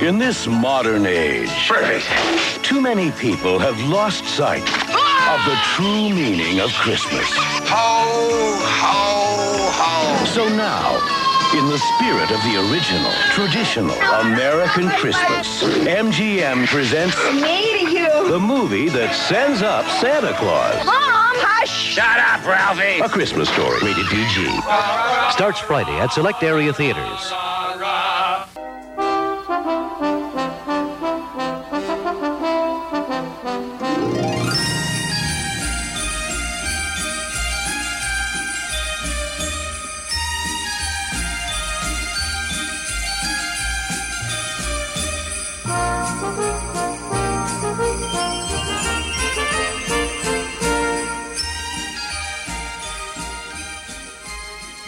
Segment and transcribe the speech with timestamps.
[0.00, 2.64] In this modern age, Perfect.
[2.64, 7.26] too many people have lost sight of the true meaning of Christmas.
[7.66, 10.24] Ho, ho, ho.
[10.26, 10.94] So now,
[11.58, 18.28] in the spirit of the original, traditional American Christmas, MGM presents Me to you.
[18.30, 20.76] the movie that sends up Santa Claus.
[20.86, 20.94] Mom,
[21.42, 21.68] hush.
[21.70, 23.00] Shut up, Ralphie.
[23.00, 24.46] A Christmas story, rated PG.
[25.32, 27.32] Starts Friday at select area theaters.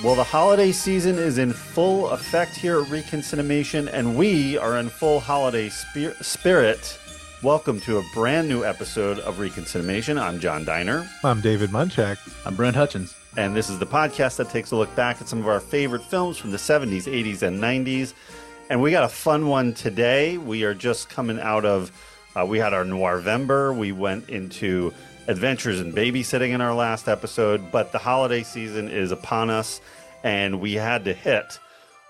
[0.05, 4.91] Well, the holiday season is in full effect here at Reconciliation, and we are in
[4.91, 6.99] full holiday spir- spirit.
[7.43, 10.19] Welcome to a brand new episode of Reconciliation.
[10.19, 12.19] I'm John Diner, I'm David Munchak.
[12.45, 13.17] I'm Brent Hutchins.
[13.39, 16.03] and this is the podcast that takes a look back at some of our favorite
[16.03, 18.13] films from the 70s, 80s, and 90s.
[18.69, 20.37] And we got a fun one today.
[20.37, 21.91] We are just coming out of,
[22.37, 23.75] uh, we had our Noirvember.
[23.75, 24.93] We went into
[25.29, 29.81] Adventures in Babysitting in our last episode, but the holiday season is upon us,
[30.25, 31.61] and we had to hit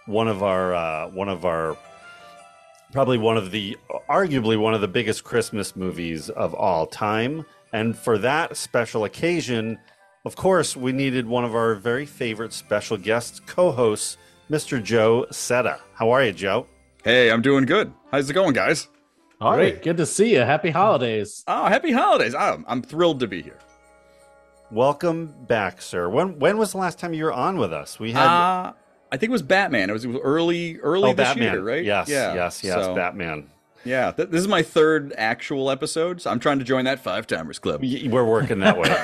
[0.07, 1.77] one of our, uh, one of our,
[2.93, 3.77] probably one of the,
[4.09, 7.45] arguably one of the biggest Christmas movies of all time.
[7.73, 9.79] And for that special occasion,
[10.25, 14.17] of course, we needed one of our very favorite special guests, co-hosts,
[14.51, 14.83] Mr.
[14.83, 15.81] Joe Seta.
[15.95, 16.67] How are you, Joe?
[17.03, 17.93] Hey, I'm doing good.
[18.11, 18.89] How's it going, guys?
[19.41, 19.75] All Great.
[19.75, 19.83] right.
[19.83, 20.41] Good to see you.
[20.41, 21.43] Happy holidays.
[21.49, 22.35] Oh, happy holidays.
[22.35, 23.59] I'm, I'm thrilled to be here.
[24.75, 26.09] Welcome back, sir.
[26.09, 28.01] When when was the last time you were on with us?
[28.01, 28.73] We had Uh,
[29.13, 29.89] I think it was Batman.
[29.89, 31.85] It was, it was early, early oh this Batman, year, right?
[31.85, 32.35] Yes, Yeah.
[32.35, 33.51] yes, yes, So, Batman.
[33.85, 34.11] Yeah.
[34.11, 36.21] Th- this is my third actual episode.
[36.21, 37.83] So I'm trying to join that five timers club.
[37.85, 38.97] We're working that way.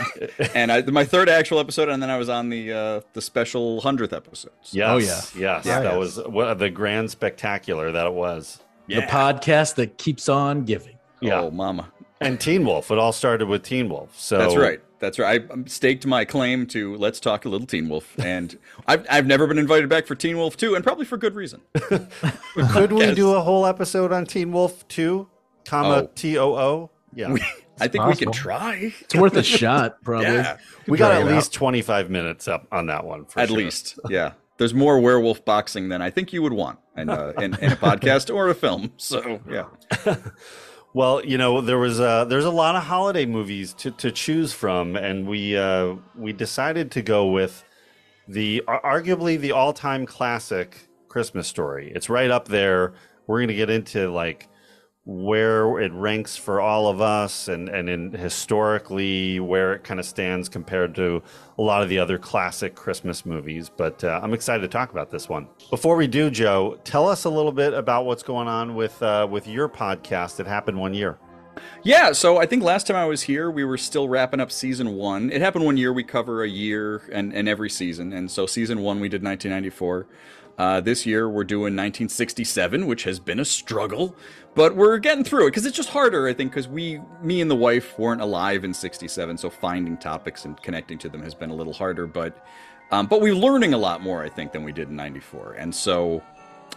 [0.56, 3.80] and I, my third actual episode, and then I was on the uh, the special
[3.82, 4.50] hundredth episode.
[4.62, 5.60] So, yes, Oh, yes, Yeah.
[5.60, 5.96] that Yes.
[5.96, 8.58] was what, the grand spectacular that it was.
[8.88, 9.02] yeah.
[9.02, 10.96] The podcast that keeps on giving.
[11.20, 11.92] Yeah, Oh, mama.
[12.20, 12.90] and Teen Wolf.
[12.90, 14.18] It all started with Teen Wolf.
[14.18, 14.80] So That's right.
[15.00, 15.42] That's right.
[15.48, 18.56] I um, staked my claim to let's talk a little Teen Wolf, and
[18.86, 21.62] I've I've never been invited back for Teen Wolf two, and probably for good reason.
[21.74, 25.28] Could we do a whole episode on Teen Wolf two,
[25.66, 26.10] comma Oh.
[26.14, 26.90] T O O?
[27.14, 27.42] Yeah, We,
[27.80, 28.92] I think we can try.
[29.00, 30.26] It's worth a shot, probably.
[30.34, 30.58] Yeah.
[30.86, 33.24] we got at it least twenty five minutes up on that one.
[33.24, 33.56] For At sure.
[33.58, 34.32] least, yeah.
[34.58, 37.76] There's more werewolf boxing than I think you would want in, uh, in, in a
[37.88, 38.92] podcast or a film.
[38.98, 39.64] So, yeah.
[40.92, 44.52] Well, you know, there was uh, there's a lot of holiday movies to, to choose
[44.52, 47.64] from, and we uh, we decided to go with
[48.26, 51.92] the arguably the all time classic Christmas story.
[51.94, 52.94] It's right up there.
[53.28, 54.48] We're going to get into like
[55.04, 60.06] where it ranks for all of us, and and in historically where it kind of
[60.06, 61.22] stands compared to
[61.58, 63.70] a lot of the other classic Christmas movies.
[63.74, 65.48] But uh, I'm excited to talk about this one.
[65.70, 69.26] Before we do, Joe, tell us a little bit about what's going on with uh,
[69.30, 70.40] with your podcast.
[70.40, 71.18] It happened one year.
[71.82, 74.96] Yeah, so I think last time I was here, we were still wrapping up season
[74.96, 75.30] one.
[75.30, 75.92] It happened one year.
[75.92, 78.12] We cover a year and, and every season.
[78.12, 80.06] And so season one, we did 1994.
[80.58, 84.14] Uh, this year, we're doing 1967, which has been a struggle,
[84.54, 87.50] but we're getting through it because it's just harder, I think, because we, me and
[87.50, 89.38] the wife, weren't alive in 67.
[89.38, 92.06] So finding topics and connecting to them has been a little harder.
[92.06, 92.44] But,
[92.90, 95.54] um, but we're learning a lot more, I think, than we did in 94.
[95.54, 96.22] And so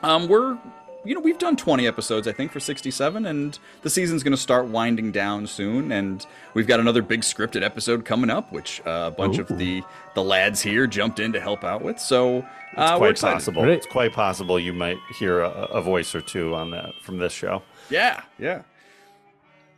[0.03, 0.57] um, we're,
[1.05, 4.37] you know, we've done 20 episodes, I think, for 67, and the season's going to
[4.41, 5.91] start winding down soon.
[5.91, 9.83] And we've got another big scripted episode coming up, which uh, a bunch of the
[10.15, 11.99] the lads here jumped in to help out with.
[11.99, 12.39] So
[12.77, 13.63] uh, It's quite possible.
[13.63, 13.77] Great.
[13.77, 17.33] It's quite possible you might hear a, a voice or two on that from this
[17.33, 17.61] show.
[17.89, 18.61] Yeah, yeah.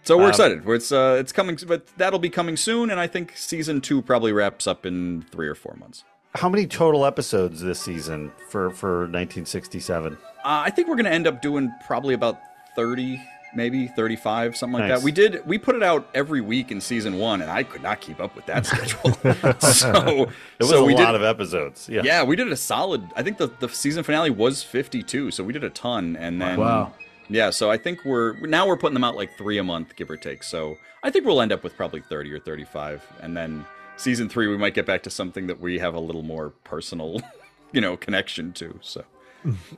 [0.03, 0.63] So we're Um, excited.
[0.67, 2.91] It's uh, it's coming, but that'll be coming soon.
[2.91, 6.03] And I think season two probably wraps up in three or four months.
[6.35, 10.13] How many total episodes this season for for 1967?
[10.13, 12.39] Uh, I think we're going to end up doing probably about
[12.75, 13.19] 30,
[13.55, 14.99] maybe 35, something like Nice.
[14.99, 15.03] that.
[15.05, 18.01] We did, we put it out every week in season one, and I could not
[18.01, 19.13] keep up with that schedule.
[19.59, 20.29] so It
[20.59, 21.87] was so a we lot did, of episodes.
[21.89, 22.01] Yeah.
[22.03, 25.53] Yeah, we did a solid, I think the, the season finale was 52, so we
[25.53, 26.15] did a ton.
[26.17, 26.93] And then, Wow.
[27.29, 30.11] yeah, so I think we're, now we're putting them out like three a month, give
[30.11, 30.43] or take.
[30.43, 33.01] So I think we'll end up with probably 30 or 35.
[33.21, 33.65] And then
[33.97, 37.21] season three, we might get back to something that we have a little more personal,
[37.71, 38.79] you know, connection to.
[38.81, 39.03] So.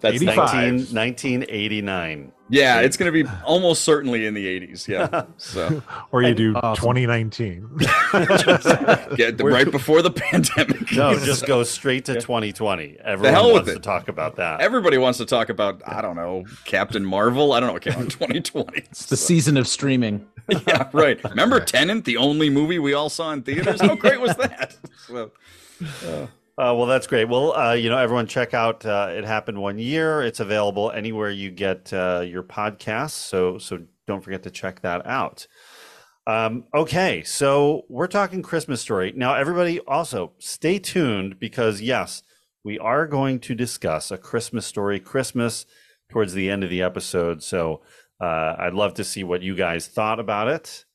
[0.01, 0.37] That's 85.
[0.93, 2.31] 19, 1989.
[2.49, 4.87] Yeah, it's going to be almost certainly in the 80s.
[4.87, 5.25] Yeah.
[5.37, 6.81] So, Or you do Awesome.
[6.81, 7.69] 2019.
[7.81, 7.87] yeah,
[9.31, 10.91] the- right before the pandemic.
[10.95, 12.97] No, just go straight to 2020.
[13.03, 13.73] Everyone hell with wants it.
[13.73, 14.61] to talk about that.
[14.61, 17.51] Everybody wants to talk about, I don't know, Captain Marvel.
[17.51, 18.77] I don't know what came out in 2020.
[18.79, 20.25] It's the season of streaming.
[20.65, 21.21] yeah, right.
[21.25, 23.81] Remember Tenet, the only movie we all saw in theaters?
[23.81, 24.77] How great was that?
[25.05, 25.31] So,
[26.05, 26.27] Uh,
[26.57, 27.25] well, that's great.
[27.25, 30.23] Well, uh, you know, everyone check out uh, It Happened One Year.
[30.23, 33.11] It's available anywhere you get uh, your podcasts.
[33.11, 35.45] So, so don't forget to check that out.
[36.25, 39.13] Um, okay, so we're talking Christmas story.
[39.15, 42.23] Now, everybody also stay tuned because, yes,
[42.63, 45.65] we are going to discuss a Christmas story, Christmas,
[46.09, 47.43] towards the end of the episode.
[47.43, 47.81] So
[48.19, 50.85] uh, I'd love to see what you guys thought about it.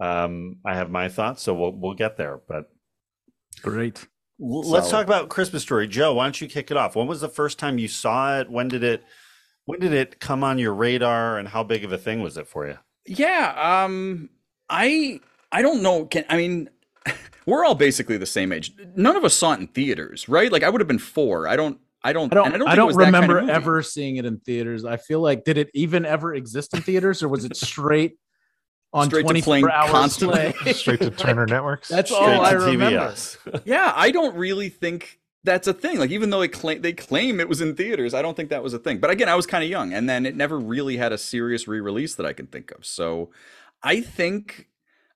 [0.00, 2.40] Um, I have my thoughts, so we'll, we'll get there.
[2.46, 2.68] But
[3.62, 4.06] Great.
[4.40, 4.90] L- Let's Solid.
[4.90, 6.14] talk about Christmas Story, Joe.
[6.14, 6.96] Why don't you kick it off?
[6.96, 8.50] When was the first time you saw it?
[8.50, 9.04] When did it?
[9.64, 11.38] When did it come on your radar?
[11.38, 12.78] And how big of a thing was it for you?
[13.06, 14.28] yeah, um,
[14.68, 15.20] I
[15.52, 16.06] I don't know.
[16.06, 16.68] Can I mean,
[17.46, 18.72] we're all basically the same age.
[18.96, 20.50] None of us saw it in theaters, right?
[20.50, 21.48] Like I would have been four.
[21.48, 21.78] I don't.
[22.04, 22.32] I don't.
[22.32, 22.46] I don't.
[22.68, 24.84] I don't, it was that kind of remember ever seeing it in theaters.
[24.84, 28.18] I feel like did it even ever exist in theaters, or was it straight
[28.96, 30.52] on Straight to twenty playing four hours constantly?
[30.52, 30.72] play?
[30.72, 31.88] Straight to Turner Networks.
[31.88, 32.98] That's Straight all I to remember.
[32.98, 33.62] TBS.
[33.64, 35.98] Yeah, I don't really think that's a thing.
[35.98, 38.62] Like even though they claim they claim it was in theaters, I don't think that
[38.62, 38.98] was a thing.
[38.98, 41.68] But again, I was kind of young, and then it never really had a serious
[41.68, 42.84] re-release that I can think of.
[42.84, 43.30] So
[43.82, 44.68] I think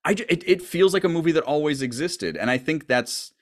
[0.05, 3.33] I it, it feels like a movie that always existed, and I think that's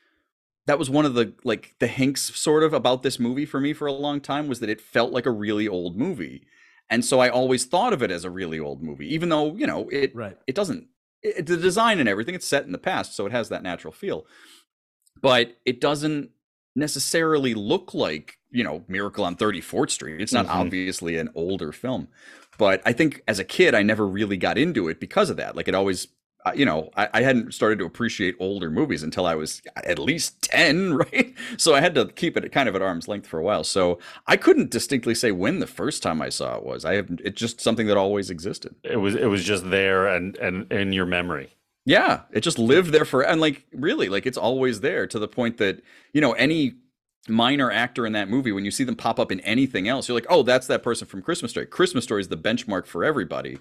[0.67, 3.73] that was one of the like the hinks sort of about this movie for me
[3.73, 6.47] for a long time was that it felt like a really old movie.
[6.91, 9.67] And so I always thought of it as a really old movie, even though, you
[9.67, 10.37] know, it Right.
[10.47, 10.89] it doesn't
[11.23, 13.93] it, the design and everything it's set in the past so it has that natural
[13.93, 14.25] feel
[15.21, 16.31] but it doesn't
[16.77, 20.55] necessarily look like you know miracle on 34th street it's not Mhm.
[20.55, 22.07] obviously an older film
[22.57, 25.57] but i think as a kid i never really got into it because of that
[25.57, 26.07] like it always
[26.55, 30.41] you know I, I hadn't started to appreciate older movies until i was at least
[30.43, 33.43] 10 right so i had to keep it kind of at arm's length for a
[33.43, 36.95] while so i couldn't distinctly say when the first time i saw it was i
[36.95, 39.15] have it's just something that always existed It was.
[39.15, 41.51] It was just there and and in your memory.
[41.85, 45.29] yeah, it just lived there for and like really like it's always there to the
[45.29, 45.83] point that
[46.13, 46.75] you know any
[47.29, 50.15] minor actor in that movie when you see them pop up in anything else you're
[50.15, 51.67] like oh that's that person from Christmas Story.
[51.67, 53.59] Christmas Story is the benchmark for everybody.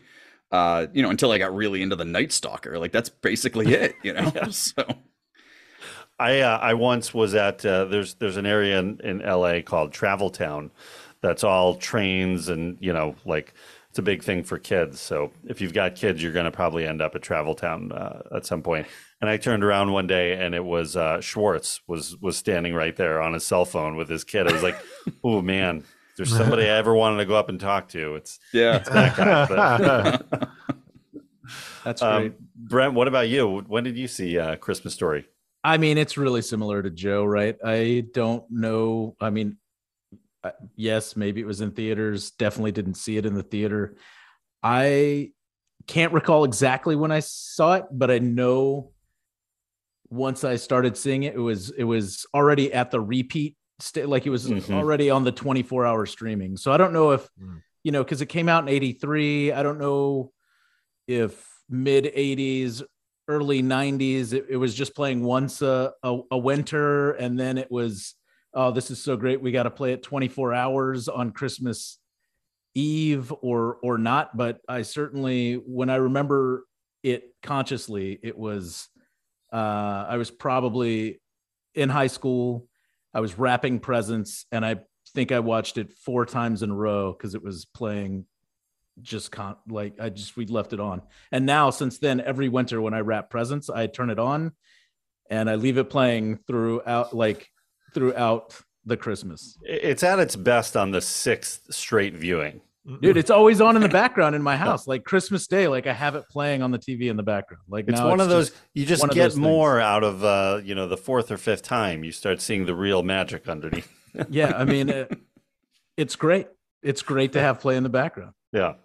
[0.51, 3.95] Uh, you know, until I got really into the Night Stalker, like that's basically it.
[4.03, 4.83] You know, so
[6.19, 9.61] I uh, I once was at uh, there's there's an area in, in L.A.
[9.61, 10.71] called Travel Town,
[11.21, 13.53] that's all trains and you know like
[13.89, 14.99] it's a big thing for kids.
[14.99, 18.21] So if you've got kids, you're going to probably end up at Travel Town uh,
[18.35, 18.85] at some point.
[19.21, 22.95] And I turned around one day and it was uh, Schwartz was was standing right
[22.95, 24.47] there on his cell phone with his kid.
[24.47, 24.77] I was like,
[25.23, 25.83] oh man,
[26.17, 28.15] there's somebody I ever wanted to go up and talk to.
[28.15, 28.79] It's yeah.
[28.79, 29.45] that guy.
[29.47, 30.49] But,
[31.83, 32.11] That's great.
[32.11, 33.63] um, Brent, what about you?
[33.67, 35.25] When did you see uh, Christmas Story?
[35.63, 37.55] I mean, it's really similar to Joe, right?
[37.63, 39.15] I don't know.
[39.19, 39.57] I mean,
[40.43, 42.31] uh, yes, maybe it was in theaters.
[42.31, 43.95] Definitely didn't see it in the theater.
[44.63, 45.31] I
[45.85, 48.91] can't recall exactly when I saw it, but I know
[50.09, 54.25] once I started seeing it, it was it was already at the repeat state, like
[54.25, 54.73] it was Mhm.
[54.73, 56.57] already on the 24 hour streaming.
[56.57, 57.61] So I don't know if Mm.
[57.83, 59.51] you know because it came out in 83.
[59.51, 60.31] I don't know
[61.07, 62.83] if mid 80s
[63.29, 67.69] early 90s it, it was just playing once a, a, a winter and then it
[67.69, 68.15] was
[68.53, 71.99] oh this is so great we got to play it 24 hours on christmas
[72.73, 76.65] eve or or not but i certainly when i remember
[77.03, 78.87] it consciously it was
[79.51, 81.19] uh i was probably
[81.75, 82.65] in high school
[83.13, 84.75] i was wrapping presents and i
[85.13, 88.25] think i watched it four times in a row because it was playing
[89.01, 91.01] just con like I just we left it on.
[91.31, 94.53] And now since then, every winter when I wrap presents, I turn it on
[95.29, 97.49] and I leave it playing throughout like
[97.93, 99.57] throughout the Christmas.
[99.63, 102.61] It's at its best on the sixth straight viewing.
[103.01, 104.87] Dude, it's always on in the background in my house.
[104.87, 107.63] Like Christmas Day, like I have it playing on the TV in the background.
[107.67, 109.37] Like It's now one of those just- you just get those things.
[109.37, 112.03] more out of uh, you know the fourth or fifth time.
[112.03, 113.91] You start seeing the real magic underneath.
[114.29, 115.11] yeah, I mean it,
[115.97, 116.47] it's great.
[116.81, 118.33] It's great to have play in the background.
[118.53, 118.75] yeah.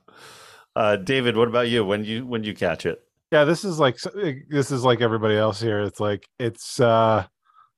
[0.74, 1.84] Uh, David, what about you?
[1.84, 3.00] When you when you catch it?
[3.30, 3.96] yeah this is like
[4.50, 7.24] this is like everybody else here it's like it's uh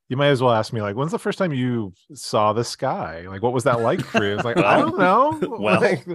[0.09, 3.27] you might as well ask me like when's the first time you saw the sky?
[3.29, 4.35] Like what was that like for you?
[4.35, 5.39] It's like i don't know.
[5.59, 5.81] Well.
[5.81, 6.07] Like,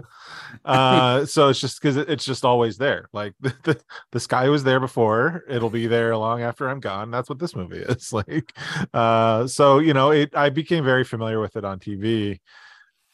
[0.66, 3.10] uh so it's just because it's just always there.
[3.14, 3.82] Like the, the,
[4.12, 5.44] the sky was there before.
[5.50, 7.12] It'll be there long after i'm gone.
[7.12, 8.14] That's what this movie is.
[8.14, 8.54] Like
[8.94, 12.40] uh so you know it i became very familiar with it on tv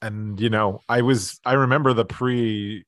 [0.01, 2.85] and you know, I was I remember the pre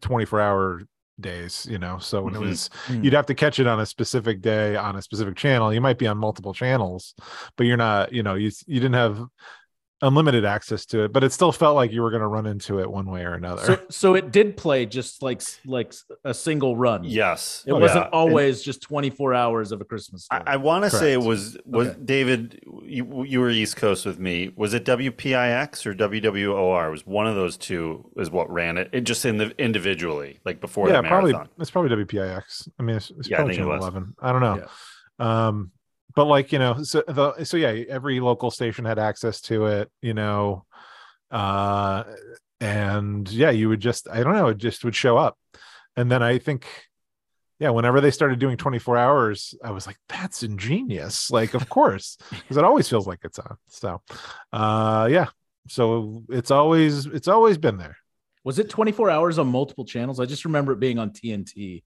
[0.00, 0.82] 24 hour
[1.20, 1.98] days, you know.
[1.98, 2.36] So when Mhm.
[2.36, 3.04] it was Mm.
[3.04, 5.72] you'd have to catch it on a specific day on a specific channel.
[5.72, 7.14] You might be on multiple channels,
[7.56, 9.22] but you're not, you know, you you didn't have
[10.06, 12.78] unlimited access to it, but it still felt like you were going to run into
[12.80, 13.64] it one way or another.
[13.64, 15.92] So, so it did play just like like
[16.24, 17.04] a single run.
[17.04, 18.10] Yes, It Oh, wasn't yeah.
[18.12, 20.42] always just 24 hours of a Christmas story.
[20.46, 21.98] I, I want to say it was was Okay.
[22.04, 22.60] David.
[22.84, 24.52] You, you were East Coast with me.
[24.56, 26.88] Was it WPIX or WWOR?
[26.88, 28.90] It was one of those two is what ran it.
[28.92, 32.68] It just in the individually, like before yeah, the probably it's probably WPIX.
[32.78, 33.94] I mean, it's, it's Yeah, probably think it channel was.
[33.94, 34.14] 11.
[34.20, 34.66] I don't know.
[35.24, 35.70] Um,
[36.14, 39.90] but like you know, so the so yeah, every local station had access to it.
[40.00, 40.64] You know,
[41.30, 42.04] uh,
[42.60, 45.38] and yeah, you would just I don't know, it just would show up,
[45.96, 46.66] and then I think.
[47.60, 51.30] Yeah, whenever they started doing 24 hours, I was like, that's ingenious.
[51.30, 53.56] Like, of course, because it always feels like it's on.
[53.68, 54.02] So,
[54.52, 55.28] uh, yeah.
[55.68, 57.96] So it's always it's always been there.
[58.42, 60.20] Was it 24 hours on multiple channels?
[60.20, 61.84] I just remember it being on TNT.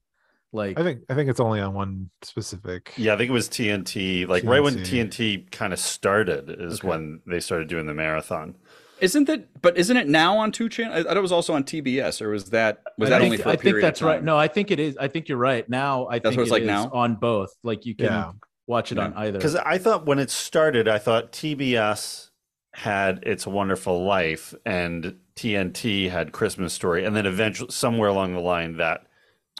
[0.51, 2.93] Like I think I think it's only on one specific.
[2.97, 4.27] Yeah, I think it was TNT.
[4.27, 5.09] Like right when TNT.
[5.09, 6.87] TNT kind of started is Okay.
[6.87, 8.55] when they started doing the marathon.
[8.99, 9.61] Isn't that?
[9.61, 10.99] But isn't it now on two channels?
[10.99, 13.37] I thought it was also on TBS, or was that was I that think, only
[13.37, 14.23] for a I think that's right.
[14.23, 14.97] No, I think it is.
[14.97, 15.69] I think you're right.
[15.69, 16.89] Now I That's think what it's it like is now?
[16.93, 17.51] on both.
[17.63, 18.31] Like you can Yeah.
[18.67, 19.37] watch it on either.
[19.37, 22.29] Because I thought when it started, I thought TBS
[22.73, 28.33] had It's a Wonderful Life and TNT had Christmas Story, and then eventually somewhere along
[28.33, 29.05] the line that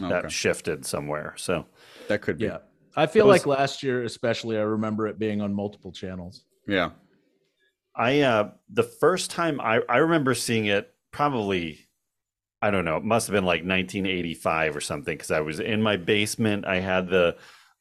[0.02, 0.10] Okay.
[0.10, 1.34] that shifted somewhere.
[1.38, 1.66] So
[2.08, 2.46] that could be.
[2.46, 2.60] yeah.
[2.96, 6.44] I feel was- like last year, especially, I remember it being on multiple channels.
[6.68, 6.92] Yeah.
[7.96, 11.88] I uh the first time I I remember seeing it probably
[12.62, 15.82] I don't know, it must have been like 1985 or something because I was in
[15.82, 16.66] my basement.
[16.66, 17.36] I had the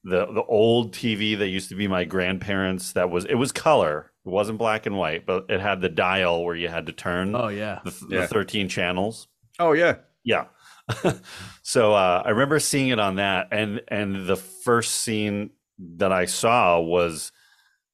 [0.04, 4.10] the the old TV that used to be my grandparents that was it was color.
[4.24, 7.34] It wasn't black and white, but it had the dial where you had to turn
[7.34, 7.80] Oh yeah.
[7.84, 8.20] the, Yeah.
[8.22, 9.28] the 13 channels.
[9.58, 9.96] Oh yeah.
[10.24, 10.46] Yeah.
[11.62, 16.24] so uh, I remember seeing it on that, and and the first scene that I
[16.24, 17.32] saw was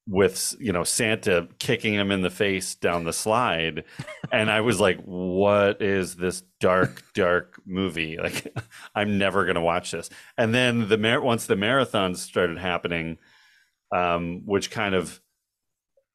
[0.07, 3.85] with you know Santa kicking him in the face down the slide,
[4.31, 8.17] and I was like, "What is this dark, dark movie?
[8.23, 8.53] Like,
[8.95, 13.17] I'm never gonna watch this." And then the mar- once the marathons started happening,
[13.91, 15.21] um, which kind of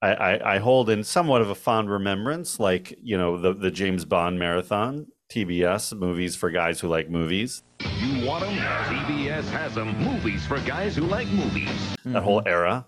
[0.03, 3.71] I, I, I hold in somewhat of a fond remembrance, like you know the the
[3.71, 7.63] James Bond marathon, TBS movies for guys who like movies,
[8.01, 8.57] You want them?
[8.57, 9.97] CBS has them.
[10.03, 11.71] Movies for guys who like movies.
[12.05, 12.87] that whole era.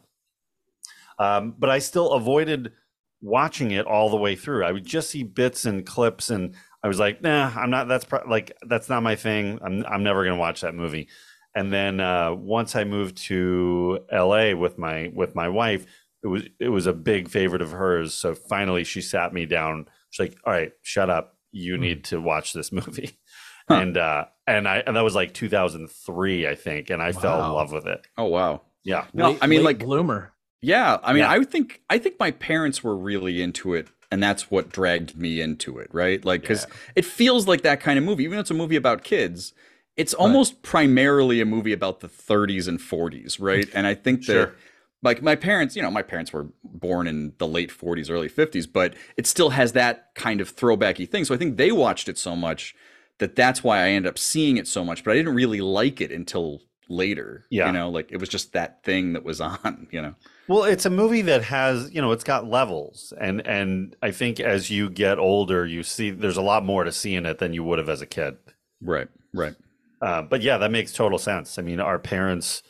[1.18, 2.72] Um, but I still avoided
[3.20, 4.64] watching it all the way through.
[4.64, 7.86] I would just see bits and clips, and I was like, "Nah, I'm not.
[7.86, 9.60] That's pro- like that's not my thing.
[9.64, 11.08] I'm I'm never gonna watch that movie."
[11.54, 15.86] And then uh, once I moved to LA with my with my wife,
[16.24, 18.14] it was it was a big favorite of hers.
[18.14, 19.86] So finally, she sat me down.
[20.10, 21.36] She's like, "All right, shut up.
[21.52, 23.18] You need to watch this movie."
[23.68, 23.74] Huh.
[23.74, 27.52] And uh, and I and that was like 2003, I think, and I fell in
[27.52, 28.04] love with it.
[28.18, 28.62] Oh wow.
[28.82, 29.04] Yeah.
[29.14, 30.32] No, Late- I mean like bloomer.
[30.60, 31.30] Yeah, I mean, Yeah.
[31.30, 35.16] I would think I think my parents were really into it, and that's what dragged
[35.16, 36.24] me into it, right?
[36.24, 36.66] Like, because
[36.96, 39.52] it feels like that kind of movie, even though it's a movie about kids.
[39.96, 43.68] It's almost primarily a movie about the 30s and 40s, right?
[43.74, 44.54] And I think that, Sure.
[45.02, 48.66] Like, my parents, you know, my parents were born in the late 40s, early 50s,
[48.70, 51.24] but it still has that kind of throwbacky thing.
[51.24, 52.74] So I think they watched it so much
[53.18, 55.04] that that's why I ended up seeing it so much.
[55.04, 57.46] But I didn't really like it until later.
[57.50, 57.66] Yeah.
[57.66, 59.88] you know, like it was just that thing that was on.
[59.90, 60.14] You know.
[60.48, 64.40] Well, it's a movie that has, you know, it's got levels, and and I think
[64.40, 67.54] as you get older, you see there's a lot more to see in it than
[67.54, 68.36] you would have as a kid.
[68.80, 69.54] Right, right.
[70.00, 71.58] Uh, but yeah, that makes total sense.
[71.58, 72.62] I mean, our parents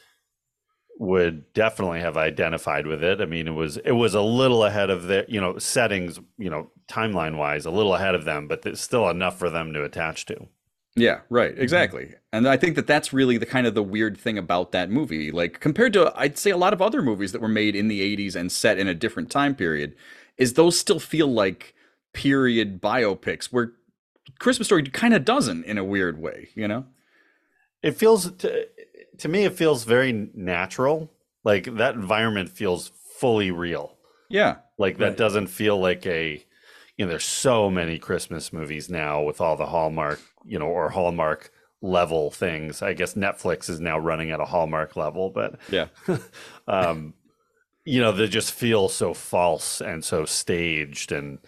[1.02, 3.20] would definitely have identified with it.
[3.20, 6.48] I mean, it was it was a little ahead of their, you know, settings, you
[6.48, 9.82] know, timeline wise, a little ahead of them, but it's still enough for them to
[9.82, 10.46] attach to.
[10.94, 11.62] Yeah, right, mm-hmm.
[11.62, 12.14] exactly.
[12.32, 15.32] And I think that that's really the kind of the weird thing about that movie.
[15.32, 18.16] Like compared to I'd say a lot of other movies that were made in the
[18.16, 19.96] 80s and set in a different time period
[20.38, 21.74] is those still feel like
[22.12, 23.72] period biopics where
[24.38, 26.84] Christmas Story kind of doesn't in a weird way, you know?
[27.82, 28.68] It feels to,
[29.22, 31.08] to me, it feels very natural.
[31.44, 33.96] Like that environment feels fully real.
[34.28, 34.56] Yeah.
[34.78, 35.16] Like that Right.
[35.16, 36.44] doesn't feel like a
[36.98, 40.90] you know, there's so many Christmas movies now with all the Hallmark, you know, or
[40.90, 41.50] Hallmark
[41.80, 42.82] level things.
[42.82, 45.86] I guess Netflix is now running at a Hallmark level, but Yeah.
[46.66, 47.14] um
[47.84, 51.38] you know, they just feel so false and so staged and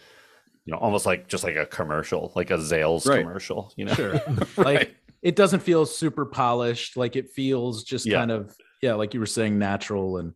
[0.65, 3.25] you know, almost like just like a commercial, like a Zales Right.
[3.25, 3.95] commercial, you know.
[3.95, 4.15] Sure.
[4.57, 6.97] Like it doesn't feel super polished.
[6.97, 8.19] Like it feels just Yeah.
[8.19, 10.35] kind of yeah, like you were saying, natural and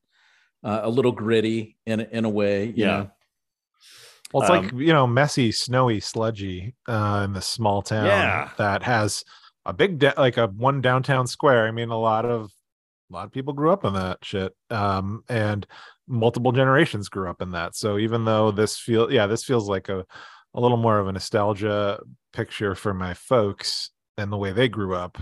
[0.64, 2.64] uh, a little gritty in a- in a way.
[2.66, 2.86] You Yeah.
[2.86, 3.10] know?
[4.32, 8.50] Well, it's Um, like you know, messy, snowy, sludgy uh, in this small town Yeah.
[8.58, 9.24] that has
[9.66, 11.66] a big da- like a one downtown square.
[11.66, 12.50] I mean, a lot of
[13.10, 15.66] a lot of people grew up in that shit, um, and
[16.06, 17.74] multiple generations grew up in that.
[17.74, 20.04] So even though this feel, yeah, this feels like a
[20.54, 22.00] a little more of a nostalgia
[22.32, 25.16] picture for my folks and the way they grew up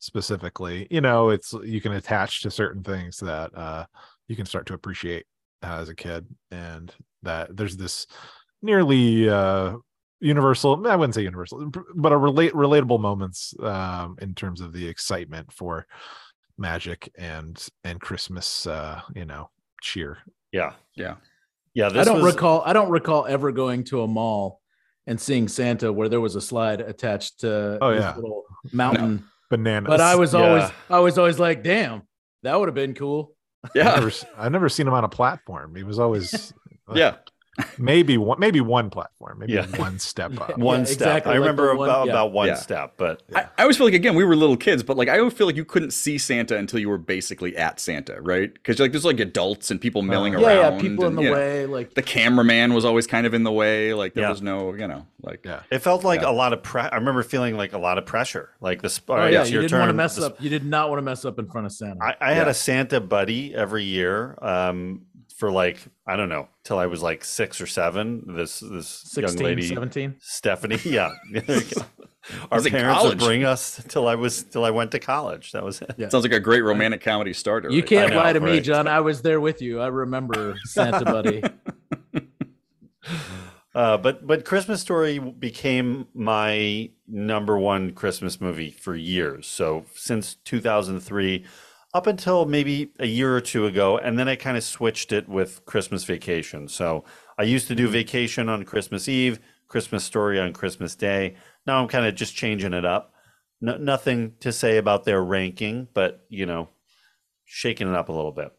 [0.00, 0.88] specifically.
[0.90, 3.86] You know, it's you can attach to certain things that uh,
[4.26, 5.26] you can start to appreciate
[5.62, 8.06] uh, as a kid and that there's this
[8.62, 9.74] nearly uh
[10.20, 14.86] universal i wouldn't say universal but a relate relatable moments um in terms of the
[14.86, 15.84] excitement for
[16.58, 20.18] magic and and christmas uh you know cheer
[20.52, 21.16] Yeah, Yeah.
[21.74, 21.88] yeah.
[21.88, 22.62] This I don't was, recall.
[22.64, 24.61] I don't recall ever going to a mall
[25.06, 28.14] and seeing Santa where there was a slide attached to Oh, this yeah.
[28.16, 29.24] little mountain.
[29.50, 30.40] bananas But I was Yeah.
[30.40, 32.02] always, I was always like, "Damn,
[32.42, 33.94] that would have been cool." I've Yeah.
[33.94, 36.52] never, s- I've never seen him on a platform he was always
[36.94, 37.16] Yeah.
[37.78, 39.66] Maybe one maybe one platform maybe Yeah.
[39.76, 40.94] one step up one Yeah, step.
[40.96, 42.12] exactly, I like remember one- about, yeah.
[42.12, 42.54] about one Yeah.
[42.54, 45.18] step, but I, I always feel like again we were little kids, but like I
[45.18, 48.52] always feel like you couldn't see Santa until you were basically at Santa, right?
[48.52, 50.74] Because like there's like adults and people milling Yeah, Yeah, around.
[50.76, 53.42] yeah, people in the you know, way, like The cameraman was always kind of in
[53.42, 53.92] the way.
[53.92, 54.30] Like there Yeah.
[54.30, 56.30] was no, you know, like yeah it felt like Yeah.
[56.30, 58.48] a lot of pre- I remember feeling like a lot of pressure.
[58.62, 60.40] Like the sp- Oh right, yeah, you your didn't want to mess The up.
[60.40, 62.02] You did not want to mess up in front of Santa.
[62.02, 65.02] I, I had a Santa buddy every year um,
[65.42, 68.36] for like I don't know till I was like six or seven.
[68.36, 70.14] This this 16, young lady 17.
[70.20, 71.10] Stephanie, yeah.
[72.52, 73.18] Our was parents would college.
[73.18, 75.50] bring us till I was till I went to college.
[75.50, 75.96] That was it.
[75.98, 76.10] Yeah.
[76.10, 77.70] sounds like a great romantic comedy starter.
[77.70, 78.60] You right can't know, lie to me.
[78.60, 78.86] John.
[78.86, 79.80] I was there with you.
[79.80, 81.42] I remember Santa Buddy.
[83.74, 89.46] Uh, but but Christmas Story became my number one Christmas movie for years.
[89.46, 91.46] So since 2003,
[91.94, 95.28] up until maybe a year or two ago, and then I kind of switched it
[95.28, 96.68] with Christmas Vacation.
[96.68, 97.04] So
[97.38, 97.92] I used to do mm-hmm.
[97.92, 101.36] Vacation on Christmas Eve, Christmas Story on Christmas Day.
[101.66, 103.12] Now I'm kind of just changing it up.
[103.60, 106.68] No, nothing to say about their ranking, but you know,
[107.44, 108.52] shaking it up a little bit.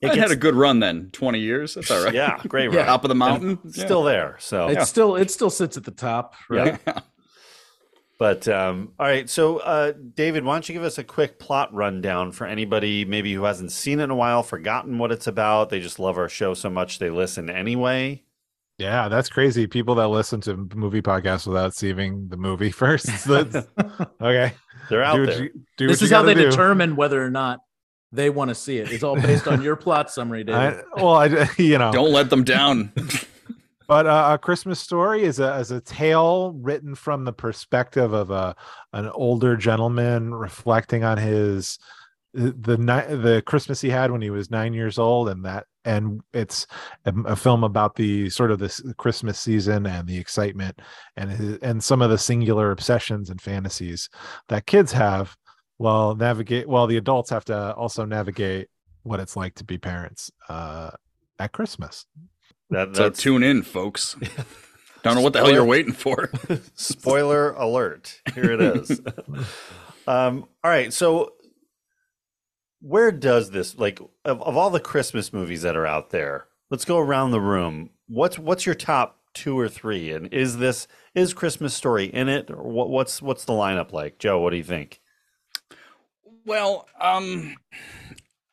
[0.00, 1.74] It had a good run then, 20 years.
[1.74, 2.14] That's all right.
[2.14, 2.78] yeah, great Yeah.
[2.78, 2.86] run.
[2.86, 3.58] Top of the mountain.
[3.62, 4.36] And Still there.
[4.38, 6.78] So It still it still sits at the top, right?
[6.86, 7.00] Yeah.
[8.20, 11.72] But um, all right, so uh, David, why don't you give us a quick plot
[11.74, 15.70] rundown for anybody maybe who hasn't seen it in a while, forgotten what it's about,
[15.70, 18.22] they just love our show so much they listen anyway.
[18.78, 23.66] yeah that's crazy people that listen to movie podcasts without seeing the movie first That's-
[24.20, 24.52] okay
[24.90, 25.42] They're out do there.
[25.44, 26.50] you, do This is how they do.
[26.50, 27.60] determine whether or not
[28.12, 28.90] they want to see it.
[28.92, 30.82] It's all based on your plot summary, David.
[30.94, 32.92] I, well, I, you know, Don't let them down.
[33.90, 38.30] But uh, a Christmas story is a is a tale written from the perspective of
[38.30, 38.54] a
[38.92, 41.76] an older gentleman reflecting on his
[42.32, 46.68] the the Christmas he had when he was nine years old, and that and it's
[47.04, 50.78] a, a film about the sort of this Christmas season and the excitement
[51.16, 54.08] and and some of the singular obsessions and fantasies
[54.50, 55.36] that kids have.
[55.78, 58.68] While navigate, while the adults have to also navigate
[59.02, 60.90] what it's like to be parents uh,
[61.40, 62.06] at Christmas.
[62.70, 64.16] That, So tune in, folks.
[65.02, 66.30] Don't know what the hell you're waiting for.
[66.74, 68.20] spoiler alert.
[68.34, 69.00] Here it is.
[70.06, 71.32] um, all right, so
[72.80, 76.48] where does this like of, of all the Christmas movies that are out there?
[76.70, 77.90] Let's go around the room.
[78.08, 80.12] What's what's your top two or three?
[80.12, 84.18] And is this is Christmas Story in it, or what, what's what's the lineup like?
[84.18, 85.00] Joe, what do you think?
[86.44, 87.56] Well, um,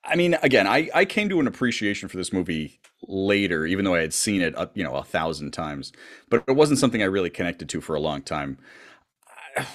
[0.03, 3.95] I mean, again, I, I came to an appreciation for this movie later, even though
[3.95, 5.91] I had seen it, uh, you know, a thousand times,
[6.29, 8.57] but it wasn't something I really connected to for a long time.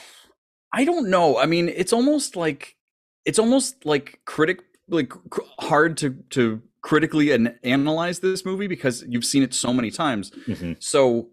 [0.73, 1.39] I, don't know.
[1.39, 2.77] I mean, it's almost like
[3.25, 5.13] it's almost like critic like
[5.61, 10.31] hard to to critically an- analyze this movie because you've seen it so many times.
[10.47, 10.83] Mhm.
[10.83, 11.29] So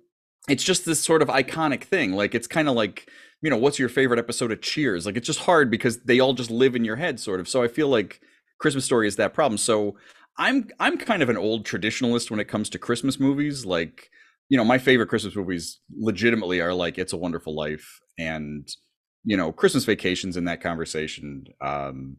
[0.47, 2.13] it's just this sort of iconic thing.
[2.13, 3.10] Like it's kind of like,
[3.41, 5.06] you know, what's your favorite episode of Cheers?
[5.06, 7.47] Like it's just hard because they all just live in your head sort of.
[7.49, 8.21] So I feel like
[8.60, 9.58] Christmas Story is that problem.
[9.58, 9.95] So
[10.38, 13.65] I'm I'm kind of an old traditionalist when it comes to Christmas movies.
[13.65, 14.10] Like,
[14.50, 18.68] you know, my favorite Christmas movies legitimately are like It's a Wonderful Life and
[19.26, 21.44] you know, Christmas Vacations in that conversation.
[21.62, 22.15] Um,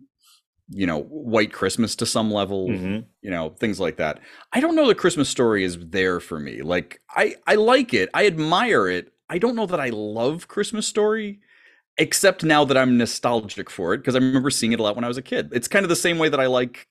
[0.69, 3.07] you know, White Christmas to some level Mhm.
[3.23, 4.21] you know things like that
[4.53, 8.09] i don't know the christmas story is there for me like i i like it
[8.15, 11.41] i admire it i don't know that i love christmas story
[11.99, 15.05] except now that i'm nostalgic for it because i remember seeing it a lot when
[15.05, 16.87] i was a kid it's kind of the same way that i like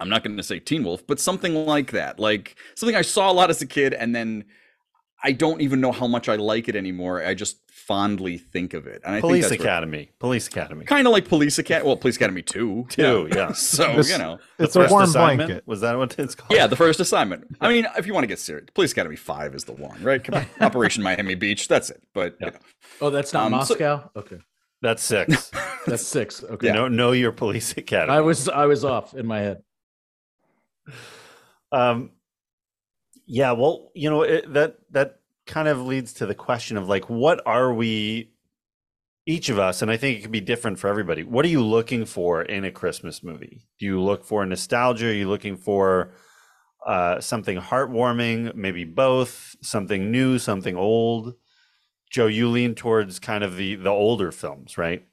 [0.00, 3.30] i'm not going to say teen wolf but something like that like something i saw
[3.30, 4.44] a lot as a kid and then
[5.26, 7.24] I don't even know how much I like it anymore.
[7.24, 9.00] I just fondly think of it.
[9.06, 10.10] And I Police think that's Academy.
[10.18, 10.84] Police Academy.
[10.84, 11.86] kind of like Police Academy.
[11.86, 12.86] Well, Police Academy 2.
[12.90, 13.50] Two, yeah.
[13.54, 14.38] So, This- you know.
[14.58, 15.48] It's The a warm assignment?
[15.48, 15.66] blanket.
[15.66, 16.52] Was that what it's called?
[16.52, 17.56] Yeah, the first assignment.
[17.62, 20.22] I mean, if you want to get serious, Police Academy 5 is the one, right?
[20.22, 20.46] Come on.
[20.60, 21.68] Operation Miami Beach.
[21.68, 22.02] That's it.
[22.12, 22.58] But, you know.
[23.00, 24.10] Oh, that's not Um, so- Moscow.
[24.16, 24.40] okay,
[24.82, 25.50] That's six.
[25.86, 26.44] that's six.
[26.44, 28.12] Okay, Know, know your Police Academy.
[28.14, 29.62] I was I was off in my head.
[31.72, 32.10] Um,
[33.26, 37.10] yeah, well, you know it, that that kind of leads to the question of like,
[37.10, 38.30] what are we,
[39.26, 41.22] each of us, and I think it can be different for everybody.
[41.22, 43.66] What are you looking for in a Christmas movie?
[43.78, 45.08] Do you look for nostalgia?
[45.08, 46.12] Are you looking for
[46.86, 48.54] uh, something heartwarming?
[48.54, 49.56] Maybe both.
[49.62, 51.34] Something new, something old.
[52.10, 55.06] Joe, you lean towards kind of the the older films, right?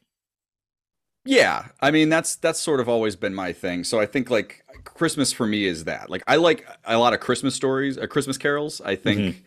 [1.23, 3.83] Yeah, I mean that's that's sort of always been my thing.
[3.83, 6.09] So I think like Christmas for me is that.
[6.09, 8.81] Like I like a lot of Christmas stories, uh, Christmas carols.
[8.81, 9.43] I think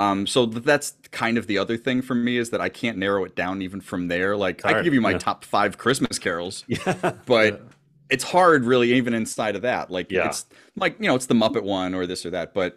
[0.00, 3.24] um so that's kind of the other thing for me is that I can't narrow
[3.24, 4.36] it down even from there.
[4.36, 5.18] Like I can give you my yeah.
[5.18, 7.12] top 5 Christmas carols, Yeah.
[7.26, 7.68] but
[8.10, 9.90] it's hard really even inside of that.
[9.90, 10.26] Like Yeah.
[10.26, 10.46] it's
[10.76, 12.76] like, you know, it's the Muppet one or this or that, but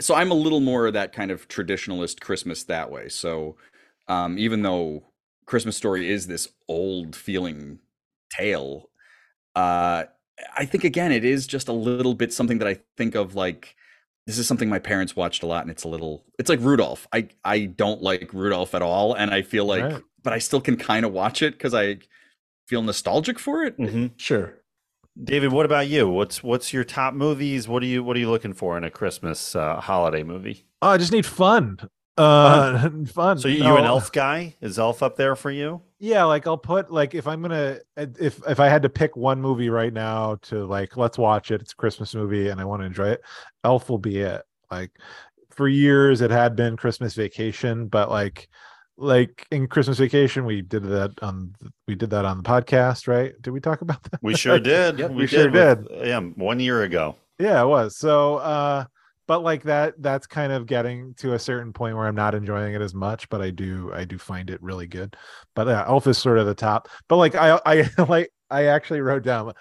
[0.00, 3.08] so I'm a little more of that kind of traditionalist Christmas that way.
[3.08, 3.56] So
[4.08, 5.04] um even though
[5.46, 7.78] Christmas Story is this old feeling
[8.30, 8.90] tale.
[9.54, 10.04] Uh,
[10.56, 13.76] I think again, it is just a little bit something that I think of like
[14.26, 17.06] this is something my parents watched a lot, and it's a little, it's like Rudolph.
[17.12, 20.02] I I don't like Rudolph at all, and I feel like, Right.
[20.22, 21.98] but I still can kind of watch it because I
[22.66, 23.76] feel nostalgic for it.
[23.78, 24.12] Mhm.
[24.16, 24.54] Sure.
[25.22, 26.08] David, what about you?
[26.08, 27.68] What's what's your top movies?
[27.68, 30.64] What are you what are you looking for in a Christmas uh, holiday movie?
[30.82, 31.78] Oh, I just need fun.
[32.16, 33.38] Uh, fun.
[33.38, 34.54] So you, No, you an elf guy?
[34.60, 35.82] Is elf up there for you?
[35.98, 39.40] Yeah, like I'll put like if I'm gonna if if I had to pick one
[39.40, 41.60] movie right now to like let's watch it.
[41.62, 43.22] It's a Christmas movie and I want to enjoy it.
[43.64, 44.42] Elf will be it.
[44.70, 44.90] Like
[45.50, 48.48] for years it had been Christmas Vacation, but like
[48.96, 51.54] like in Christmas Vacation we did that on
[51.88, 53.32] we did that on the podcast, right?
[53.40, 54.20] Did we talk about that?
[54.22, 54.98] We sure did.
[54.98, 57.16] Yep, we sure with- Yeah, one year ago.
[57.38, 57.96] Yeah, it was.
[57.98, 58.84] So uh
[59.26, 62.74] but like that that's kind of getting to a certain point where I'm not enjoying
[62.74, 65.16] it as much, but I do I do find it really good.
[65.54, 66.88] But yeah, Elf is sort of the top.
[67.08, 69.52] But like I I like I actually wrote down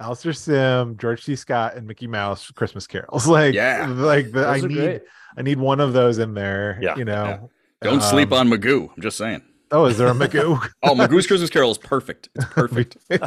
[0.00, 1.36] Alastair Sim, George C.
[1.36, 3.26] Scott, and Mickey Mouse Christmas carols.
[3.28, 3.86] Like Yeah.
[3.88, 5.02] like the, I need great.
[5.36, 6.78] I need one of those in there.
[6.82, 7.50] Yeah, You know.
[7.82, 8.90] Don't sleep Um, on Magoo.
[8.94, 9.42] I'm just saying.
[9.72, 10.60] Oh, is there a Magoo?
[10.82, 12.28] Oh, Magoo's Christmas Carol is perfect.
[12.34, 12.96] It's perfect.
[13.10, 13.20] uh,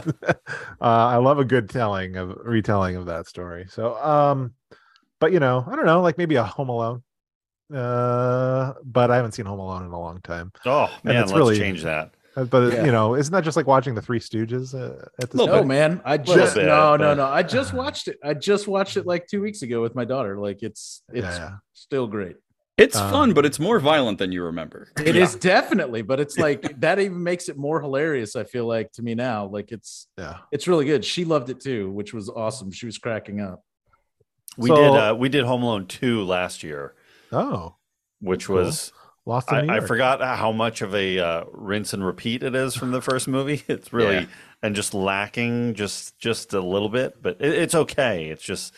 [0.80, 3.66] I love a good telling of retelling of that story.
[3.70, 4.54] So, um,
[5.20, 7.04] but you know, I don't know, like maybe a Home Alone.
[7.74, 10.52] Uh, but I haven't seen Home Alone in a long time.
[10.66, 12.12] Oh man, it's let's really- change that.
[12.38, 12.86] Uh, But Yeah.
[12.86, 15.68] you know, isn't that just like watching the Three Stooges uh, at this No, point?
[15.68, 16.02] man.
[16.06, 17.26] I just bit, no, but- no, no.
[17.26, 18.18] I just watched it.
[18.24, 20.38] I just watched it like two weeks ago with my daughter.
[20.38, 21.54] Like it's it's Yeah.
[21.74, 22.36] still great.
[22.78, 24.90] It's Um, fun, but it's more violent than you remember.
[25.04, 28.36] It is definitely, but it's like that even makes it more hilarious.
[28.36, 30.40] I feel like to me now, like it's Yeah.
[30.52, 31.04] it's really good.
[31.06, 32.70] She loved it too, which was awesome.
[32.72, 33.64] She was cracking up.
[34.58, 36.94] We So- did uh, we did Home Alone two last year,
[37.32, 37.76] Oh,
[38.22, 38.58] which Cool.
[38.58, 38.92] was
[39.28, 42.76] Lost in I, I forgot how much of a uh, rinse and repeat it is
[42.76, 43.64] from the first movie.
[43.68, 44.26] It's really Yeah.
[44.62, 48.26] and just lacking just just a little bit, but it, it's okay.
[48.30, 48.74] It's just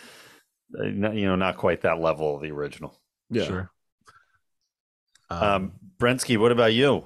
[0.80, 2.98] uh, not- you know not quite that level of the original.
[3.30, 3.44] Yeah.
[3.46, 3.72] Sure.
[5.30, 7.04] Um, Brensky, what about you?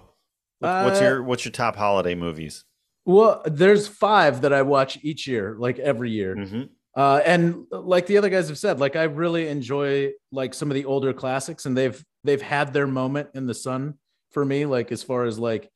[0.60, 2.66] What's Uh, your what's your top holiday movies?
[3.06, 6.36] Well, there's five that I watch each year, like every year.
[6.36, 6.62] hmm
[6.96, 10.76] Uh, and like the other guys have said, like I really enjoy like some of
[10.76, 13.96] the older classics, and they've they've had their moment in the sun
[14.32, 14.66] for me.
[14.66, 15.70] Like as far as like,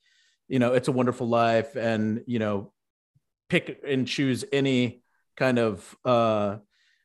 [0.47, 2.73] you know, It's a Wonderful Life, and you know,
[3.49, 5.03] pick and choose any
[5.37, 6.57] kind of uh,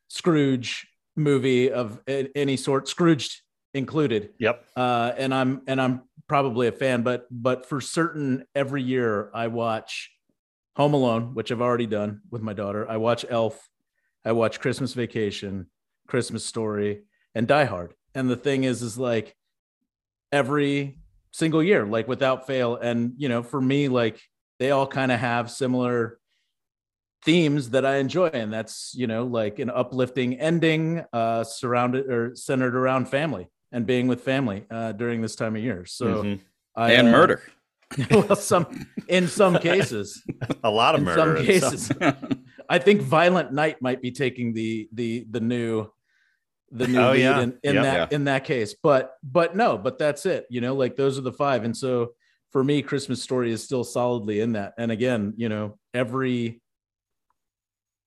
[0.08, 3.42] Scrooge movie of any sort, Scrooged
[3.74, 4.30] included.
[4.40, 4.64] Yep.
[4.76, 9.46] Uh, and I'm and I'm probably a fan, but but for certain, every year I
[9.46, 10.10] watch
[10.76, 12.88] Home Alone, which I've already done with my daughter.
[12.90, 13.68] I watch Elf.
[14.24, 15.66] I watch Christmas Vacation,
[16.06, 17.02] Christmas Story,
[17.34, 17.94] and Die Hard.
[18.14, 19.34] And the thing is, is like
[20.32, 20.98] every
[21.32, 22.76] single year, like without fail.
[22.76, 24.20] And you know, for me, like
[24.58, 26.18] they all kind of have similar
[27.24, 32.34] themes that I enjoy, and that's you know, like an uplifting ending, uh, surrounded or
[32.34, 35.84] centered around family and being with family uh, during this time of year.
[35.86, 36.40] So Mhm.
[36.74, 37.42] I, and uh, murder.
[38.10, 40.22] well, some in some cases,
[40.64, 41.36] A lot of in murder.
[41.36, 42.14] some cases, stuff.
[42.70, 45.90] I think Violent Night might be taking the the the new
[46.70, 47.40] the new Oh, lead yeah.
[47.40, 47.82] in, in Yep.
[47.84, 48.74] that in that case.
[48.80, 50.46] But but no, but that's it.
[50.50, 51.64] You know, like those are the five.
[51.64, 52.12] And so
[52.52, 54.74] for me, Christmas Story is still solidly in that.
[54.78, 56.62] And again, you know, every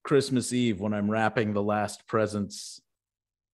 [0.04, 2.82] Christmas Eve when I'm wrapping the last presents,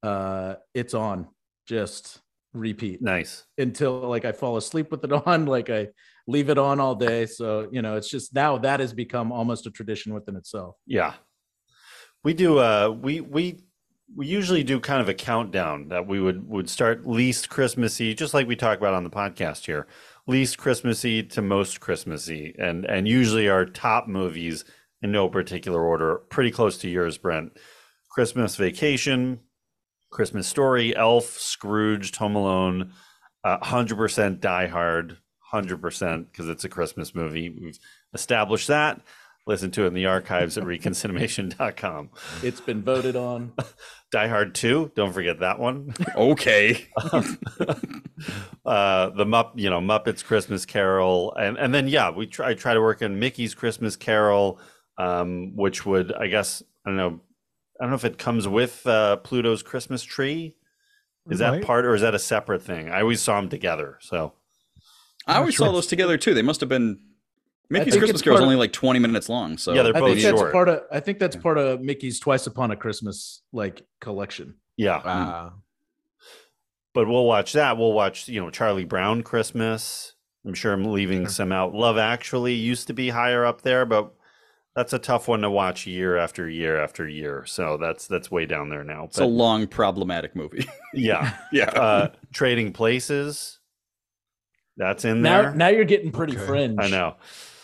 [0.03, 1.27] uh, it's on.
[1.67, 2.19] Just
[2.53, 3.45] repeat Nice.
[3.57, 5.87] until like I fall asleep with it on, like I
[6.27, 7.25] leave it on all day.
[7.25, 10.75] So, you know, it's just now that has become almost a tradition within itself.
[10.85, 11.13] Yeah.
[12.23, 13.63] We do uh we we
[14.15, 18.33] we usually do kind of a countdown that we would would start least Christmassy, just
[18.33, 19.87] like we talk about on the podcast here.
[20.27, 22.55] Least Christmassy to most Christmassy.
[22.59, 24.65] And and usually our top movies
[25.01, 27.57] in no particular order, pretty close to yours, Brent.
[28.09, 29.39] Christmas Vacation,
[30.09, 32.93] Christmas Story, Elf, Scrooge, Home Alone,
[33.43, 35.17] uh, 100% Die Hard,
[35.53, 37.49] 100% because it's a Christmas movie.
[37.49, 37.79] We've
[38.13, 39.01] established that.
[39.47, 42.09] Listen to it in the archives at reconciliation.com.
[42.43, 43.53] It's been voted on.
[44.11, 45.93] Die Hard 2, don't forget that one.
[46.15, 46.87] Okay.
[47.03, 47.21] uh,
[49.09, 52.73] the Mupp, you know, Muppets Christmas Carol, and and then yeah, we try I try
[52.73, 54.59] to work in Mickey's Christmas Carol,
[54.97, 57.21] um, which would I guess I don't know,
[57.79, 60.55] I don't know if it comes with uh, Pluto's Christmas tree.
[61.29, 62.89] Is that part or is that a separate thing?
[62.89, 63.97] I always saw them together.
[64.01, 64.33] So
[65.27, 66.33] I always sure saw those together too.
[66.33, 66.99] They must have been.
[67.69, 69.57] Mickey's Christmas it's Carol is only like 20 minutes long.
[69.59, 70.51] So Yeah, they're I both think that's short.
[70.51, 74.55] part of I think that's part of Mickey's Twice Upon a Christmas like collection.
[74.75, 75.49] yeah, Uh,
[76.93, 77.77] but we'll watch that.
[77.77, 80.13] We'll watch you know Charlie Brown Christmas.
[80.45, 81.29] I'm sure I'm leaving Sure.
[81.29, 81.75] some out.
[81.75, 84.13] Love Actually used to be higher up there, but
[84.75, 87.43] that's a tough one to watch year after year after year.
[87.45, 89.05] So that's that's way down there now.
[89.05, 90.65] it's a long, problematic movie.
[90.93, 91.65] yeah, yeah.
[91.71, 93.59] uh, Trading Places.
[94.77, 95.55] That's in Now there.
[95.55, 96.45] now you're getting pretty Okay.
[96.45, 96.77] fringe.
[96.79, 97.15] I know.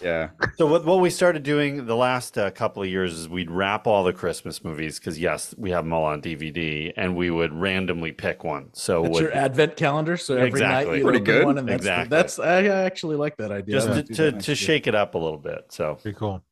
[0.02, 0.32] yeah.
[0.58, 3.88] So what, what we started doing the last uh, couple of years is we'd wrap
[3.88, 7.54] all the Christmas movies because yes, we have them all on DVD, and we would
[7.54, 8.70] randomly pick one.
[8.74, 10.18] So That's would, your advent calendar.
[10.18, 10.92] So every Exactly.
[10.92, 11.46] night you Pretty open good.
[11.46, 12.10] one and that's Exactly.
[12.10, 13.76] that's I I actually like that idea.
[13.80, 15.68] just to, to, to shake it up a little bit.
[15.70, 16.44] So pretty cool.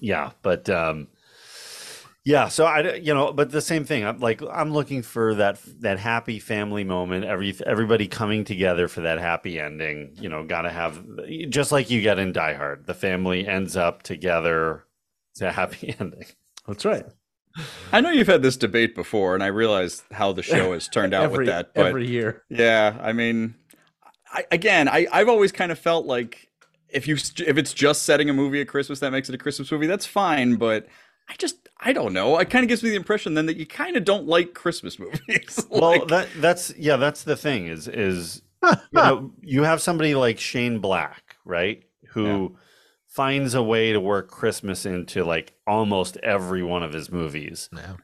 [0.00, 1.08] Yeah, but um,
[2.24, 2.48] yeah.
[2.48, 4.04] So I you know, but the same thing.
[4.04, 7.24] I'm like I'm looking for that that happy family moment.
[7.24, 10.16] Every everybody coming together for that happy ending.
[10.20, 11.02] You know, got to have
[11.48, 12.86] just like you get in Die Hard.
[12.86, 14.84] The family ends up together.
[15.32, 16.26] It's a happy ending.
[16.66, 17.06] That's right.
[17.92, 21.12] I know you've had this debate before, and I realize how the show has turned
[21.12, 21.74] out every with that.
[21.74, 22.44] But every year.
[22.48, 23.56] yeah, I mean,
[24.32, 26.49] I, again, I, I've always kind of felt like
[26.92, 29.70] if you if it's just setting a movie at Christmas that makes it a Christmas
[29.70, 30.56] movie, that's fine.
[30.56, 30.86] But
[31.28, 32.38] I just I don't know.
[32.38, 34.98] It kind of gives me the impression then that you kind of don't like Christmas
[34.98, 35.66] movies.
[35.70, 40.38] Well, that that's yeah, that's the thing is is you know you have somebody like
[40.38, 41.84] Shane Black, right?
[42.10, 42.56] Who
[43.06, 47.68] finds a way to work Christmas into like almost every one of his movies.
[47.72, 47.96] Yeah.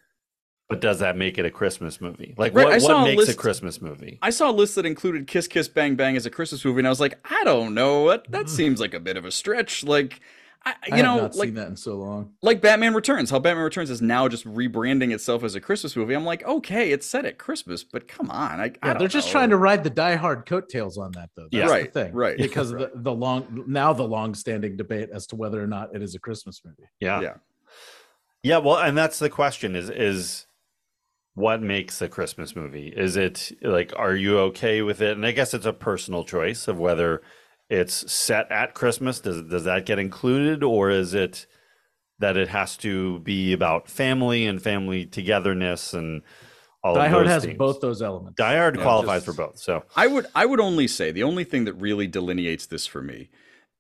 [0.68, 2.35] But does that make it a Christmas movie?
[2.37, 4.18] Like Right, what, I saw what a makes a list- Christmas movie?
[4.20, 6.87] I saw a list that included Kiss Kiss Bang Bang as a Christmas movie, and
[6.88, 8.09] I was like, I don't know.
[8.09, 9.85] That that seems like a bit of a stretch.
[9.85, 10.20] Like,
[10.64, 12.33] I, I you have know, not like seen that in so long.
[12.42, 16.14] like Batman Returns, how Batman Returns is now just rebranding itself as a Christmas movie.
[16.14, 19.07] I'm like, okay, it's set at Christmas, but come on, I, I Yeah, don't they're
[19.09, 19.33] just know.
[19.33, 21.44] trying to ride the die-hard coattails on that, though.
[21.44, 21.66] That's Yeah.
[21.66, 22.37] the Right, thing, right.
[22.37, 26.02] Because of the, the long now the long-standing debate as to whether or not it
[26.02, 26.88] is a Christmas movie.
[26.98, 27.20] Yeah.
[27.20, 27.35] Yeah.
[28.42, 30.46] Yeah, well, and that's the question is is
[31.37, 32.88] what makes a Christmas movie?
[32.88, 35.12] Is it like are you okay with it?
[35.16, 37.22] And I guess it's a personal choice of whether
[37.70, 39.20] it's set at Christmas.
[39.20, 41.46] Does does that get included or is it
[42.18, 46.22] that it has to be about family and family togetherness and
[46.83, 47.59] all Die of Hard those has themes?
[47.59, 48.37] both those elements.
[48.38, 49.59] Die Hard Yeah, qualifies just- for both.
[49.59, 53.03] So I would I would only say the only thing that really delineates this for
[53.03, 53.29] me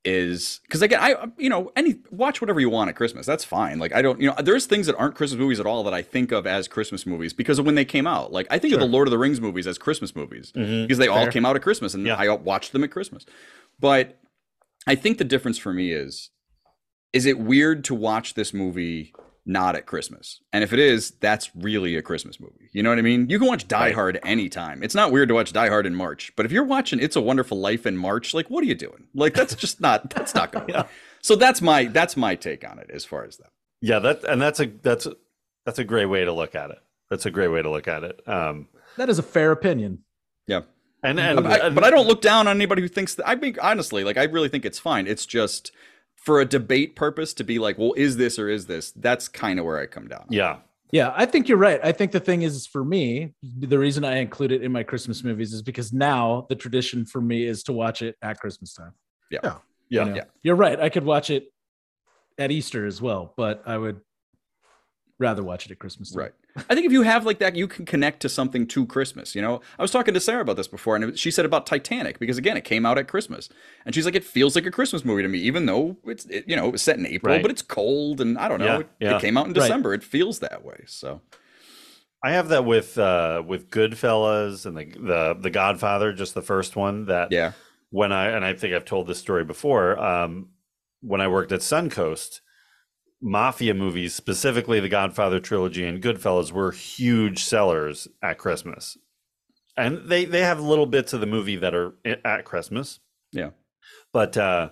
[0.04, 3.78] is because again I you know any watch whatever you want at Christmas that's fine.
[3.78, 6.02] Like I don't you know there's things that aren't Christmas movies at all that I
[6.02, 8.32] think of as Christmas movies because of when they came out.
[8.32, 10.84] Like I think of the Lord of the Rings movies as Christmas movies mm-hmm.
[10.84, 12.14] because they all came out at Christmas and Yeah.
[12.14, 13.26] I watched them at Christmas.
[13.80, 14.20] But
[14.86, 16.30] I think the difference for me is
[17.12, 19.12] is it weird to watch this movie
[19.46, 20.40] not at Christmas?
[20.52, 22.68] And if it is, that's really a Christmas movie.
[22.72, 23.30] You know what I mean?
[23.30, 23.94] You can watch Die Right.
[23.94, 24.82] Hard anytime.
[24.82, 27.20] It's not weird to watch Die Hard in March, but if you're watching It's a
[27.20, 29.06] Wonderful Life in March, like what are you doing?
[29.14, 30.86] Like that's just not that's not going to Yeah.
[31.22, 33.50] So that's my that's my take on it as far as that.
[33.80, 35.06] yeah, that and that's a that's
[35.64, 36.78] that's a great way to look at it.
[37.10, 38.20] That's a great way to look at it.
[38.28, 40.04] Um That is a fair opinion.
[40.46, 40.62] Yeah.
[41.02, 43.28] and and, But I, and- but I don't look down on anybody who thinks that.
[43.28, 45.06] I think honestly, like I really think it's fine.
[45.06, 45.70] It's just
[46.26, 48.90] for a debate purpose to be like, well, is this or is this?
[48.90, 50.26] That's kind of where I come down.
[50.28, 50.58] yeah.
[50.92, 51.80] Yeah, I think you're right.
[51.82, 55.24] I think the thing is for me, the reason I include it in my Christmas
[55.24, 58.92] movies is because now the tradition for me is to watch it at Christmas time.
[59.28, 59.40] Yeah.
[59.42, 59.56] Yeah.
[59.88, 60.04] Yeah.
[60.04, 60.16] You know?
[60.16, 60.24] Yeah.
[60.44, 60.78] You're right.
[60.78, 61.52] I could watch it
[62.38, 64.00] at Easter as well, but I would
[65.18, 66.22] rather watch it at Christmas time.
[66.22, 66.32] Right.
[66.70, 69.34] I think if you have like that, you can connect to something to Christmas.
[69.34, 72.18] You know, I was talking to Sarah about this before, and she said about Titanic
[72.18, 73.48] because again, it came out at Christmas,
[73.84, 76.44] and she's like, it feels like a Christmas movie to me, even though it's it,
[76.48, 77.42] you know it was set in April, Right.
[77.42, 79.16] but it's cold, and I don't know, Yeah, it, yeah.
[79.16, 79.60] it came out in Right.
[79.62, 79.94] December.
[79.94, 80.84] It feels that way.
[80.86, 81.20] So
[82.24, 86.74] I have that with uh with Goodfellas and the the the Godfather, just the first
[86.76, 87.06] one.
[87.06, 87.52] That Yeah.
[87.90, 89.98] when I and I think I've told this story before.
[89.98, 90.48] Um,
[91.02, 92.40] when I worked at Suncoast,
[93.22, 98.96] mafia movies, specifically the Godfather trilogy and Goodfellas, were huge sellers at Christmas,
[99.76, 103.00] and they they have little bits of the movie that are at Christmas.
[103.32, 103.50] Yeah.
[104.12, 104.70] but uh,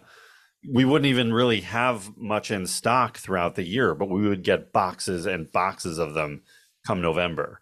[0.73, 3.95] we wouldn't even really have much in stock throughout the year.
[3.95, 6.43] But we would get boxes and boxes of them
[6.87, 7.61] come November,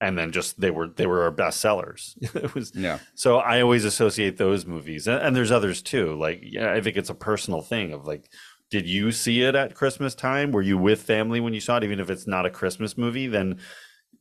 [0.00, 2.16] and then just they were they were our best sellers.
[2.34, 2.98] it was Yeah.
[3.14, 6.14] so I always associate those movies, and, and there's others too.
[6.14, 8.28] Like, yeah, I think it's a personal thing of like,
[8.70, 10.52] did you see it at Christmas time?
[10.52, 11.84] Were you with family when you saw it?
[11.84, 13.58] Even if it's not a Christmas movie, then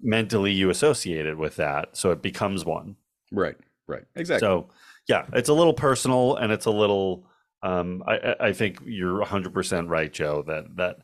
[0.02, 2.96] mentally you associate it with that, so it becomes one.
[3.32, 3.56] Right.
[3.88, 4.04] Right.
[4.16, 4.46] Exactly.
[4.46, 4.70] So,
[5.08, 7.28] yeah, it's a little personal, and it's a little.
[7.64, 10.44] Um, I, I- think you're 100 percent right, Joe.
[10.46, 10.98] That that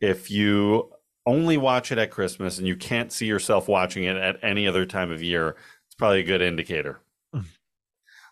[0.00, 0.90] if you
[1.26, 4.86] only watch it at Christmas and you can't see yourself watching it at any other
[4.86, 7.00] time of year, it's probably a good indicator.
[7.32, 7.44] what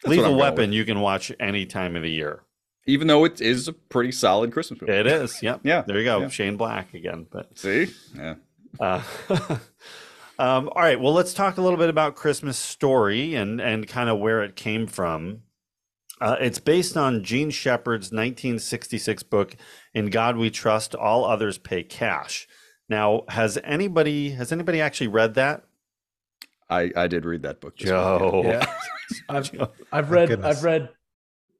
[0.06, 2.42] Lethal Weapon you can watch any time of the year.
[2.88, 4.92] Even though it is a pretty solid Christmas movie.
[4.92, 5.42] It is.
[5.42, 5.60] Yep.
[5.62, 6.20] Yeah, There you go.
[6.22, 6.28] yeah.
[6.28, 7.26] Shane Black again.
[7.30, 7.88] But See?
[8.16, 8.34] Yeah.
[8.80, 9.02] uh,
[10.38, 11.00] um, all right.
[11.00, 14.56] Well, let's talk a little bit about Christmas Story and and kind of where it
[14.56, 15.42] came from.
[16.20, 19.54] Uh, it's based on Jean Shepherd's 1966 book
[19.94, 22.48] "In God We Trust, All Others Pay Cash."
[22.88, 25.64] Now, has anybody has anybody actually read that?
[26.70, 27.76] I, I did read that book.
[27.78, 28.42] this Joe.
[28.44, 28.66] Yeah.
[29.28, 29.50] I've
[29.92, 30.58] I've read goodness.
[30.58, 30.88] I've read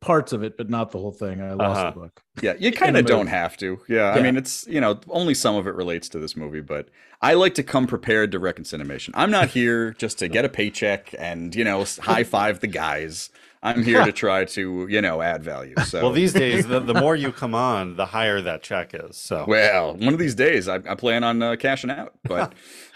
[0.01, 1.41] parts of it, but not the whole thing.
[1.41, 1.91] I lost Uh-huh.
[1.91, 2.23] the book.
[2.41, 3.81] Yeah, you kind of don't have to.
[3.89, 6.89] Yeah, I mean, it's you know only some of it relates to this movie, but
[7.21, 9.11] I like to come prepared to ReconCinemation.
[9.15, 13.31] I'm not here just to get a paycheck and you know high five the guys.
[13.61, 15.75] I'm here to try to you know add value.
[15.85, 19.17] So Well, these days, the, the more you come on, the higher that check is.
[19.17, 22.55] So well, one of these days I, I plan on uh, cashing out, but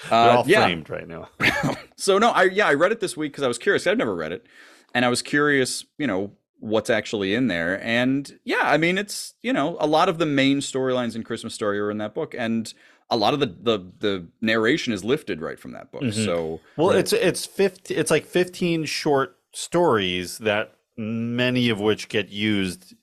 [0.09, 0.63] they're uh, all yeah.
[0.65, 1.29] framed right now.
[1.97, 3.89] So no, I yeah, I read it this week because I was curious.
[3.89, 4.47] I've never read it,
[4.95, 6.31] and I was curious, you know,
[6.63, 7.83] what's actually in there.
[7.85, 11.55] And yeah, I mean, it's you know, a lot of the main storylines in Christmas
[11.55, 12.73] Story are in that book, and
[13.11, 16.03] a lot of the the, the narration is lifted right from that book.
[16.03, 16.25] Mhm.
[16.25, 22.29] So Well, it's it's 50, it's like 15 short stories that many of which get
[22.31, 22.95] used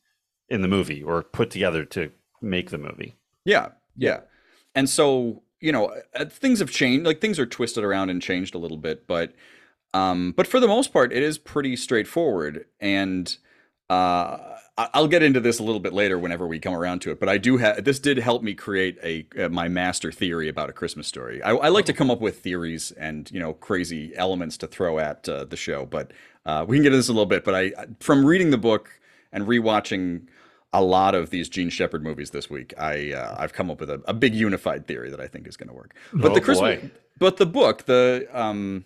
[0.47, 3.15] in the movie or put together to make the movie.
[3.45, 4.21] Yeah, yeah.
[4.73, 7.05] And so, you know, uh, things have changed.
[7.05, 9.33] Like things are twisted around and changed a little bit, but
[9.93, 13.37] um but for the most part it is pretty straightforward and
[13.89, 14.37] uh
[14.93, 17.27] I'll get into this a little bit later whenever we come around to it, but
[17.27, 20.73] I do have this did help me create a uh, my master theory about a
[20.73, 21.43] Christmas story.
[21.43, 24.97] I, I like to come up with theories and you know crazy elements to throw
[24.99, 26.13] at uh, the show, but
[26.45, 27.43] uh, we can get into this a little bit.
[27.43, 28.89] But I from reading the book
[29.33, 30.27] and rewatching
[30.71, 32.73] a lot of these Jean Shepherd movies this week.
[32.77, 35.57] I uh, I've come up with a, a big unified theory that I think is
[35.57, 35.93] going to work.
[36.13, 36.91] But Oh, the Christmas, boy.
[37.17, 38.85] but the book, the um,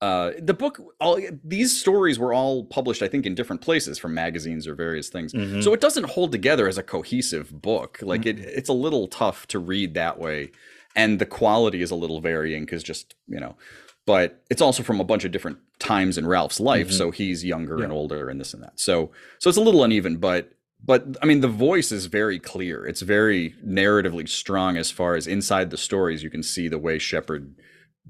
[0.00, 4.14] uh, the book, all these stories were all published, I think, in different places from
[4.14, 5.32] magazines or various things.
[5.32, 5.62] Mhm.
[5.64, 7.98] So it doesn't hold together as a cohesive book.
[8.02, 10.52] Like it, it's a little tough to read that way,
[10.94, 13.56] and the quality is a little varying because just you know.
[14.06, 16.92] But it's also from a bunch of different times in Ralph's life, Mhm.
[16.92, 18.78] so he's younger and older and this and that.
[18.80, 20.52] So so it's a little uneven, but
[20.84, 22.86] but I mean the voice is very clear.
[22.86, 26.98] It's very narratively strong as far as inside the stories you can see the way
[26.98, 27.52] Shepherd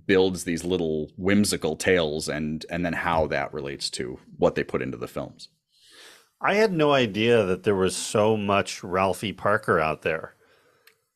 [0.06, 4.82] builds these little whimsical tales and and then how that relates to what they put
[4.82, 5.48] into the films.
[6.40, 10.34] I had no idea that there was so much Ralphie Parker out there.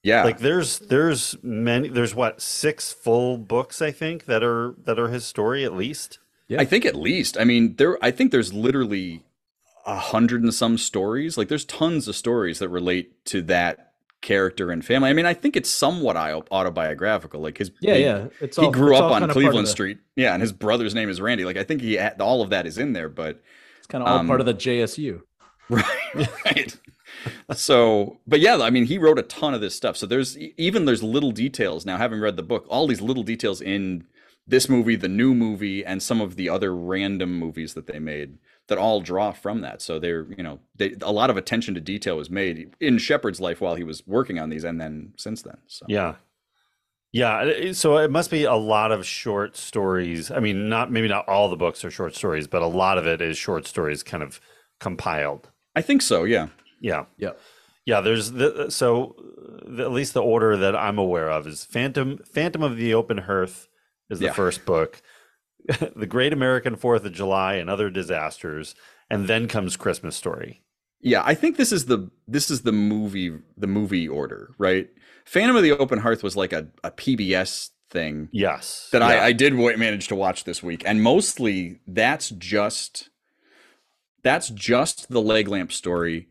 [0.03, 0.25] Yeah.
[0.25, 5.09] Like there's there's many there's what six full books I think that are that are
[5.09, 6.19] his story at least.
[6.49, 6.61] Yeah.
[6.61, 7.39] I think at least.
[7.39, 7.97] I mean, there.
[8.05, 9.25] I think there's literally
[9.87, 11.39] a hundred and some stories.
[11.39, 13.92] Like, there's tons of stories that relate to that
[14.23, 15.11] character and family.
[15.11, 17.41] I mean, I think it's somewhat autobiographical.
[17.41, 18.27] Like his Yeah, he, yeah.
[18.41, 19.99] It's he all, grew it's up on Cleveland the- Street.
[20.17, 21.45] Yeah, and his brother's name is Randy.
[21.45, 23.09] Like, I think he all of that is in there.
[23.09, 23.43] But
[23.79, 25.23] It's kind of all Um, part of the JSU.
[25.69, 26.77] right, right.
[27.55, 29.97] so, but yeah, I mean, he wrote a ton of this stuff.
[29.97, 31.97] So there's even there's little details now.
[31.97, 34.05] Having read the book, all these little details in
[34.47, 38.39] this movie, the new movie, and some of the other random movies that they made
[38.73, 39.83] that all draw from that.
[39.83, 43.41] So they're you know they a lot of attention to detail was made in Shepherd's
[43.41, 45.59] life while he was working on these, and then since then.
[45.67, 46.15] So Yeah.
[47.15, 50.31] Yeah, so it must be a lot of short stories.
[50.31, 53.07] I mean, not maybe not all the books are short stories, but a lot of
[53.07, 54.41] it is short stories kind of
[54.81, 55.51] compiled.
[55.77, 56.25] I think so.
[56.25, 56.49] Yeah.
[56.81, 57.05] Yeah.
[57.19, 57.33] Yeah.
[57.85, 59.15] Yeah, there's the so
[59.67, 63.19] the, at least the order that I'm aware of is Phantom Phantom of the Open
[63.19, 63.69] Hearth
[64.09, 64.33] is the Yeah.
[64.33, 65.03] first book.
[65.97, 68.75] the Great American Fourth of July and Other Disasters,
[69.11, 70.63] and then comes Christmas Story.
[71.01, 74.89] Yeah, I think this is the this is the movie the movie order, right?
[75.25, 78.89] Phantom of the Open Hearth was like a, a PBS thing Yes.
[78.93, 79.09] that Yeah.
[79.09, 83.11] I, I did manage to watch this week, and mostly that's just
[84.23, 86.29] that's just the leg lamp story,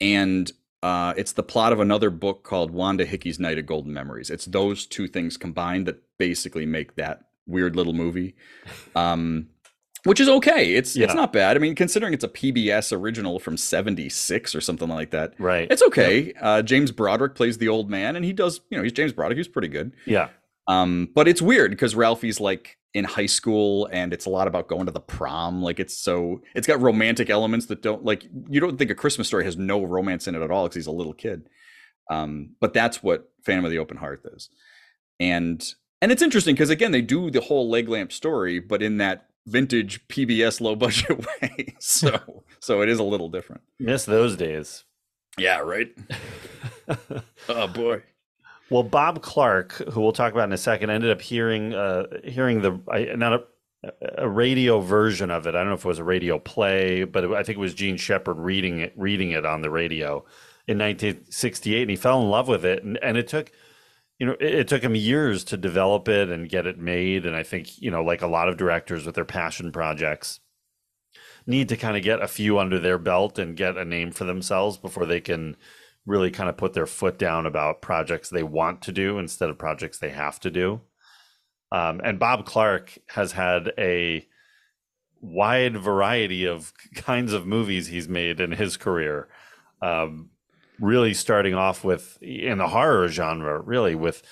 [0.00, 0.50] and
[0.82, 4.30] uh, it's the plot of another book called Wanda Hickey's Night of Golden Memories.
[4.30, 8.36] It's those two things combined that basically make that weird little movie,
[8.94, 9.48] um,
[10.04, 10.74] which is okay.
[10.74, 11.06] It's Yeah.
[11.06, 11.56] it's not bad.
[11.56, 15.66] I mean, considering it's a PBS original from '76 or something like that, right.
[15.70, 16.32] it's okay.
[16.40, 18.60] Uh, James Broderick plays the old man, and he does.
[18.70, 19.38] You know, he's James Broderick.
[19.38, 19.92] He's pretty good.
[20.06, 20.28] yeah.
[20.68, 24.68] Um, but it's weird because Ralphie's like in high school and it's a lot about
[24.68, 25.62] going to the prom.
[25.62, 29.28] Like it's so it's got romantic elements that don't like you don't think a Christmas
[29.28, 31.48] story has no romance in it at all because he's a little kid.
[32.10, 34.50] Um, but that's what Phantom of the Open Hearth is.
[35.18, 35.66] And
[36.00, 39.26] and it's interesting because again they do the whole leg lamp story, but in that
[39.46, 41.74] vintage PBS low budget way.
[41.78, 43.62] so so it is a little different.
[43.78, 44.84] Miss those days.
[45.38, 45.88] Yeah, right.
[47.48, 48.02] oh boy.
[48.70, 52.60] Well, Bob Clark, who we'll talk about in a second, ended up hearing uh, hearing
[52.62, 53.44] the I, not a
[54.16, 55.54] a radio version of it.
[55.54, 57.74] I don't know if it was a radio play, but it, I think it was
[57.74, 60.24] Jean Shepherd reading it reading it on the radio
[60.66, 62.82] in 1968, and he fell in love with it.
[62.82, 63.52] And, and it took
[64.18, 67.26] you know it, it took him years to develop it and get it made.
[67.26, 70.40] And I think you know like a lot of directors with their passion projects
[71.46, 74.24] need to kind of get a few under their belt and get a name for
[74.24, 75.56] themselves before they can
[76.04, 79.58] really kind of put their foot down about projects they want to do instead of
[79.58, 80.80] projects they have to do.
[81.70, 84.26] Um, and Bob Clark has had a
[85.20, 89.28] wide variety of kinds of movies he's made in his career.
[89.82, 90.30] Um,
[90.80, 94.22] really starting off with in the horror genre, really with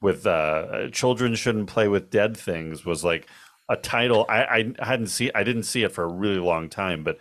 [0.00, 3.26] with uh, children shouldn't play with dead things was like
[3.68, 7.02] a title I, I hadn't see I didn't see it for a really long time,
[7.04, 7.18] but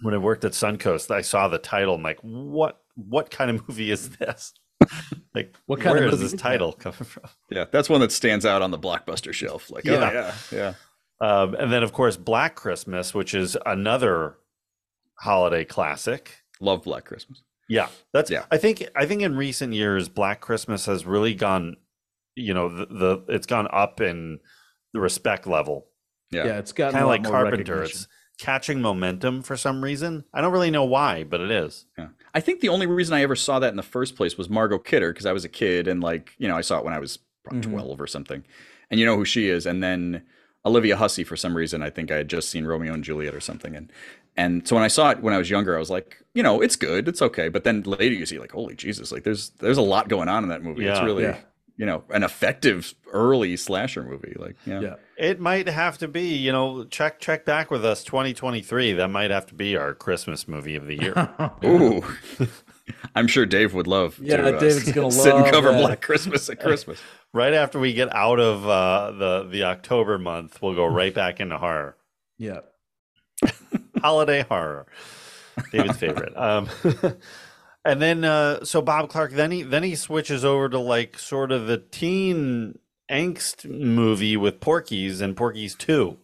[0.00, 1.94] when I worked at Suncoast, I saw the title.
[1.94, 4.52] I'm like, what what kind of movie is this?
[5.34, 7.24] like, What kind of where is movie this is title coming from?
[7.50, 9.70] Yeah, that's one that stands out on the blockbuster shelf.
[9.70, 9.92] Like, Yeah.
[9.92, 10.74] oh, yeah, yeah.
[11.20, 14.36] Um, and then, of course, Black Christmas, which is another
[15.18, 16.42] holiday classic.
[16.60, 17.42] Love Black Christmas.
[17.68, 18.30] Yeah, that's.
[18.30, 18.44] Yeah.
[18.50, 18.88] I think.
[18.96, 21.76] I think in recent years, Black Christmas has really gone.
[22.34, 24.38] You know, the, the it's gone up in
[24.92, 25.86] the respect level.
[26.30, 26.46] Yeah.
[26.46, 27.82] Yeah, it's got Kind of like Carpenter.
[27.82, 28.06] It's
[28.38, 30.24] catching momentum for some reason.
[30.32, 31.86] I don't really know why, but it is.
[31.98, 32.08] Yeah.
[32.34, 34.78] I think the only reason I ever saw that in the first place was Margot
[34.78, 37.00] Kidder because I was a kid and like, you know, I saw it when I
[37.00, 37.72] was probably Mhm.
[37.72, 38.44] 12 or something.
[38.90, 39.66] And you know who she is.
[39.66, 40.22] And then
[40.64, 43.40] Olivia Hussey for some reason, I think I had just seen Romeo and Juliet or
[43.40, 43.74] something.
[43.74, 43.90] And
[44.38, 46.62] and so when I saw it when I was younger, I was like, you know,
[46.62, 47.48] it's good, it's okay.
[47.50, 50.42] But then later you see like, holy Jesus, like there's there's a lot going on
[50.44, 50.86] in that movie.
[50.86, 51.36] it's really, Yeah.
[51.76, 54.34] you know, an effective early slasher movie.
[54.38, 54.80] Like, yeah.
[54.80, 54.94] Yeah.
[55.18, 56.34] It might have to be.
[56.36, 58.04] You know, check check back with us.
[58.04, 58.92] 2023.
[58.94, 61.14] That might have to be our Christmas movie of the year.
[61.64, 62.04] Ooh.
[63.14, 65.80] I'm sure Dave would love Yeah, to uh, David's gonna sit and cover that.
[65.80, 66.98] Black Christmas at Christmas.
[67.34, 71.40] right after we get out of uh, the the October month, we'll go right back
[71.40, 71.96] into horror,
[72.38, 72.60] Yeah.
[74.00, 74.86] Holiday horror.
[75.72, 76.36] David's favorite.
[76.36, 76.68] Um,
[77.84, 81.52] and then uh, so Bob Clark then he then he switches over to like sort
[81.52, 82.78] of the teen
[83.10, 86.18] angst movie with Porky's and Porky's Two.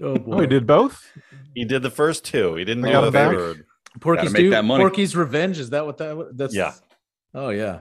[0.00, 0.36] Oh boy.
[0.36, 1.00] Oh, he did both.
[1.54, 2.54] He did the first two.
[2.56, 3.32] He didn't I do the back.
[3.34, 3.64] third.
[4.00, 4.82] Porky's Gotta make do- that money.
[4.82, 5.58] Porky's Revenge.
[5.58, 6.30] Is that what that?
[6.34, 6.72] That's Yeah.
[7.34, 7.80] Oh yeah.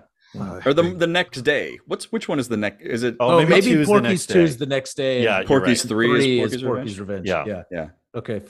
[0.66, 1.80] or the the next day.
[1.88, 2.82] What's which one is the next?
[2.84, 5.24] Is it Oh, Oh, maybe maybe, Porky's two is the next day.
[5.24, 5.90] Yeah, Porky's right.
[5.90, 7.28] three, three is is Porky's, Porky's Revenge?
[7.30, 7.48] Revenge.
[7.50, 7.64] Yeah.
[7.72, 7.80] Yeah.
[7.80, 8.42] Yeah, Okay.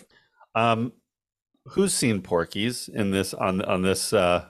[0.56, 0.94] Um,
[1.68, 4.14] who's seen Porky's in this on on this?
[4.14, 4.46] Uh,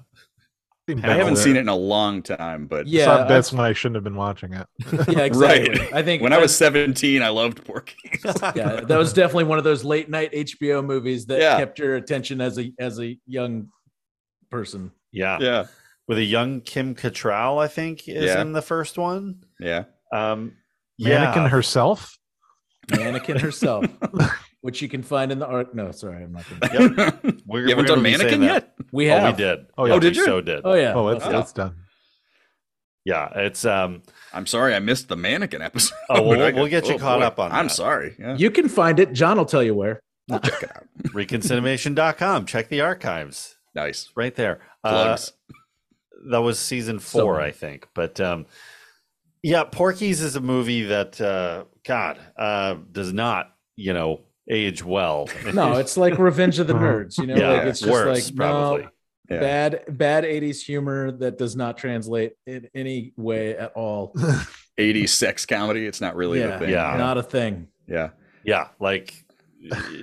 [0.90, 1.44] I haven't there.
[1.44, 3.06] seen it in a long time, but Yeah.
[3.06, 4.68] so I- that's when I shouldn't have been watching it.
[5.08, 5.24] Yeah.
[5.24, 5.80] Exactly.
[5.80, 5.94] Right.
[5.94, 7.96] I think when I was 17, I loved Porky.
[8.26, 11.58] yeah, that was definitely one of those late night HBO movies that Yeah.
[11.58, 13.70] kept your attention as a as a young
[14.50, 14.92] person.
[15.14, 15.68] yeah, yeah,
[16.10, 18.42] with a young Kim Cattrall, I think is Yeah.
[18.42, 19.44] in the first one.
[19.60, 19.86] yeah.
[20.12, 20.58] Um,
[21.00, 21.50] Mannequin yeah.
[21.50, 22.18] herself.
[22.90, 23.86] Mannequin herself,
[24.62, 25.74] which you can find in the art.
[25.76, 26.62] No, sorry, I'm not going
[26.96, 26.96] to.
[27.24, 27.36] Yep.
[27.46, 28.74] We're, you haven't we're done gonna Mannequin yet?
[28.92, 29.38] We Oh, have.
[29.38, 29.66] we did.
[29.78, 29.96] Oh, yeah, yeah.
[29.96, 30.26] Oh, did we you?
[30.26, 30.62] So did.
[30.64, 30.94] Oh, yeah.
[30.94, 31.40] Oh, it's Wow.
[31.40, 31.76] it's done.
[33.06, 34.04] Yeah, it's um.
[34.34, 35.96] I'm sorry, I missed the Mannequin episode.
[36.10, 37.74] Oh, well, we'll- we'll get you caught up on I'm that.
[37.74, 38.16] sorry.
[38.20, 39.14] Yeah, You can find it.
[39.14, 40.00] John will tell you where.
[40.32, 40.86] I'll check it out.
[41.14, 42.46] ReconCinemation.com.
[42.46, 44.60] Check the archives Nice right there.
[44.84, 45.18] Uh,
[46.30, 47.88] that was season four, So- I think.
[47.96, 48.46] But um,
[49.42, 55.28] yeah, Porky's is a movie that uh, God uh, does not, you know, age well.
[55.54, 56.86] No, it's like Revenge of the Uh-huh.
[56.86, 57.18] Nerds.
[57.18, 58.84] You know, yeah, like it's just worse like probably.
[58.84, 58.90] no,
[59.30, 59.40] Yeah.
[59.40, 64.14] bad bad 80s humor that does not translate in any way at all.
[64.78, 65.86] 80s sex comedy.
[65.86, 66.70] It's not really yeah, the thing.
[66.70, 66.96] Yeah.
[66.98, 67.68] not a thing.
[67.88, 68.10] yeah.
[68.44, 69.14] Yeah, like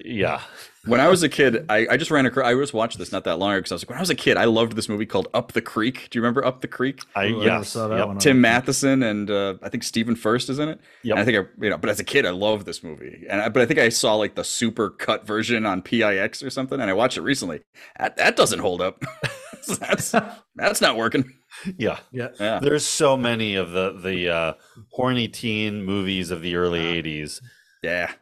[0.05, 0.41] yeah.
[0.89, 2.47] When I was a kid, I, I just ran across.
[2.47, 4.11] I just watched this not that long ago because I was like, when I was
[4.11, 6.09] a kid, I loved this movie called Up the Creek.
[6.11, 7.03] Do you remember Up the Creek?
[7.15, 7.69] I Ooh, I never yes.
[7.69, 8.07] saw that yep.
[8.09, 8.19] one.
[8.19, 10.81] Tim Matheson and uh, I think Stephen Furst is in it.
[11.03, 11.17] Yeah.
[11.17, 13.25] I think I, you know, but as a kid, I loved this movie.
[13.29, 16.51] And I, but I think I saw like the super cut version on PIX or
[16.51, 17.61] something, and I watched it recently.
[17.99, 19.03] That, that doesn't hold up.
[19.81, 20.15] that's
[20.57, 21.33] that's not working.
[21.77, 21.99] Yeah.
[22.13, 22.29] Yeah.
[22.39, 22.61] Yeah.
[22.61, 24.53] There's so many of the the uh,
[24.93, 27.41] horny teen movies of the early '80s.
[27.83, 28.13] Yeah.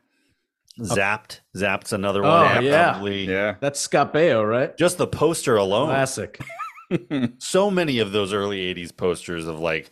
[0.81, 2.65] Zapped, Zapped's another Oh, one.
[2.65, 2.93] yeah.
[2.93, 3.25] Probably.
[3.25, 3.55] Yeah.
[3.61, 4.77] That's Scott Baio, right?
[4.77, 5.89] Just the poster alone.
[5.89, 6.41] Classic.
[7.39, 9.91] So many of those early '80s posters of like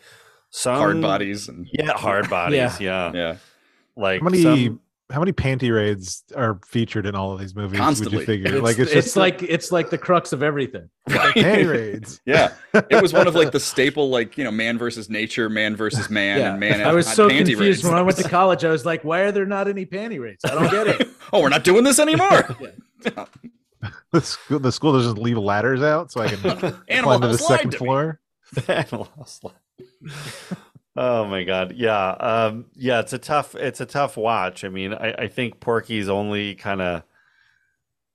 [0.50, 2.78] some Hard bodies and Yeah, hard bodies.
[2.80, 3.10] yeah.
[3.12, 3.36] yeah.
[3.96, 4.80] Like How many some-
[5.10, 7.78] how many panty raids are featured in all of these movies?
[7.78, 8.18] Constantly.
[8.18, 8.54] Would you figure?
[8.56, 10.88] It's, like it's, it's, just like it's like the crux of everything.
[11.08, 12.20] panty raids.
[12.26, 15.76] Yeah, it was one of like the staple, like you know, man versus nature, man
[15.76, 16.50] versus man, Yeah.
[16.52, 16.82] and man.
[16.82, 17.84] I was so panty confused raids.
[17.84, 18.64] when I went to college.
[18.64, 20.44] I was like, why are there not any panty raids?
[20.44, 21.08] I don't get it.
[21.32, 22.56] oh, we're not doing this anymore.
[24.12, 26.38] The school, the school doesn't leave ladders out so I can
[26.88, 27.78] Animal climb to the second to me.
[27.86, 28.20] floor.
[28.68, 30.58] Animal House Live.
[30.96, 34.94] Oh my god yeah um yeah it's a tough it's a tough watch i mean
[34.94, 37.02] i, I think porky's only kind of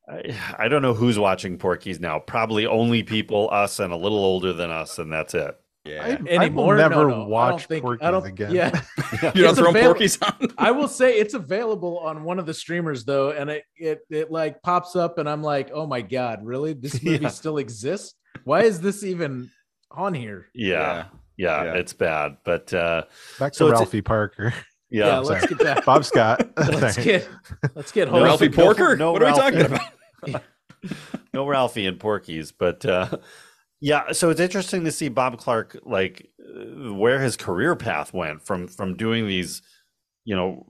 [0.07, 4.19] I, I don't know who's watching porky's now probably only people us and a little
[4.23, 5.55] older than us and that's it
[5.85, 8.53] Yeah, I, I will never No, no, watch think- Porky's again.
[8.53, 8.81] Yeah.
[9.33, 10.33] you don't throw avail- Porky's on.
[10.57, 14.29] I will say it's available on one of the streamers though, and it it it
[14.31, 16.73] like pops up, and I'm like, oh my god, really?
[16.73, 17.29] This movie Yeah.
[17.29, 18.15] still exists?
[18.43, 19.49] Why is this even
[19.89, 20.47] on here?
[20.53, 21.05] yeah yeah,
[21.39, 21.73] Yeah.
[21.75, 23.03] it's bad but uh
[23.39, 24.53] Back to So Ralphie Parker.
[24.89, 25.85] yeah, Yeah, let's get back.
[25.85, 26.49] Bob Scott.
[26.57, 27.27] Let's get
[27.75, 28.23] let's get No, home.
[28.23, 28.95] Ralphie no, Porker.
[28.97, 29.57] no what are we Ralphie.
[29.63, 29.79] talking
[30.31, 30.43] about?
[31.33, 33.09] no Ralphie and Porky's, but uh,
[33.81, 34.11] yeah.
[34.11, 38.67] So it's interesting to see Bob Clark like uh, where his career path went from
[38.67, 39.61] from doing these,
[40.25, 40.65] you know,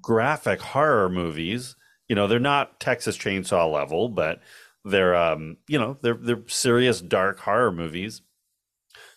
[0.00, 1.74] graphic horror movies.
[2.08, 4.40] You know, they're not Texas Chainsaw level, but
[4.84, 8.22] they're um, you know, they're they're serious dark horror movies.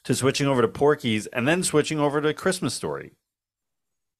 [0.05, 3.13] To switching over to Porky's and then switching over to Christmas Story.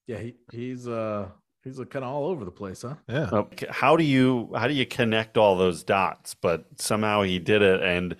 [0.06, 1.28] Yeah, he, he's uh
[1.64, 2.94] he's kind of all over the place, huh?
[3.08, 3.28] Yeah.
[3.32, 7.62] Uh, how do you how do you connect all those dots but somehow he did
[7.62, 8.16] it and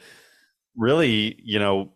[0.76, 1.92] really you know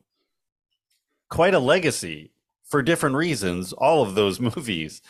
[1.28, 2.32] quite a legacy
[2.68, 5.02] for different reasons all of those movies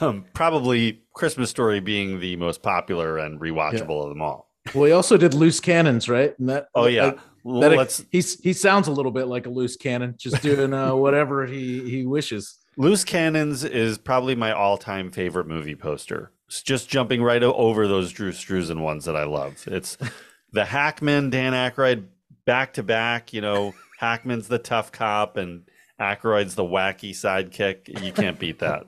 [0.00, 4.92] um, probably christmas story being the most popular and rewatchable of them all Well, he
[4.92, 6.38] also did loose cannons, right?
[6.38, 9.46] And that oh yeah uh, Well, that let's he's he sounds a little bit like
[9.46, 12.58] a loose cannon, just doing uh, whatever he he wishes.
[12.76, 18.10] loose cannons is probably my all-time favorite movie poster it's just jumping right over those
[18.12, 19.96] drew struzan ones that i love it's
[20.52, 22.04] the hackman dan Aykroyd
[22.44, 25.62] back to back you know hackman's the tough cop and
[26.00, 28.86] Aykroyd's the wacky sidekick you can't beat that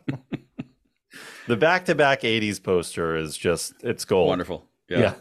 [1.47, 4.65] the back-to-back 80s poster is just it's gold Wonderful.
[4.89, 4.99] Yeah.
[4.99, 5.15] yeah,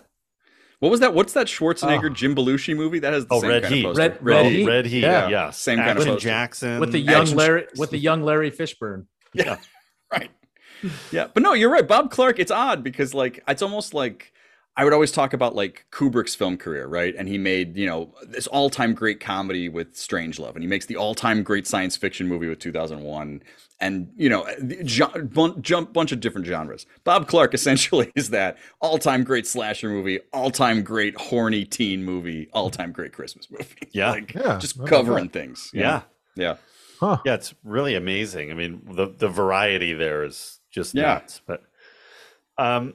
[0.80, 1.14] What was that?
[1.14, 2.14] What's that Schwarzenegger Oh.
[2.14, 3.00] Jim Belushi movie?
[3.00, 3.86] That has the Oh, same Red kind Heat.
[3.86, 4.00] of poster.
[4.02, 4.68] Red- Red, Red Heat.
[4.68, 5.28] Red Heat, Yeah.
[5.28, 6.30] yeah, Same kind of Action poster.
[6.30, 9.06] Jackson with the young Action- Larry with the young Larry Fishburne.
[9.34, 9.58] Yeah.
[10.12, 10.30] right.
[11.12, 11.28] Yeah.
[11.34, 11.88] But no, you're right.
[11.88, 14.32] Bob Clark, it's odd because like it's almost like
[14.80, 17.16] I would always talk about like Kubrick's film career, right?
[17.18, 20.96] And he made, you know, this all-time great comedy with Strangelove and he makes the
[20.96, 23.42] all-time great science fiction movie with 2001
[23.82, 24.84] and, you know, the
[25.62, 26.86] jump bunch of different genres.
[27.04, 32.92] Bob Clark essentially is that all-time great slasher movie, all-time great horny teen movie, all-time
[32.92, 33.66] great Christmas movie.
[33.94, 34.12] Yeah.
[34.12, 35.72] like Yeah, just I like covering things.
[35.74, 36.04] yeah know?
[36.44, 36.56] Yeah.
[37.00, 37.18] Huh.
[37.26, 38.52] Yeah, it's really amazing.
[38.52, 41.02] I mean, the the variety there is just Yeah.
[41.16, 41.42] nuts.
[41.48, 41.64] But,
[42.60, 42.94] um,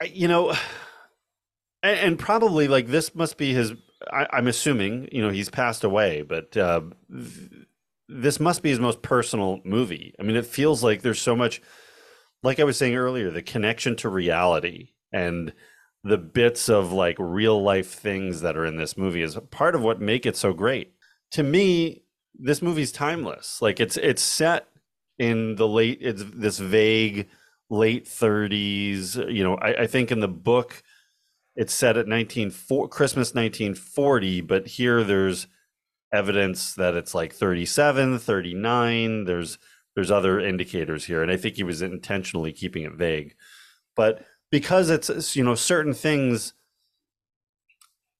[0.00, 0.54] I- you know,
[1.82, 3.72] and, and probably like this must be his.
[4.12, 7.66] I, I'm assuming you know he's passed away, but uh, th-
[8.08, 10.14] this must be his most personal movie.
[10.18, 11.60] I mean, it feels like there's so much,
[12.42, 15.52] like I was saying earlier, the connection to reality and
[16.04, 19.82] the bits of like real life things that are in this movie is part of
[19.82, 20.94] what make it so great.
[21.32, 22.02] To me,
[22.34, 23.60] this movie's timeless.
[23.60, 24.68] Like it's it's set
[25.18, 27.28] in the late it's this vague
[27.68, 29.32] late 30s.
[29.32, 30.82] You know, I, I think in the book
[31.58, 35.48] it's set at 1940 Christmas 1940, but here there's
[36.12, 39.24] evidence that it's like 37, 39.
[39.24, 39.58] There's
[39.96, 43.34] there's other indicators here, and I think he was intentionally keeping it vague.
[43.96, 46.54] But because it's you know certain things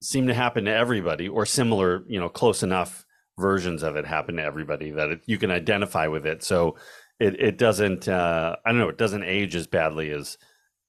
[0.02, 3.06] seem to happen to everybody or similar you know close enough
[3.38, 6.76] versions of it happen to everybody that it, you can identify with it so
[7.18, 10.38] it, it doesn't uh, i don't know it doesn't age as badly as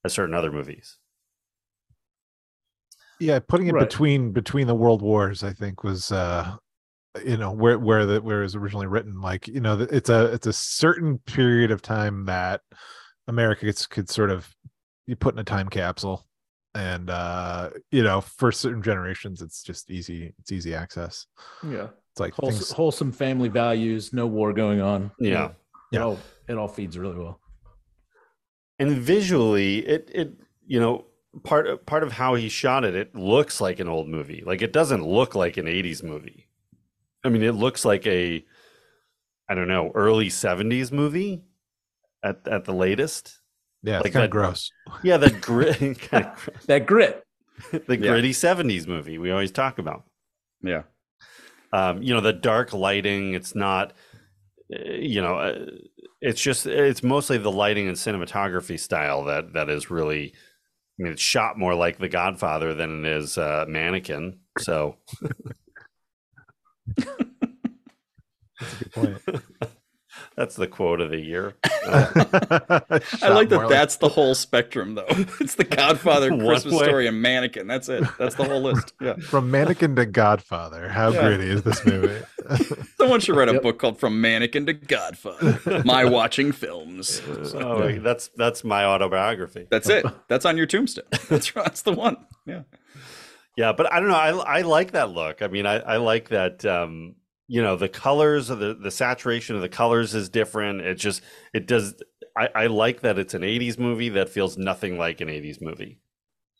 [0.04, 0.99] as certain other movies
[3.20, 3.88] yeah putting it Right.
[3.88, 6.56] between between the world wars i think was uh
[7.24, 10.26] you know where where the where it was originally written like you know it's a
[10.32, 12.60] it's a certain period of time that
[13.28, 14.48] america gets, could sort of
[15.06, 16.24] you put in a time capsule
[16.74, 21.26] and uh you know for certain generations it's just easy it's easy access
[21.64, 21.88] Yeah.
[22.12, 25.10] it's like Wholes- things, wholesome family values, no war going on.
[25.18, 25.46] Yeah.
[25.46, 25.52] It
[25.92, 26.02] Yeah.
[26.04, 26.18] all
[26.48, 27.40] it all feeds really well.
[28.78, 30.32] and visually it it
[30.66, 31.06] you know
[31.44, 34.62] part of part of how he shot it it looks like an old movie like
[34.62, 36.48] it doesn't look like an 80s movie
[37.24, 38.44] i mean it looks like a
[39.48, 41.42] i don't know early 70s movie
[42.24, 43.38] at at the latest
[43.82, 44.70] yeah it's like kind that- of gross
[45.04, 47.22] yeah the grit kind of, That grit.
[47.72, 47.96] the Yeah.
[48.10, 50.04] gritty 70s movie we always talk about
[50.62, 50.82] Yeah.
[51.72, 53.92] um, you know the dark lighting it's not
[54.74, 55.66] uh, you know uh,
[56.20, 60.36] it's just it's mostly the lighting and cinematography style that that is really i
[61.02, 64.96] mean it's shot more like the godfather than it is uh, mannequin so
[66.96, 69.18] that's a good point
[70.36, 71.54] that's the quote of the year
[71.86, 75.06] I like that that's the whole spectrum, though.
[75.40, 76.84] It's the Godfather, Christmas way.
[76.86, 77.66] Story, and Mannequin.
[77.66, 78.04] That's it.
[78.18, 78.92] That's the whole list.
[79.00, 79.14] Yeah.
[79.16, 81.22] from mannequin to godfather how Yeah.
[81.22, 82.22] gritty is this movie
[82.98, 83.62] Someone should write a Yep.
[83.62, 85.82] book called From Mannequin to Godfather.
[85.84, 87.20] My watching films.
[87.54, 90.04] oh that's that's my autobiography That's it.
[90.28, 91.04] That's on your tombstone.
[91.28, 92.16] That's that's the one.
[92.46, 92.62] Yeah.
[93.56, 94.14] Yeah, but I don't know.
[94.14, 95.42] I I like that look.
[95.42, 96.64] I mean, I I like that.
[96.64, 97.16] Um,
[97.48, 100.80] you know, the colors of the the saturation of the colors is different.
[100.82, 101.20] It just
[101.52, 101.94] it does.
[102.36, 106.00] I I like that it's an '80s movie that feels nothing like an '80s movie,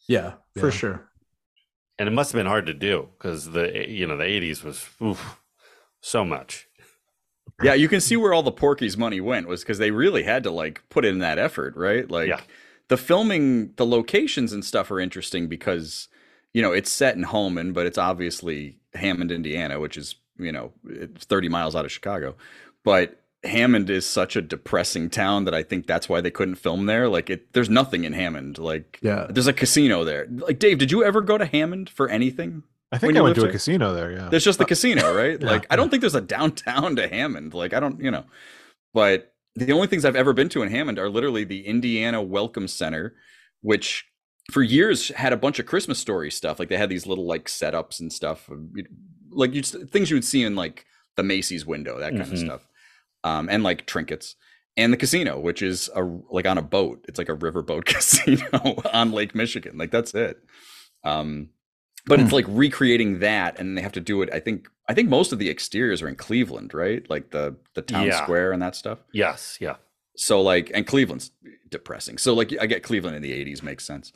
[0.08, 0.60] Yeah, Yeah.
[0.60, 1.08] for sure.
[1.98, 4.84] and it must have been hard to do because the you know the '80s was
[5.00, 5.39] oof,
[6.00, 6.66] so much.
[7.62, 10.42] Yeah, you can see where all the Porky's money went was because they really had
[10.44, 12.10] to like put in that effort, right?
[12.10, 12.40] Like Yeah.
[12.88, 16.08] the filming, the locations and stuff are interesting because
[16.54, 20.72] you know it's set in Hohman, but it's obviously Hammond, Indiana, which is you know
[20.88, 22.34] it's 30 miles out of Chicago.
[22.82, 26.86] But Hammond is such a depressing town that I think that's why they couldn't film
[26.86, 27.08] there.
[27.10, 28.58] Like it, there's nothing in Hammond.
[28.58, 29.26] Like Yeah.
[29.28, 30.26] there's a casino there.
[30.30, 32.62] Like Dave, did you ever go to Hammond for anything?
[32.92, 33.52] I think i went to a there?
[33.52, 35.40] casino there yeah There's just the casino, right?
[35.42, 35.46] Yeah.
[35.50, 37.54] Like I don't think there's a downtown to Hammond.
[37.54, 38.24] Like I don't, you know.
[38.92, 42.66] But the only things I've ever been to in Hammond are literally the Indiana Welcome
[42.68, 43.14] Center,
[43.62, 44.06] which
[44.50, 46.58] for years had a bunch of Christmas story stuff.
[46.58, 48.48] Like they had these little like setups and stuff,
[49.30, 50.86] like you things you would see in like
[51.16, 52.44] the Macy's window, that kind of Mhm.
[52.46, 52.66] stuff,
[53.24, 54.34] um, and like trinkets.
[54.76, 58.48] And the casino, which is a like on a boat, it's like a riverboat casino
[58.92, 59.76] on Lake Michigan.
[59.78, 60.38] Like that's it.
[61.04, 61.50] Um,
[62.06, 64.30] but it's like recreating that, and they have to do it.
[64.32, 67.08] I think I think most of the exteriors are in Cleveland, right?
[67.10, 68.12] Like the the town Yeah.
[68.12, 69.00] square and that stuff.
[69.12, 69.76] Yes, yeah,
[70.16, 71.30] So like, and Cleveland's
[71.68, 72.18] depressing.
[72.18, 74.12] So like, I get Cleveland in the '80s makes sense.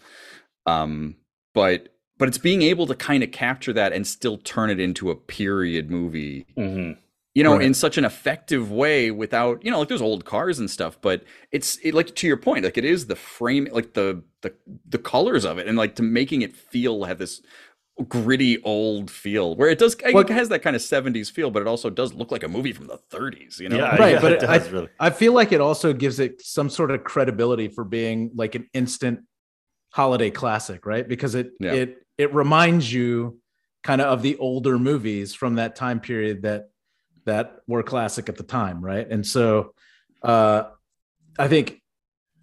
[0.66, 1.16] Um,
[1.55, 5.11] but but it's being able to kind of capture that and still turn it into
[5.11, 6.93] a period movie hmm
[7.35, 7.61] you know, Right.
[7.61, 11.24] in such an effective way without, you know, like there's old cars and stuff, but
[11.53, 14.55] it's it, like to your point, like it is the frame, like the the
[14.89, 17.43] the colors of it, and like to making it feel have this
[18.09, 21.51] gritty old feel where it does I What- it has that kind of 70s feel,
[21.51, 23.76] but it also does look like a movie from the 30s, you know?
[23.76, 24.88] Yeah, Right, yeah, but it it- I- really.
[24.99, 28.68] I feel like it also gives it some sort of credibility for being like an
[28.74, 29.20] instant
[29.90, 31.07] holiday classic, right?
[31.07, 31.72] Because it Yeah.
[31.74, 33.40] it it reminds you
[33.84, 36.70] kind of of the older movies from that time period that
[37.26, 39.07] that were classic at the time, right?
[39.09, 39.72] And so
[40.22, 40.64] uh
[41.38, 41.80] I think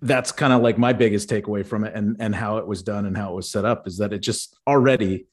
[0.01, 3.05] that's kind of like my biggest takeaway from it and and how it was done
[3.05, 5.27] and how it was set up is that it just already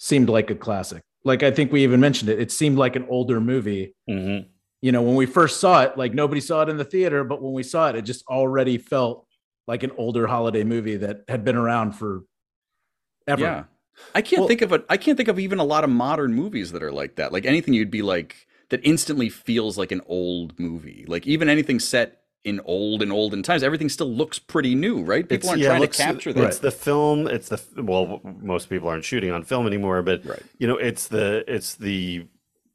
[0.00, 1.02] seemed like a classic.
[1.24, 2.40] Like I think we even mentioned it.
[2.40, 4.38] It seemed like an older movie hmm
[4.82, 7.42] you know, when we first saw it, like nobody saw it in the theater, but
[7.42, 9.26] when we saw it, it just already felt
[9.66, 12.22] like an older holiday movie that had been around for
[13.28, 13.42] ever.
[13.42, 13.64] Yeah.
[14.14, 16.32] I can't Well- think of a I can't think of even a lot of modern
[16.32, 17.30] movies that are like that.
[17.30, 21.04] Like anything you'd be like that instantly feels like an old movie.
[21.06, 25.28] Like even anything set in old and olden times, everything still looks pretty new, right?
[25.28, 26.44] People aren't yeah, trying looks- to capture that.
[26.44, 27.26] It's the film.
[27.26, 30.42] It's the well, most people aren't shooting on film anymore, but Right.
[30.58, 32.26] you know, it's the it's the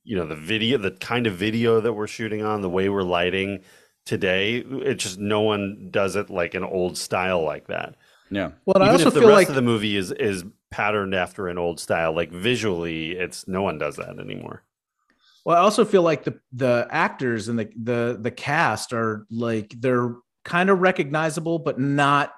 [0.03, 3.01] you know the video, the kind of video that we're shooting on, the way we're
[3.03, 3.61] lighting
[4.05, 4.57] today.
[4.57, 7.95] It's just no one does it like an old style like that.
[8.29, 8.51] Yeah.
[8.65, 11.15] Well, and I also if the feel rest like of the movie is is patterned
[11.15, 14.63] after an old style, like visually, it's no one does that anymore.
[15.45, 19.73] Well, I also feel like the the actors and the the the cast are like
[19.79, 22.33] they're kind of recognizable, but not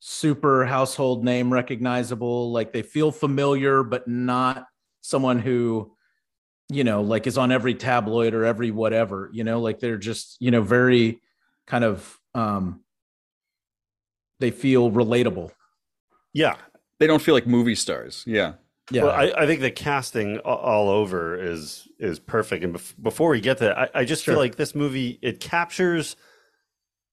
[0.00, 2.52] super household name recognizable.
[2.52, 4.66] Like they feel familiar, but not
[5.00, 5.94] someone who
[6.70, 10.38] you know like is on every tabloid or every whatever you know like they're just
[10.40, 11.20] you know very
[11.66, 12.80] kind of um
[14.40, 15.50] they feel relatable
[16.32, 16.56] Yeah,
[16.98, 18.24] They don't feel like movie stars.
[18.26, 18.54] Yeah.
[18.90, 22.64] Yeah Well, I, I think the casting all over is is perfect.
[22.64, 24.34] And bef- before we get to that, I, I just Sure.
[24.34, 26.16] feel like this movie it captures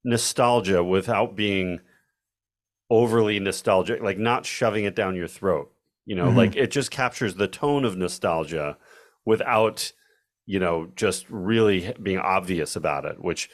[0.03, 1.79] nostalgia without being
[2.89, 5.71] overly nostalgic, like not shoving it down your throat.
[6.05, 6.35] You know, Mhm.
[6.35, 8.77] like it just captures the tone of nostalgia
[9.25, 9.91] without,
[10.45, 13.49] you know, just really being obvious about it, which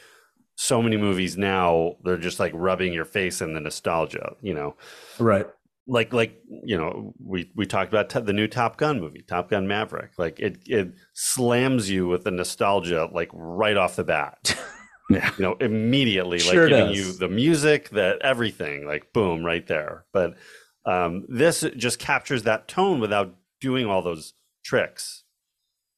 [0.56, 4.76] so many movies now they're just like rubbing your face in the nostalgia, you know.
[5.18, 5.46] Right.
[5.88, 9.48] Like like, you know, we we talked about t- the new Top Gun movie, Top
[9.50, 10.12] Gun Maverick.
[10.18, 14.56] Like it it slams you with the nostalgia like right off the bat.
[15.10, 15.30] Yeah.
[15.38, 16.96] You know, immediately like giving does.
[16.96, 20.04] you the music, that everything, like boom, right there.
[20.12, 20.36] But
[20.84, 24.34] um, this just captures that tone without doing all those
[24.64, 25.24] tricks.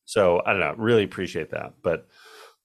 [0.05, 1.75] So I don't know, really appreciate that.
[1.83, 2.07] But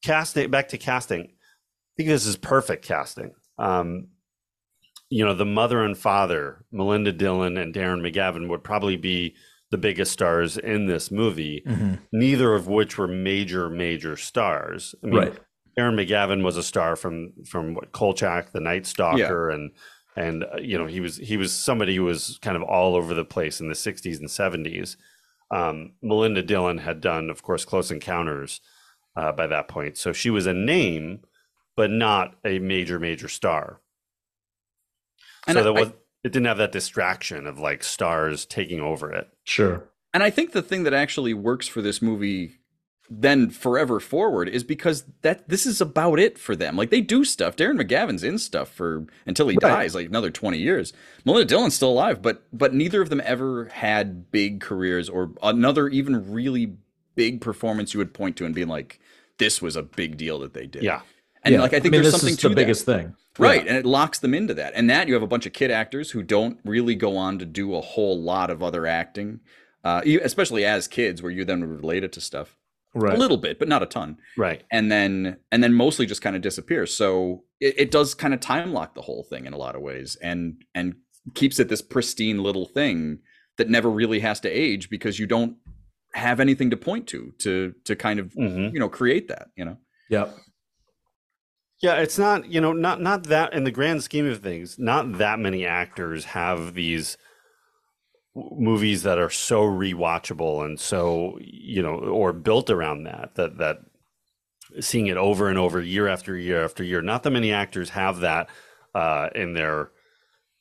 [0.03, 3.33] casting, back to casting, I think this is perfect casting.
[3.57, 4.09] Um,
[5.09, 9.35] you know, the mother and father, Melinda Dillon and Darren McGavin, would probably be
[9.71, 11.63] the biggest stars in this movie.
[11.65, 11.99] Mhm.
[12.11, 14.95] Neither of which were major, major stars.
[15.03, 15.33] I mean, Right.
[15.77, 19.71] Darren McGavin was a star from from what, Kolchak, The Night Stalker, and
[20.15, 23.13] and uh, you know he was he was somebody who was kind of all over
[23.13, 24.95] the place in the '60s and '70s.
[25.51, 28.61] Um, Melinda Dillon had done, of course, Close Encounters
[29.17, 31.19] uh, by that point, so she was a name,
[31.75, 33.81] but not a major major star.
[35.47, 35.89] And so I- there I- was
[36.23, 39.29] it didn't have that distraction of like stars taking over it.
[39.43, 39.83] Sure.
[40.13, 42.53] And I think the thing that actually works for this movie
[43.07, 46.75] then forever forward is because that this is about it for them.
[46.75, 47.55] Like they do stuff.
[47.55, 49.69] Darren McGavin's in stuff for until he Right.
[49.69, 50.91] dies, like another 20 years.
[51.23, 55.87] Melinda Dillon's still alive, but but neither of them ever had big careers or another
[55.89, 56.73] even really
[57.13, 58.99] big performance you would point to and being like,
[59.37, 60.81] this was a big deal that they did.
[60.81, 61.01] Yeah,
[61.45, 61.61] And Yeah.
[61.61, 62.61] like I think mean, there's this something is to the that.
[62.61, 63.15] biggest thing.
[63.37, 64.73] Right, and it locks them into that.
[64.75, 67.45] And that you have a bunch of kid actors who don't really go on to
[67.45, 69.41] do a whole lot of other acting,
[69.83, 72.57] uh, especially as kids, where you then relate it to stuff
[72.95, 73.13] Right.
[73.13, 74.17] a little bit, but not a ton.
[74.37, 74.63] right.
[74.71, 76.93] And then and then mostly just kind of disappears.
[76.93, 79.81] So it, it does kind of time lock the whole thing in a lot of
[79.81, 80.95] ways, and and
[81.33, 83.19] keeps it this pristine little thing
[83.57, 85.57] that never really has to age because you don't
[86.13, 88.71] have anything to point to to to kind of Mhm.
[88.73, 89.77] you know create that you know
[90.09, 90.33] Yep.
[91.81, 95.17] Yeah, it's not, you know, not not that in the grand scheme of things, not
[95.17, 97.17] that many actors have these
[98.35, 103.79] movies that are so rewatchable and so, you know, or built around that that that
[104.79, 107.01] seeing it over and over year after year after year.
[107.01, 108.49] Not that many actors have that
[108.93, 109.91] uh in their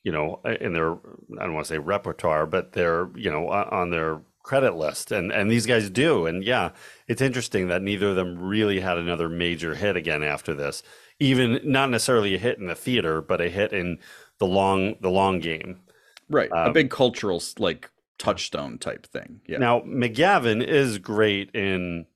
[0.04, 3.90] you know, in their I don't want to say repertoire, but their, you know, on
[3.90, 5.12] their credit list.
[5.12, 6.26] And and these guys do.
[6.26, 6.70] And yeah
[7.08, 10.82] it's interesting that neither of them really had another major hit again after this
[11.20, 13.98] even not necessarily a hit in the theater but a hit in
[14.38, 15.80] the long the long game.
[16.28, 19.58] Right a Um, big cultural like touchstone type thing yeah.
[19.58, 22.06] Now mcgavin is great in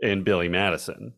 [0.00, 1.14] in billy madison.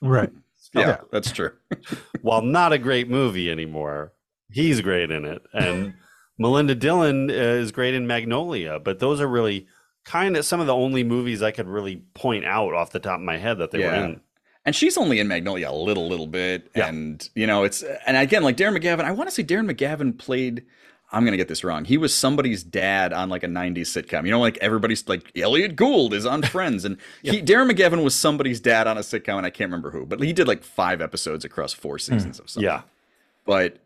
[0.00, 0.30] Right.
[0.74, 1.00] yeah, yeah.
[1.10, 1.52] that's true.
[2.22, 4.12] While not a great movie anymore
[4.50, 5.42] he's great in it.
[5.52, 5.94] And
[6.38, 9.66] melinda dillon is great in magnolia but those are really
[10.04, 13.16] kind of some of the only movies i could really point out off the top
[13.18, 14.20] of my head that they were in
[14.66, 16.70] and she's only in magnolia a little little bit.
[16.76, 16.88] Yeah.
[16.88, 20.18] and you know it's and again like darren mcgavin i want to say darren mcgavin
[20.18, 20.66] played
[21.12, 21.84] i'm gonna get this wrong.
[21.84, 24.24] He was somebody's dad on like a 90s sitcom.
[24.24, 26.84] You know like everybody's like elliott gould is on friends.
[26.84, 30.04] And he darren mcgavin was somebody's dad on a sitcom and i can't remember who
[30.04, 32.00] but he did like five episodes across four hmm.
[32.00, 32.68] seasons of something.
[32.68, 32.82] Yeah.
[33.46, 33.78] But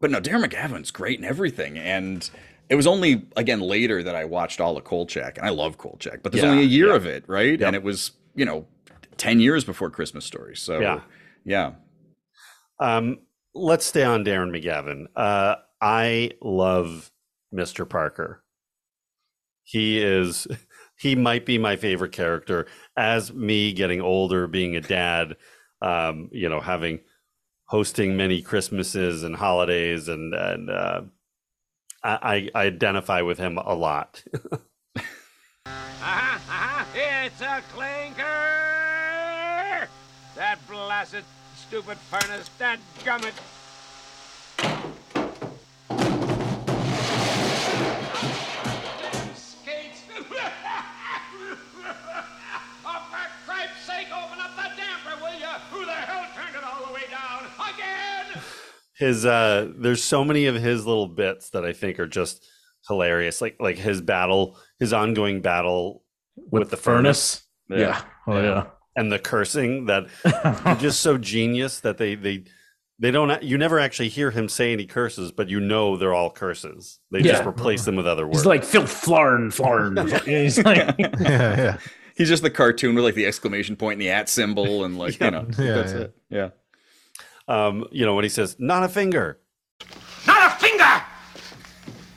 [0.00, 2.28] but no, Darren McGavin's great in everything, and
[2.68, 6.22] it was only again later that I watched all of Kolchak, and I love Kolchak,
[6.22, 6.96] but there's Yeah, only a year yeah.
[6.96, 7.62] of it, right?
[7.62, 8.66] And it was you know
[9.24, 11.00] ten years before Christmas Story, so Yeah.
[11.44, 11.72] yeah,
[12.78, 13.18] Um,
[13.54, 15.06] let's stay on Darren McGavin.
[15.16, 17.10] Uh, I love
[17.54, 17.88] Mr.
[17.88, 18.42] Parker.
[19.62, 20.46] He is,
[20.98, 22.66] he might be my favorite character.
[22.96, 25.36] As me getting older, being a dad,
[25.82, 27.00] um, you know, having
[27.66, 31.00] hosting many Christmases and holidays, and and uh,
[32.02, 34.22] I, I identify with him a lot.
[36.06, 36.84] Uh-huh, uh-huh.
[36.94, 38.43] It's a clinker!
[40.36, 41.24] That blasted
[41.56, 43.34] stupid furnace, that gummit.
[49.36, 50.02] Skates!
[52.84, 55.46] oh, for cripe's sake, open up the damper, will you?
[55.70, 57.46] Who the hell turned it all the way down?
[57.72, 58.42] Again!
[58.96, 62.44] his uh there's so many of his little bits that I think are just
[62.88, 63.40] hilarious.
[63.40, 66.02] Like like his battle, his ongoing battle
[66.50, 67.42] With, the furnace.
[67.68, 67.78] Yeah.
[67.78, 68.02] Yeah.
[68.26, 68.66] Oh yeah.
[68.96, 70.06] And the cursing that
[70.64, 72.44] are just so genius that they they
[73.00, 76.30] they don't you never actually hear him say any curses, but you know they're all
[76.30, 77.00] curses.
[77.10, 78.38] They just replace them with other words.
[78.38, 79.96] He's like Phil Flarn, Flarn.
[80.24, 81.78] He's like, Yeah, yeah.
[82.16, 85.18] he's just the cartoon with like the exclamation point and the at symbol, and like
[85.18, 85.24] Yeah.
[85.26, 85.98] you know Yeah, that's yeah.
[85.98, 86.16] it.
[86.30, 86.48] Yeah,
[87.48, 89.40] um, you know, when he says, not a finger.
[90.26, 91.02] Not a finger!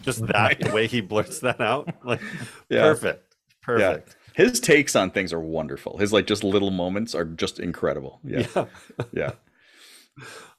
[0.04, 2.22] Just that the way he blurts that out, like
[2.70, 2.84] Yeah.
[2.84, 4.16] perfect, perfect.
[4.38, 5.98] His takes on things are wonderful.
[5.98, 8.20] His like just little moments are just incredible.
[8.24, 8.46] Yeah.
[8.56, 8.66] Yeah.
[9.12, 9.32] Yeah.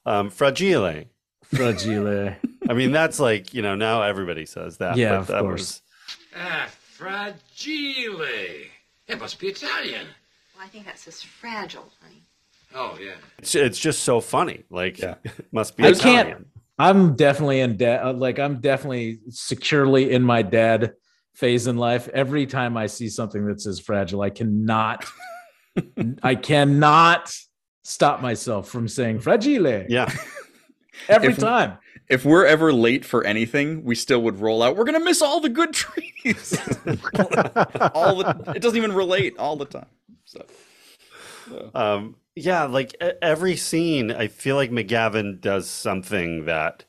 [0.05, 1.03] Um, fragile.
[1.43, 2.35] Fragile.
[2.69, 4.95] I mean, that's like you know now everybody says that.
[4.97, 5.81] Yeah, but of that course.
[6.35, 8.21] Ah, fragile.
[9.07, 10.07] It must be Italian.
[10.55, 12.23] Well, I think that says fragile, honey.
[12.75, 13.15] Oh, yeah.
[13.39, 14.63] It's, it's just so funny.
[14.69, 15.15] Like, Yeah.
[15.23, 15.83] it must be.
[15.83, 16.27] I Italian.
[16.27, 16.47] can't.
[16.77, 18.17] I'm definitely in dad.
[18.19, 20.93] Like I'm definitely securely in my dad
[21.39, 22.09] phase in life.
[22.09, 25.05] Every time I see something that says fragile, I cannot,
[26.23, 27.33] I cannot
[27.83, 29.85] stop myself from saying fragile.
[29.87, 30.13] Yeah,
[31.09, 31.77] every If- time.
[32.09, 34.75] If we're ever late for anything, we still would roll out.
[34.75, 36.57] We're gonna miss all the good trees.
[37.93, 39.85] all the, it doesn't even relate all the time.
[40.25, 40.43] So
[41.75, 42.63] um, yeah.
[42.63, 46.83] Like every scene, I feel like McGavin does something that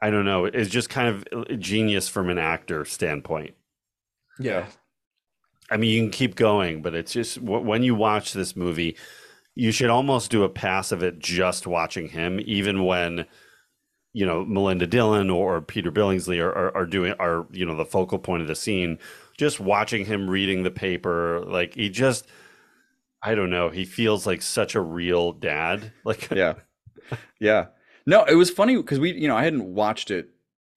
[0.00, 3.54] I don't know is just kind of uh, genius from an actor standpoint.
[4.38, 4.66] Yeah.
[5.70, 8.96] I mean, you can keep going, but it's just when you watch this movie,
[9.54, 13.26] you should almost do a pass of it just watching him, even when
[14.14, 17.84] you know Melinda Dillon or Peter Billingsley are, are, are doing are you know the
[17.84, 18.98] focal point of the scene.
[19.36, 22.26] Just watching him reading the paper, like he just,
[23.22, 25.92] I don't know, he feels like such a real dad.
[26.04, 26.54] Like, yeah,
[27.38, 27.66] yeah.
[28.08, 30.30] No, it was funny because we, you know, I hadn't watched it.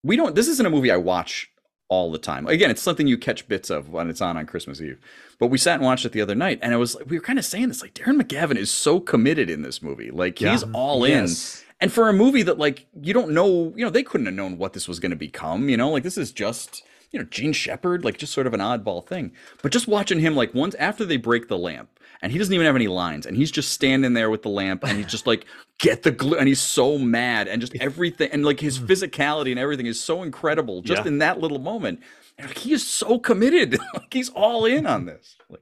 [0.03, 0.35] We don't.
[0.35, 1.49] This isn't a movie I watch
[1.87, 2.45] all the time.
[2.45, 4.99] Again, it's something you catch bits of when it's on on Christmas Eve.
[5.39, 7.39] But we sat and watched it the other night, and it was we were kind
[7.39, 11.05] of saying this like Darren McGavin is so committed in this movie, like he's all
[11.05, 11.21] in.
[11.21, 11.63] Yes.
[11.79, 14.57] And for a movie that like you don't know, you know, they couldn't have known
[14.57, 15.69] what this was going to become.
[15.69, 18.59] You know, like this is just you know Jean Shepherd, like just sort of an
[18.59, 19.31] oddball thing.
[19.63, 21.90] But just watching him like once after they break the lamp,
[22.21, 24.83] and he doesn't even have any lines, and he's just standing there with the lamp,
[24.83, 25.45] and he's just like
[25.79, 29.59] get the glue, and he's so mad, and just everything, and like his physicality and
[29.59, 31.07] everything is so incredible just Yeah.
[31.07, 32.01] in that little moment.
[32.37, 35.37] And like, he is so committed, like he's all in on this.
[35.49, 35.61] Like,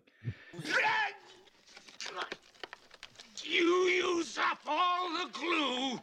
[3.44, 6.00] You use up all the glue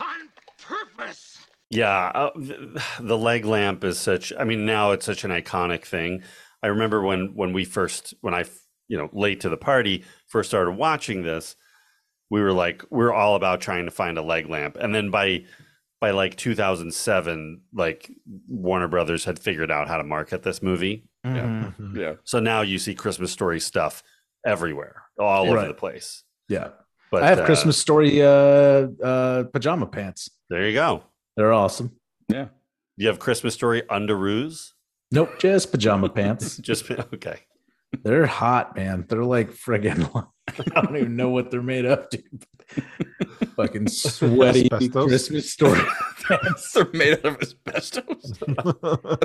[0.00, 0.28] on
[0.60, 1.38] purpose.
[1.70, 4.32] Yeah, uh, the, the leg lamp is such.
[4.36, 6.22] I mean, now it's such an iconic thing.
[6.62, 8.44] I remember when when we first when I
[8.90, 11.56] you know late to the party first started watching this,
[12.30, 15.10] we were like we are all about trying to find a leg lamp, and then
[15.10, 15.44] by
[16.00, 18.10] by like 2007, like
[18.48, 21.04] Warner Brothers had figured out how to market this movie.
[21.26, 21.96] Mhm.
[21.96, 24.02] yeah, So now you see Christmas Story stuff
[24.46, 25.68] everywhere, all over Right.
[25.68, 26.24] the place.
[26.48, 26.68] Yeah.
[27.10, 30.30] But I have uh, Christmas story uh uh pajama pants.
[30.48, 31.02] There you go.
[31.36, 31.92] They're awesome.
[32.28, 32.44] yeah.
[32.96, 34.72] Do you have Christmas Story underoos.
[35.12, 36.56] Nope, just pajama pants.
[36.68, 37.40] Just okay.
[38.02, 39.04] They're hot, man.
[39.08, 40.08] They're like friggin'
[40.76, 42.44] I don't even know what they're made of, dude.
[43.56, 45.06] Fucking sweaty Asbestos?
[45.08, 45.80] Christmas story.
[46.74, 48.32] They're made out of asbestos.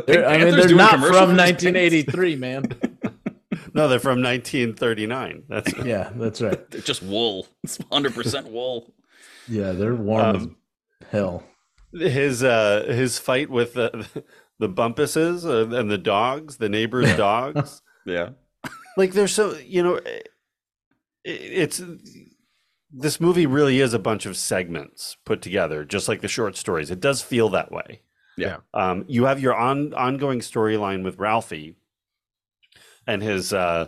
[0.08, 2.66] They're- I mean, Panther's they're not from for this 1983, man.
[3.74, 5.44] No, they're from 1939.
[5.48, 6.70] That's Yeah, that's right.
[6.72, 7.48] They're just wool.
[7.64, 8.94] It's 100% wool.
[9.48, 10.56] Yeah, they're warm Um,
[11.02, 11.44] as hell.
[11.94, 14.08] his uh his fight with the
[14.60, 17.82] the bumpuses uh, and the dogs, the neighbors' dogs.
[18.06, 18.30] Yeah.
[18.98, 20.30] Like they're so you know it,
[21.24, 21.82] it's
[22.92, 26.92] this movie really is a bunch of segments put together just like the short stories.
[26.92, 28.02] It does feel that way.
[28.38, 28.58] Yeah.
[28.74, 31.78] um you have your on ongoing storyline with ralphie
[33.08, 33.88] and his uh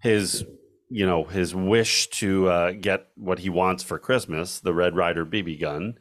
[0.00, 0.44] his
[0.88, 5.26] you know his wish to uh get what he wants for christmas the red ryder
[5.26, 5.98] bb gun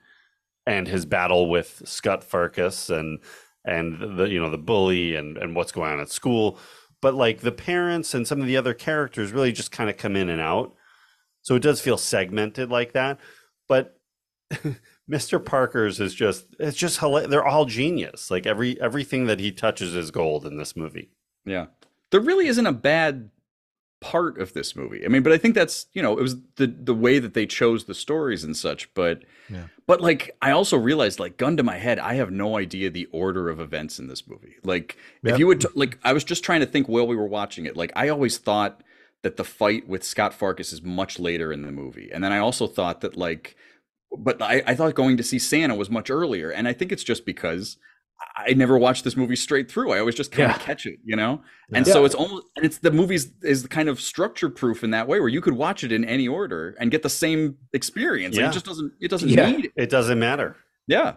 [0.67, 3.19] and his battle with scott farkus and
[3.65, 6.59] and the you know the bully and and what's going on at school
[7.05, 10.15] but like the parents and some of the other characters really just kind of come
[10.15, 10.73] in and out.
[11.43, 13.19] So it does feel segmented like that.
[13.67, 13.99] But
[15.07, 18.31] mr parker's is just it's just they're all genius.
[18.31, 21.11] Like every everything that he touches is gold in this movie.
[21.45, 21.67] Yeah.
[22.09, 23.29] There really isn't a bad
[24.05, 25.03] part of this movie.
[25.03, 27.47] I mean, but I think that's, you know, it was the the way that they
[27.47, 29.65] chose the stories and such, but Yeah.
[29.87, 33.07] but like I also realized like gun to my head, I have no idea the
[33.11, 34.55] order of events in this movie.
[34.63, 37.65] Like if you would like I was just trying to think while we were watching
[37.65, 37.75] it.
[37.75, 38.81] Like I always thought
[39.23, 42.11] that the fight with Scott Farkus is much later in the movie.
[42.13, 43.55] And then I also thought that like
[44.15, 46.51] but I, I thought going to see Santa was much earlier.
[46.51, 47.77] And I think it's just because
[48.37, 49.91] I never watched this movie straight through.
[49.91, 50.63] I always just kind of Yeah.
[50.63, 51.41] catch it, you know?
[51.73, 51.93] And Yeah.
[51.93, 55.19] so it's almost and it's the movies is kind of structure proof in that way
[55.19, 58.35] where you could watch it in any order and get the same experience.
[58.37, 59.49] Like, it just doesn't it doesn't Yeah.
[59.51, 59.71] need it.
[59.75, 60.55] it doesn't matter
[60.87, 61.15] Yeah.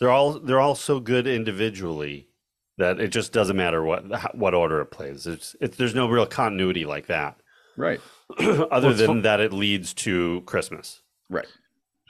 [0.00, 2.28] they're all they're all so good individually
[2.76, 4.04] that it just doesn't matter what
[4.36, 7.36] what order it plays it's, it's there's no real continuity like that
[7.76, 8.00] Right.
[8.38, 11.46] other Well, than fu- that it leads to christmas Right.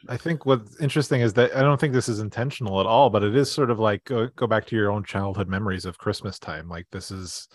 [0.08, 3.22] I think what's interesting is that I don't think this is intentional at all, but
[3.24, 6.38] it is sort of like go, go back to your own childhood memories of Christmas
[6.38, 6.68] time.
[6.68, 7.48] Like this is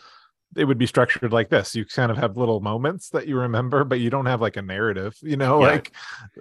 [0.55, 3.83] it would be structured like this you kind of have little moments that you remember
[3.83, 5.67] but you don't have like a narrative you know Yeah.
[5.67, 5.91] like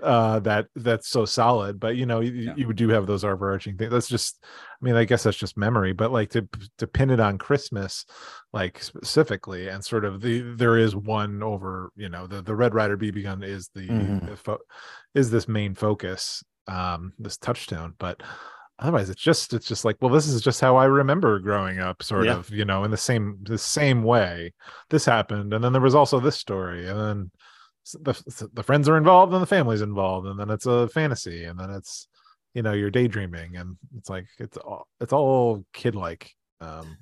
[0.02, 2.52] uh that that's so solid but you know you, Yeah.
[2.54, 5.94] you do have those overarching things that's just i mean i guess that's just memory
[5.94, 6.46] but like to
[6.76, 8.04] to pin it on christmas
[8.52, 12.74] like specifically and sort of the there is one over you know the the red
[12.74, 14.28] ryder bb gun is the, Mhm.
[14.28, 14.58] the fo-
[15.14, 18.22] is this main focus um this touchstone but
[18.78, 22.02] otherwise it's just it's just like well this is just how i remember growing up
[22.02, 22.36] sort Yeah.
[22.36, 24.52] of you know in the same the same way
[24.90, 27.30] this happened and then there was also this story and then
[28.04, 31.58] the, the friends are involved and the family's involved and then it's a fantasy and
[31.58, 32.06] then it's
[32.54, 36.96] you know you're daydreaming and it's like it's all it's all kid like um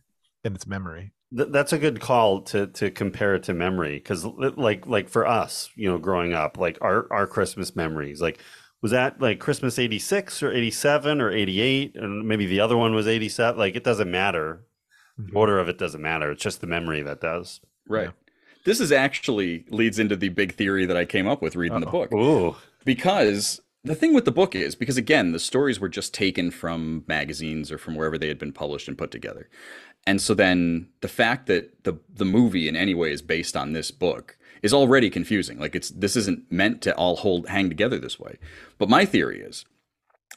[0.45, 4.25] in its memory Th- that's a good call to to compare it to memory because
[4.25, 8.41] like like for us you know growing up like our our christmas memories like
[8.83, 13.07] was that like christmas 86 or 87 or 88 and maybe the other one was
[13.07, 14.65] 87 like it doesn't matter
[15.19, 18.07] the order of it doesn't matter it's just the memory that does Right.
[18.07, 18.11] Yeah.
[18.65, 21.87] This is actually leads into the big theory that I came up with reading the
[21.89, 22.07] Uh-oh.
[22.09, 22.13] book.
[22.13, 26.51] ooh because the thing with the book is because again the stories were just taken
[26.51, 29.49] from magazines or from wherever they had been published and put together
[30.07, 33.73] and so then the fact that the the movie in any way is based on
[33.73, 35.59] this book is already confusing.
[35.59, 38.39] Like it's this isn't meant to all hold hang together this way.
[38.79, 39.65] But my theory is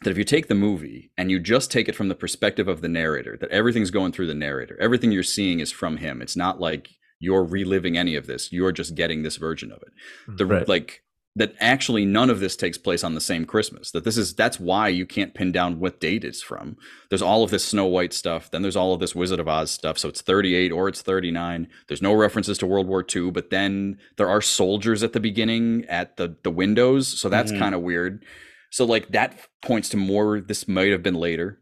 [0.02, 2.82] that if you take the movie and you just take it from the perspective of
[2.82, 6.36] the narrator that everything's going through the narrator everything you're seeing is from him it's
[6.36, 6.90] not like
[7.20, 9.94] you're reliving any of this you're just getting this version of it.
[10.38, 10.68] The Right.
[10.68, 11.03] like
[11.36, 13.90] that actually none of this takes place on the same Christmas.
[13.92, 16.78] That this is that's why you can't pin down what date it's from.
[17.10, 19.72] There's all of this Snow White stuff, then there's all of this Wizard of Oz
[19.72, 19.98] stuff.
[19.98, 21.68] So it's 38 or it's 39.
[21.88, 25.86] There's no references to World War II, but then there are soldiers at the beginning
[25.90, 27.60] at the the windows, so that's Mhm.
[27.60, 28.24] kind of weird.
[28.70, 31.60] So like that points to more this might have been later.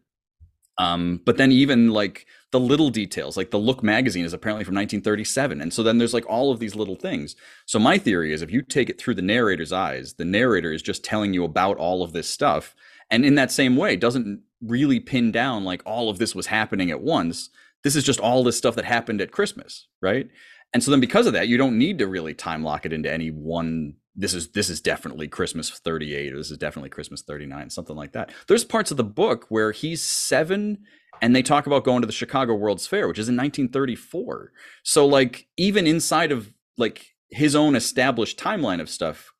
[0.77, 4.75] Um, but then even like the little details, like the Look magazine is apparently from
[4.75, 7.35] 1937, and so then there's like all of these little things.
[7.65, 10.81] So my theory is if you take it through the narrator's eyes, the narrator is
[10.81, 12.75] just telling you about all of this stuff,
[13.09, 16.91] and in that same way doesn't really pin down like all of this was happening
[16.91, 17.49] at once.
[17.83, 20.29] This is just all this stuff that happened at Christmas, right?
[20.73, 23.11] And so then because of that, you don't need to really time lock it into
[23.11, 27.69] any one this is this is definitely Christmas 38 or this is definitely Christmas 39,
[27.69, 28.31] something like that.
[28.47, 30.79] There's parts of the book where he's 7
[31.21, 34.51] and they talk about going to the Chicago World's Fair, which is in 1934.
[34.83, 39.31] So like even inside of like his own established timeline of stuff,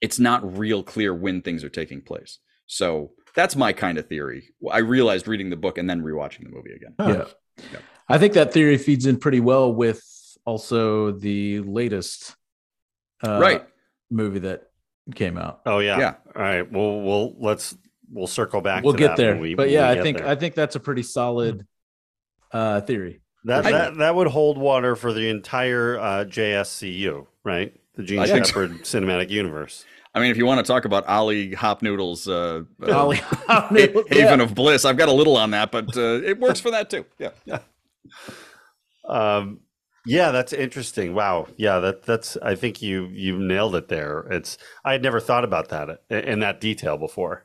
[0.00, 2.38] it's not real clear when things are taking place.
[2.66, 4.54] So that's my kind of theory.
[4.70, 6.94] I realized reading the book and then rewatching the movie again.
[6.98, 7.26] Huh.
[7.58, 7.78] Yeah.
[8.08, 10.02] I think that theory feeds in pretty well with
[10.44, 12.34] also the latest
[13.24, 13.66] uh, right.
[14.10, 14.70] Movie that
[15.14, 15.60] came out.
[15.66, 16.14] oh yeah Yeah.
[16.36, 17.76] all right well we'll let's
[18.12, 19.36] we'll circle back we'll to get that there.
[19.36, 20.28] we- but yeah, I think there.
[20.28, 21.66] I think that's a pretty solid
[22.52, 23.20] uh theory.
[23.44, 27.74] That, I- that that would hold water for the entire uh, JSCU, right?
[27.96, 28.50] The Jean I think so.
[28.50, 29.84] Shepherd cinematic universe.
[30.14, 34.40] I mean, if you want to talk about Ollie Hopnoodle's uh, uh, Ollie- Ha- Haven
[34.40, 37.04] of Bliss, I've got a little on that, but uh, it works for that too.
[37.18, 37.30] Yeah.
[39.08, 39.60] Um,
[40.06, 41.14] yeah, that's interesting.
[41.14, 41.46] Wow.
[41.56, 42.36] Yeah, that that's.
[42.38, 44.20] I think you you nailed it there.
[44.30, 44.56] It's.
[44.84, 47.44] I had never thought about that in, that detail before.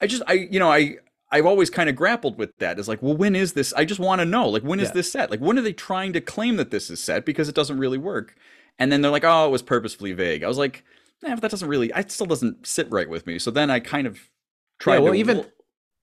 [0.00, 0.96] I just, I, you know, I,
[1.32, 2.78] I've always kind of grappled with that.
[2.78, 3.72] It's like, well, when is this?
[3.72, 4.94] I just want to know, like, when is Yeah.
[4.94, 5.30] this set?
[5.30, 7.96] Like, when are they trying to claim that this is set because it doesn't really
[7.96, 8.34] work?
[8.78, 10.44] And then they're like, oh, it was purposefully vague.
[10.44, 10.84] I was like,
[11.24, 13.38] eh, but that doesn't really, it still doesn't sit right with me.
[13.38, 14.18] So then I kind of
[14.78, 15.46] tried Yeah, well, to, even-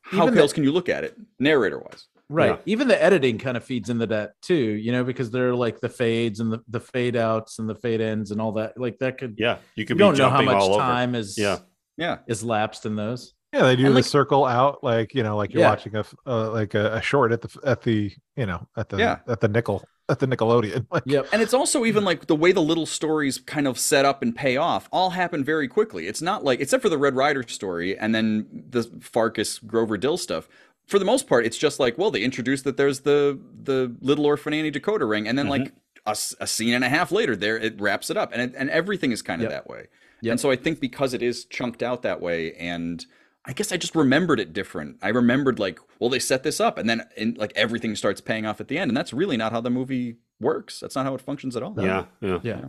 [0.01, 2.07] how even the- else can you look at it, narrator wise?
[2.33, 2.49] Right.
[2.51, 2.57] Yeah.
[2.65, 5.89] Even the editing kind of feeds into that too, you know, because they're like the
[5.89, 8.73] fades and the, the fade outs and the fade ends and all that.
[8.77, 11.37] Like that could Yeah, you you could be don't know how much all time is
[11.37, 11.59] Yeah.
[11.97, 12.17] Yeah.
[12.27, 13.33] is lapsed in those.
[13.53, 15.69] yeah they do And, the like- circle out like you know like you're Yeah.
[15.69, 18.97] watching a uh, like a, a short at the at the you know at the
[18.97, 19.19] Yeah.
[19.27, 21.27] at the nickel at the nickelodeon like Yep.
[21.31, 24.35] And it's also even like the way the little stories kind of set up and
[24.35, 26.07] pay off all happen very quickly.
[26.07, 30.17] It's not like, except for the Red Ryder story and then the Farkus Grover Dill
[30.17, 30.49] stuff.
[30.87, 34.25] For the most part, it's just like, well, they introduced that there's the the little
[34.25, 35.71] orphan Annie Dakota ring, and then like
[36.05, 39.11] a scene and a half later, there it wraps it up, and it, and everything
[39.11, 39.51] is kind of Yep.
[39.51, 39.87] that way.
[40.21, 40.31] Yep.
[40.31, 43.05] And so I think because it is chunked out that way, and
[43.45, 44.97] I guess I just remembered it different.
[45.01, 48.45] I remembered like, well, they set this up, and then in, like everything starts paying
[48.45, 50.79] off at the end, and that's really not how the movie works.
[50.81, 51.73] That's not how it functions at all.
[51.77, 52.39] Yeah, yeah.
[52.43, 52.65] Yeah.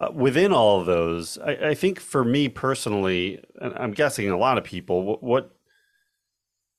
[0.00, 4.36] Uh, within all of those, I, I think for me personally, and I'm guessing a
[4.36, 5.57] lot of people, what, what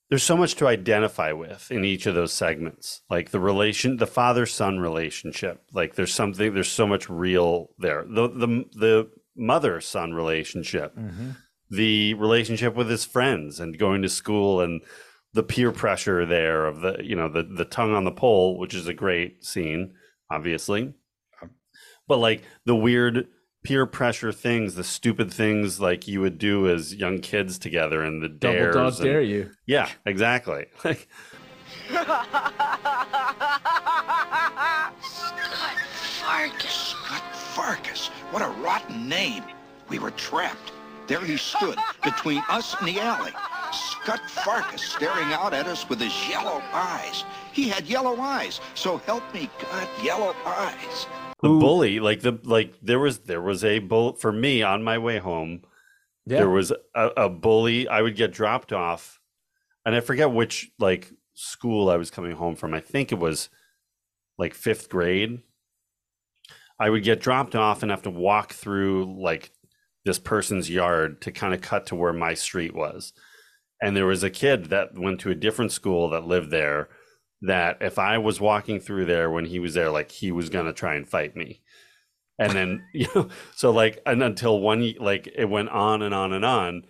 [0.09, 4.07] there's so much to identify with in each of those segments, like the relation, the
[4.07, 5.61] father son relationship.
[5.71, 8.05] Like there's something, there's so much real there.
[8.07, 11.31] The the the mother son relationship, mm-hmm.
[11.69, 14.81] the relationship with his friends and going to school and
[15.33, 18.73] the peer pressure there of the you know the the tongue on the pole, which
[18.73, 19.93] is a great scene,
[20.31, 20.93] obviously.
[22.07, 23.27] But like the weird
[23.63, 28.21] peer pressure things, the stupid things like you would do as young kids together and
[28.21, 28.75] the Double dares.
[28.75, 29.51] dog and- dare you.
[29.65, 30.65] Yeah, exactly.
[30.89, 31.07] Like
[36.21, 36.93] Farkus.
[36.93, 38.09] Scott Farkus.
[38.31, 39.43] What a rotten name.
[39.89, 40.71] We were trapped.
[41.07, 43.31] There he stood between us and the alley.
[43.73, 47.23] Scott Farkus staring out at us with his yellow eyes.
[47.51, 51.07] He had yellow eyes, so help me God, yellow eyes.
[51.41, 54.97] The bully, like the like there was there was a bull for me on my
[54.97, 55.61] way home.
[56.25, 56.39] Yeah.
[56.39, 57.87] There was a, a bully.
[57.87, 59.19] I would get dropped off,
[59.85, 62.73] and I forget which like school I was coming home from.
[62.73, 63.49] I think it was
[64.37, 65.41] like fifth grade.
[66.79, 69.51] I would get dropped off and have to walk through like
[70.05, 73.13] this person's yard to kind of cut to where my street was.
[73.81, 76.89] And there was a kid that went to a different school that lived there
[77.41, 80.73] that if I was walking through there when he was there, like he was gonna
[80.73, 81.61] try and fight me.
[82.37, 86.33] And then you know, so like and until one like it went on and on
[86.33, 86.85] and on,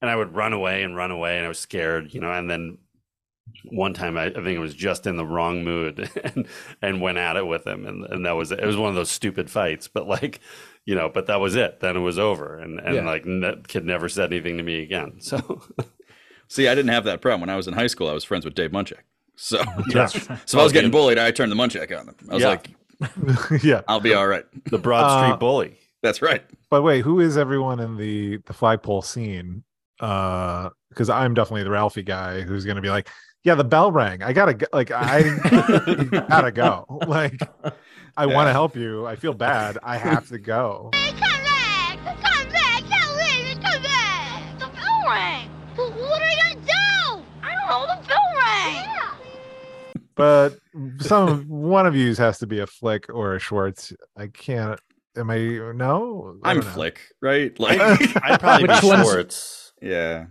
[0.00, 2.32] and I would run away and run away, and I was scared, you know.
[2.32, 2.78] And then
[3.64, 6.46] one time I, I think I was just in the wrong mood and
[6.80, 8.60] and went at it with him, and and that was it.
[8.60, 10.40] It was one of those stupid fights, but like
[10.84, 11.78] you know, but that was it.
[11.80, 13.04] Then it was over, and and Yeah.
[13.06, 15.20] like that kid never said anything to me again.
[15.20, 15.62] So
[16.48, 18.08] See, I didn't have that problem when I was in high school.
[18.08, 19.04] I was friends with Dave Munchak.
[19.36, 20.06] So, Yeah.
[20.06, 22.14] so if I was getting bullied, I turned the Munchak on them.
[22.30, 22.48] I was Yeah.
[22.48, 22.70] like,
[23.64, 23.80] yeah.
[23.88, 24.44] I'll be all right.
[24.70, 25.78] the Broad Street Uh, bully.
[26.02, 26.42] That's right.
[26.70, 29.62] By the way, who is everyone in the the flagpole scene?
[30.00, 33.08] Uh, because I'm definitely the Ralphie guy who's gonna be like,
[33.44, 34.22] yeah, the bell rang.
[34.22, 34.66] I gotta go.
[34.72, 35.22] Like, I
[36.28, 36.86] gotta go.
[37.06, 37.40] Like,
[38.16, 39.06] I want to help you.
[39.06, 39.78] I feel bad.
[39.82, 40.90] I have to go.
[40.92, 41.98] Come back!
[42.04, 42.18] Come
[42.52, 42.82] back!
[42.82, 43.62] Come back!
[43.62, 44.58] Come back!
[44.58, 45.50] The bell rang!
[45.76, 47.24] Well, what are you gonna do?
[47.42, 47.86] I don't know.
[47.86, 48.28] The bell
[49.94, 50.01] rang!
[50.14, 50.58] But
[51.00, 53.92] some one of yous has to be a Flick or a Schwartz.
[54.16, 54.78] I can't.
[55.16, 55.38] Am I?
[55.74, 56.62] No, I I'm know.
[56.62, 57.56] Flick, right?
[57.60, 59.72] Like, I'd probably be Which Schwartz.
[59.80, 60.26] yeah.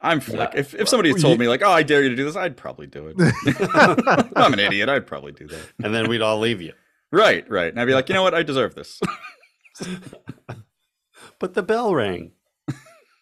[0.00, 0.50] I'm Flick.
[0.54, 2.58] If, if somebody had told me, like, oh, I dare you to do this, I'd
[2.58, 4.30] probably do it.
[4.36, 4.90] I'm an idiot.
[4.90, 5.66] I'd probably do that.
[5.82, 6.74] and then we'd all leave you.
[7.10, 7.68] Right, right.
[7.72, 8.34] And I'd be like, you know what?
[8.34, 9.00] I deserve this.
[11.40, 12.32] But the bell rang.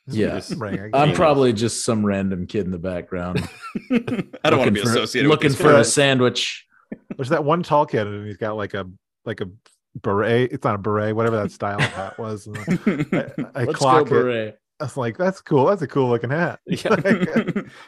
[0.06, 0.40] Yeah.
[0.60, 3.48] I I'm probably just some random kid in the background.
[3.92, 5.88] I don't want to be looking for- associated Looking for this.
[5.88, 6.66] a sandwich.
[7.16, 8.86] There's that one tall kid, and he's got like a
[9.24, 9.46] like a
[9.94, 10.52] beret.
[10.52, 12.46] It's not a beret, whatever that style of hat was.
[12.46, 14.22] And I, I Let's clock go, it.
[14.22, 14.58] beret.
[14.80, 15.66] I was like, "That's cool.
[15.66, 16.96] That's a cool looking hat." Yeah.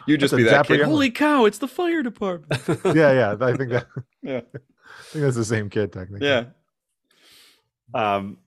[0.07, 0.79] you just be that kid.
[0.81, 1.45] young Holy cow!
[1.45, 2.63] It's the fire department.
[2.97, 3.37] yeah, yeah.
[3.41, 3.87] I think that.
[4.23, 4.41] Yeah.
[4.55, 6.27] I think that's the same kid technically.
[6.27, 6.45] Yeah.
[7.93, 8.39] Um,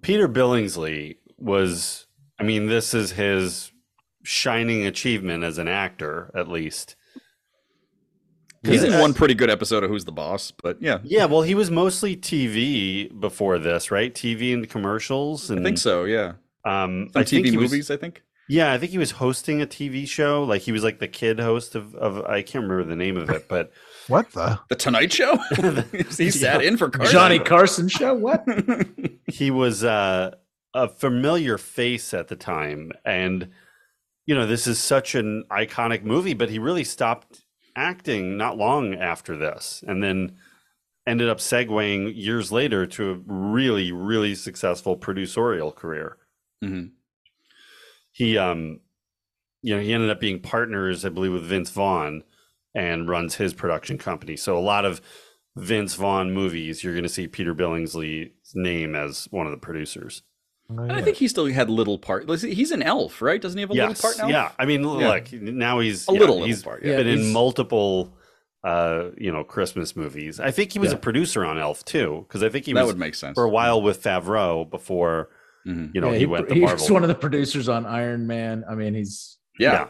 [0.00, 2.05] Peter Billingsley was,
[2.38, 3.72] I mean, this is his
[4.22, 6.96] shining achievement as an actor, at least.
[8.62, 11.54] He's in one pretty good episode of Who's the Boss, but yeah, Yeah, well, he
[11.54, 14.12] was mostly TV before this, right?
[14.12, 15.50] TV and commercials.
[15.50, 16.04] And, I think so.
[16.04, 16.32] Yeah,
[16.64, 17.90] Um, Some I think TV he was- movies.
[17.92, 18.22] I think.
[18.48, 20.42] yeah, I think he was hosting a TV show.
[20.42, 23.30] Like he was like the kid host of, of I can't remember the name of
[23.30, 23.70] it, but
[24.08, 24.58] What the?
[24.68, 25.36] The Tonight Show.
[26.16, 27.12] he sat in for Carson.
[27.12, 28.14] Johnny Carson show?
[28.14, 28.44] What?
[29.28, 30.34] he was uh,
[30.84, 32.92] a familiar face at the time.
[33.04, 33.50] And
[34.26, 37.42] you know this is such an iconic movie but he really stopped
[37.76, 40.36] acting not long after this and then
[41.06, 46.16] ended up segueing years later to a really really successful producerial career.
[46.64, 46.90] Mhm.
[48.12, 48.80] he um
[49.62, 52.24] you know he ended up being partners i believe with vince vaughn
[52.74, 54.36] and runs his production company.
[54.36, 55.00] So a lot of
[55.56, 60.22] vince vaughn movies you're going to see peter billingsley's name as one of the producers
[60.68, 62.28] Oh, I think he still had little part.
[62.40, 63.40] He's an elf, right?
[63.40, 64.26] Doesn't he have a little part now?
[64.28, 64.88] Yeah, I mean, Yeah.
[65.08, 66.96] look, now he's A yeah, little, little part, yeah.
[66.96, 68.16] He's been in multiple,
[68.64, 70.40] uh, you know, Christmas movies.
[70.40, 70.96] I think he was Yeah.
[70.96, 73.34] a producer on Elf too, because I think he that was would make sense.
[73.36, 75.28] for a while with Favreau before
[75.66, 75.94] Mhm.
[75.94, 76.82] you know Yeah, he, went to he Marvel.
[76.84, 78.64] was one of the producers on Iron Man.
[78.68, 79.88] I mean, he's Yeah.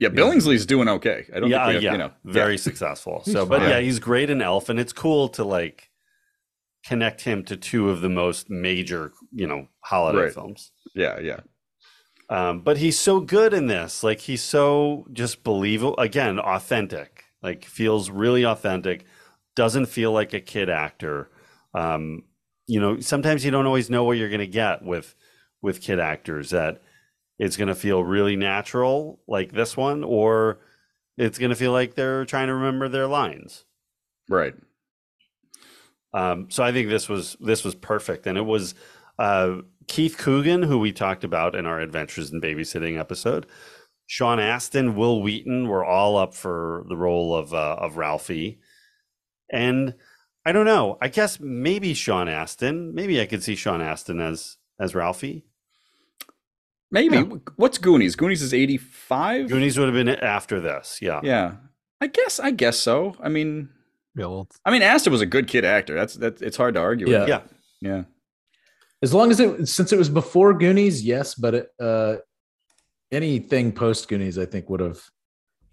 [0.00, 1.26] yeah, Billingsley's doing okay.
[1.34, 2.58] I don't yeah, think we have, yeah, you know, very yeah.
[2.60, 3.22] successful.
[3.26, 5.89] So, but yeah, he's great in Elf, and it's cool to like
[6.84, 10.32] connect him to two of the most major, you know, holiday Right.
[10.34, 10.72] films.
[10.94, 11.40] Yeah, yeah.
[12.28, 14.02] Um, but he's so good in this.
[14.04, 15.96] Like he's so just believable.
[15.98, 17.24] Again, authentic.
[17.42, 19.04] Like feels really authentic.
[19.56, 21.28] Doesn't feel like a kid actor.
[21.74, 22.24] Um,
[22.66, 25.14] you know, sometimes you don't always know what you're going to get with
[25.60, 26.50] with kid actors.
[26.50, 26.82] That
[27.38, 30.60] it's going to feel really natural, like this one, or
[31.16, 33.64] it's going to feel like they're trying to remember their lines.
[34.28, 34.54] Right.
[36.12, 38.74] Um, so I think this was this was perfect, and it was
[39.18, 43.46] uh, Keith Coogan, who we talked about in our Adventures in Babysitting episode,
[44.06, 48.60] Sean Astin, Wil Wheaton were all up for the role of uh, of Ralphie,
[49.52, 49.94] and
[50.44, 50.98] I don't know.
[51.00, 52.94] I guess maybe Sean Astin.
[52.94, 55.44] Maybe I could see Sean Astin as as Ralphie.
[56.90, 57.18] Maybe.
[57.56, 58.16] What's Goonies?
[58.16, 59.48] Goonies is 85?
[59.48, 60.98] Goonies would have been after this.
[61.00, 61.20] Yeah.
[61.22, 61.52] Yeah.
[62.00, 63.14] I guess I guess so.
[63.20, 63.68] I mean
[64.14, 64.50] Be old.
[64.64, 65.94] I mean Astin was a good kid actor.
[65.94, 67.28] That's that it's hard to argue with.
[67.28, 67.42] Yeah.
[67.80, 67.88] Yeah.
[67.90, 68.02] Yeah.
[69.02, 72.16] As long as it since it was before Goonies, yes, but it, uh
[73.12, 75.00] anything post Goonies, I think would have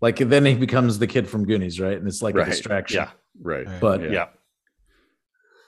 [0.01, 1.97] like then he becomes the kid from Goonies, right?
[1.97, 2.47] And it's like Right.
[2.47, 2.97] a distraction.
[3.03, 3.09] Yeah.
[3.41, 3.67] Right.
[3.81, 4.09] But Yeah.
[4.11, 4.27] Yeah.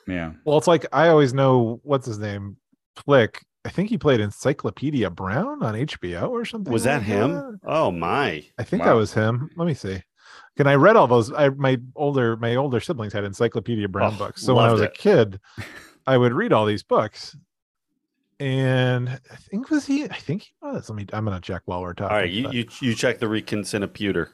[0.07, 0.31] Yeah.
[0.45, 2.57] Well, it's like I always know what's his name,
[2.95, 3.43] Flick.
[3.65, 6.71] I think he played Encyclopedia Brown on HBO or something.
[6.71, 7.59] Was that like him?
[7.65, 8.45] Oh my.
[8.57, 8.89] I think Wow.
[8.89, 9.49] that was him.
[9.57, 10.01] Let me see.
[10.59, 11.31] Can I read all those?
[11.31, 14.81] I my older my older siblings had Encyclopedia Brown Oh, books, so when I was
[14.81, 14.89] it.
[14.89, 15.39] a kid,
[16.05, 17.37] I would read all these books.
[18.41, 20.03] And I think was he?
[20.03, 20.89] I think he was.
[20.89, 21.05] Let me.
[21.13, 22.11] I'm gonna check while we're talking.
[22.13, 24.27] All right, you but- you, you check the Reconsineputer.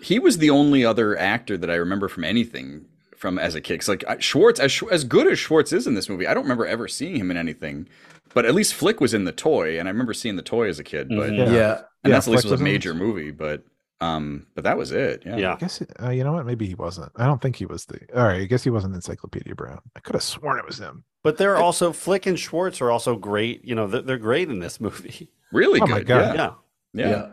[0.00, 2.84] He was the only other actor that I remember from anything
[3.16, 3.78] from as a kid.
[3.80, 6.64] 'Cause, like Schwartz, as as good as Schwartz is in this movie, I don't remember
[6.64, 7.88] ever seeing him in anything.
[8.34, 10.78] But at least Flick was in the toy, and I remember seeing the toy as
[10.78, 11.08] a kid.
[11.08, 11.38] But Mhm.
[11.38, 11.44] yeah.
[11.46, 11.52] Yeah.
[11.52, 11.80] Yeah.
[12.04, 13.30] and that's at least Flick was a major movie.
[13.30, 13.64] But
[14.02, 15.22] um, but that was it.
[15.24, 15.36] Yeah.
[15.36, 15.52] Yeah.
[15.54, 16.46] I guess uh, you know what?
[16.46, 17.12] Maybe he wasn't.
[17.16, 18.00] I don't think he was the.
[18.16, 19.80] All right, I guess he wasn't Encyclopedia Brown.
[19.96, 21.04] I could have sworn it was him.
[21.22, 23.64] But they're also Flick and Schwartz are also great.
[23.64, 25.30] You know, they're, they're great in this movie.
[25.52, 25.92] Really Oh good.
[25.92, 26.34] my God.
[26.34, 26.52] Yeah.
[26.94, 27.10] Yeah.
[27.10, 27.10] Yeah.
[27.10, 27.28] yeah.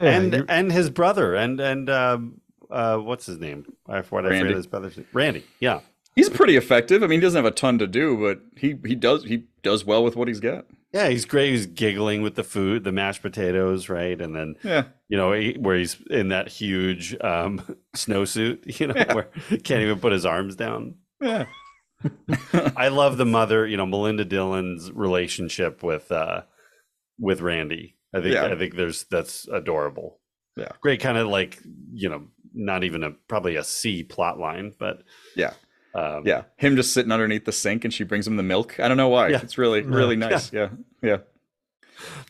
[0.00, 3.64] Yeah, and you're- and his brother and and um, uh, what's his name?
[3.88, 5.06] I forgot I forget his brother's name.
[5.12, 5.44] Randy.
[5.60, 5.78] Yeah.
[6.16, 7.02] He's pretty effective.
[7.04, 9.84] I mean, he doesn't have a ton to do, but he he does he does
[9.84, 10.66] well with what he's got.
[10.92, 11.50] Yeah, he's great.
[11.50, 14.20] He's giggling with the food, the mashed potatoes, right?
[14.20, 14.84] And then Yeah.
[15.08, 17.60] You know he, where he's in that huge um,
[17.96, 20.96] snowsuit, you know, where he can't even put his arms down.
[21.20, 21.46] Yeah.
[22.76, 26.42] I love the mother, you know, Melinda Dillon's relationship with uh
[27.18, 27.96] with Randy.
[28.14, 28.46] I think Yeah.
[28.46, 30.20] I think there's that's adorable.
[30.56, 30.68] Yeah.
[30.80, 31.58] Great kind of like,
[31.92, 32.24] you know,
[32.54, 35.02] not even a probably a C plot line, but
[35.34, 35.54] Yeah.
[35.94, 36.42] um Yeah.
[36.56, 38.78] Him just sitting underneath the sink and she brings him the milk.
[38.78, 39.28] I don't know why.
[39.28, 39.40] Yeah.
[39.42, 40.52] It's really, really nice.
[40.52, 40.68] Yeah.
[41.02, 41.18] Yeah.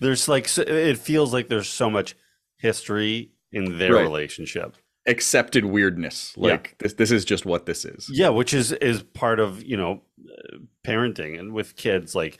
[0.00, 2.14] there's like it feels like there's so much
[2.58, 4.02] history in their Right.
[4.02, 4.76] relationship.
[5.06, 6.34] Accepted weirdness.
[6.36, 6.52] Yeah.
[6.52, 8.08] Like this this is just what this is.
[8.10, 12.14] Yeah, which is is part of you know uh, parenting and with kids.
[12.14, 12.38] Like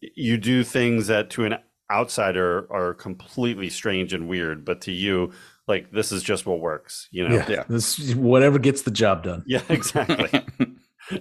[0.00, 1.56] you do things that to an
[1.90, 5.32] outsider are completely strange and weird, but to you,
[5.68, 7.08] like this is just what works.
[7.10, 7.34] You know?
[7.34, 7.46] Yeah.
[7.50, 7.64] Yeah.
[7.68, 9.44] This whatever gets the job done.
[9.46, 10.40] Yeah, exactly.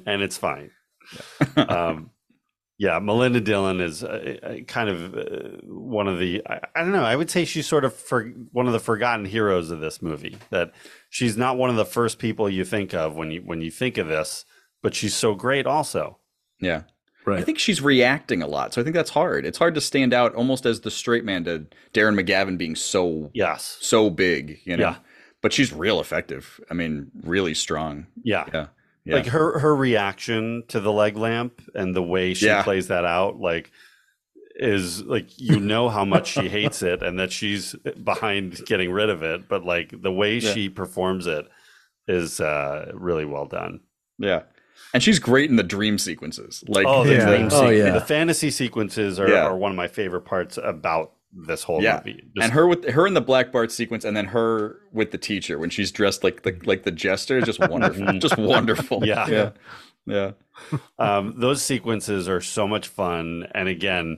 [0.06, 0.72] and it's fine.
[1.58, 2.12] um,
[2.82, 6.42] yeah, Melinda Dillon is uh, uh, kind of uh, one of the.
[6.48, 7.04] I, I don't know.
[7.04, 10.36] I would say she's sort of for one of the forgotten heroes of this movie.
[10.50, 10.72] That
[11.12, 14.00] she's not one of the first people you think of when you when you think
[14.00, 14.46] of this,
[14.82, 16.18] but she's so great also.
[16.60, 16.84] yeah.
[17.24, 17.38] Right.
[17.38, 18.74] I think she's reacting a lot.
[18.74, 19.46] So I think that's hard.
[19.46, 23.30] It's hard to stand out almost as the straight man to Darren McGavin being so
[23.36, 23.78] Yes.
[23.80, 24.84] so big, you know.
[24.84, 24.96] Yeah.
[25.44, 26.60] But she's real effective.
[26.72, 28.08] I mean, really strong.
[28.24, 28.46] Yeah.
[28.52, 28.68] Yeah.
[29.06, 29.16] Yeah.
[29.16, 32.64] Like her her reaction to the leg lamp and the way she Yeah.
[32.64, 33.72] plays that out, like
[34.56, 37.74] is like you know how much she hates it and that she's
[38.04, 40.54] behind getting rid of it, but like the way Yeah.
[40.54, 41.48] she performs it
[42.08, 43.82] is uh really well done.
[44.20, 44.44] yeah.
[44.94, 46.64] And she's great in the dream sequences.
[46.68, 47.26] Like oh, the Yeah.
[47.26, 47.92] dream Oh, yeah.
[47.92, 49.46] the fantasy sequences are, Yeah.
[49.46, 52.02] are one of my favorite parts about this whole Yeah.
[52.06, 52.24] movie.
[52.42, 55.58] and her with her in the Black Bart sequence, and then her with the teacher
[55.60, 59.06] when she's dressed like the like the jester, is just wonderful, just wonderful.
[59.06, 59.28] Yeah.
[59.28, 59.50] yeah,
[60.06, 60.32] yeah.
[61.00, 64.18] um, those sequences are so much fun and again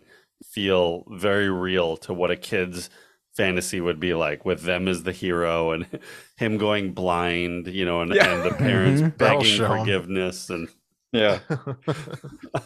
[0.52, 2.90] feel very real to what a kid's
[3.38, 5.88] fantasy would be like with them as the hero and
[6.38, 8.34] him going blind you know and, Yeah.
[8.36, 9.18] and the parents Mhm.
[9.18, 10.68] Begging forgiveness and
[11.14, 11.40] yeah.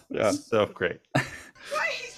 [0.09, 0.31] Yeah.
[0.31, 2.16] so great Please,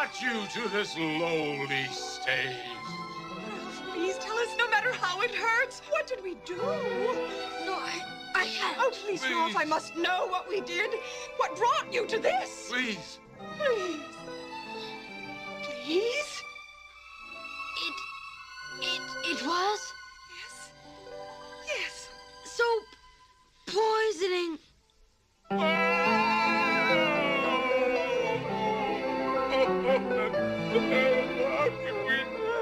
[0.00, 2.56] brought you to this lowly stage?
[3.92, 5.82] Please tell us, no matter how it hurts.
[5.90, 6.56] What did we do?
[6.56, 8.00] No, I,
[8.34, 8.78] I can't.
[8.80, 10.90] Oh, please, Ralph, I must know what we did.
[11.36, 12.70] What brought you to this?
[12.70, 13.18] Please.
[13.58, 14.00] Please.
[15.84, 16.42] Please?
[17.76, 17.94] It,
[18.80, 19.02] it,
[19.32, 19.80] it was
[20.40, 20.70] Yes.
[21.66, 22.08] Yes.
[22.46, 22.84] soap
[23.66, 24.58] poisoning.
[25.50, 26.19] Ah!
[29.86, 32.12] How can we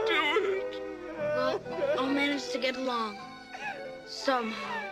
[0.06, 0.82] do it?
[1.18, 1.60] Well,
[1.98, 3.18] I'll manage to get along
[4.06, 4.90] somehow.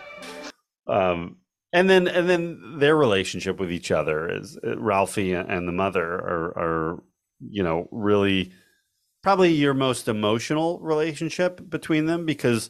[0.87, 1.37] um
[1.73, 6.03] and then and then their relationship with each other is uh, Ralphie and the mother
[6.03, 7.03] are are
[7.39, 8.51] you know really
[9.23, 12.69] probably your most emotional relationship between them because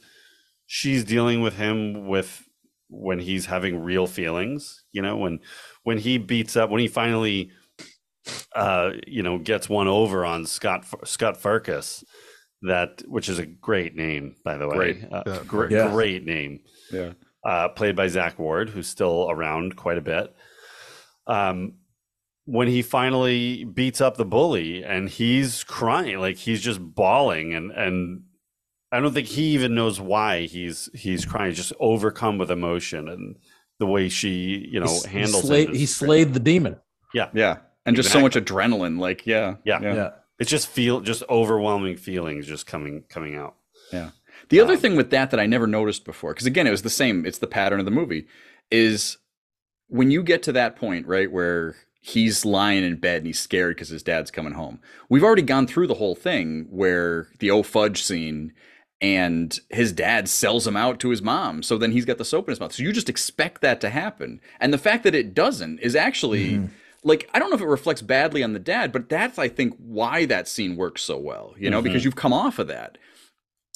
[0.65, 2.47] she's dealing with him with
[2.89, 4.83] when he's having real feelings.
[4.91, 5.39] You know, when
[5.83, 7.51] when he beats up when he finally
[8.55, 12.03] uh you know gets one over on Scott Scott Farkus
[12.63, 15.11] that which is a great name by the way Great.
[15.11, 15.39] uh, Yeah.
[15.47, 15.91] gr- Yeah.
[15.91, 17.13] great name Yeah.
[17.45, 20.33] uh, played by Zack Ward, who's still around quite a bit.
[21.27, 21.73] Um,
[22.45, 27.71] when he finally beats up the bully and he's crying, like he's just bawling, and
[27.71, 28.23] and
[28.91, 33.35] I don't think he even knows why he's he's crying, just overcome with emotion and
[33.79, 35.75] the way she you know He handles slayed, it.
[35.75, 36.77] he is- slayed the demon.
[37.13, 37.57] Yeah, yeah.
[37.87, 38.99] And just so much adrenaline.
[38.99, 39.55] Like, yeah.
[39.63, 39.81] Yeah.
[39.81, 40.09] Yeah.
[40.39, 43.55] It's just feel just overwhelming feelings just coming coming out.
[43.91, 44.11] Yeah.
[44.49, 46.83] The other Um, thing with that that I never noticed before, because again, it was
[46.83, 48.27] the same, it's the pattern of the movie,
[48.69, 49.17] is
[49.87, 53.75] when you get to that point, right, where he's lying in bed and he's scared
[53.75, 54.79] because his dad's coming home.
[55.09, 58.53] We've already gone through the whole thing where the oh fudge scene
[59.01, 61.63] and his dad sells him out to his mom.
[61.63, 62.73] So then he's got the soap in his mouth.
[62.73, 64.39] So you just expect that to happen.
[64.59, 66.61] And the fact that it doesn't is actually
[67.07, 69.75] like I don't know if it reflects badly on the dad, but that's I think
[69.77, 72.07] why that scene works so well, you know, because mm-hmm.
[72.07, 72.97] you've come off of that.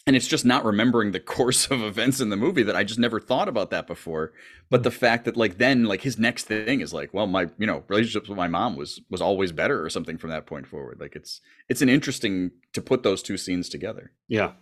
[0.08, 3.00] And it's just not remembering the course of events in the movie that I just
[3.00, 4.34] never thought about that before.
[4.70, 4.84] But mm.
[4.84, 7.84] the fact that like then like his next thing is like, well, my you know
[7.88, 11.00] relationships with my mom was was always better or something from that point forward.
[11.00, 11.40] Like it's
[11.70, 14.12] it's an interesting to put those two scenes together.
[14.28, 14.54] Yeah.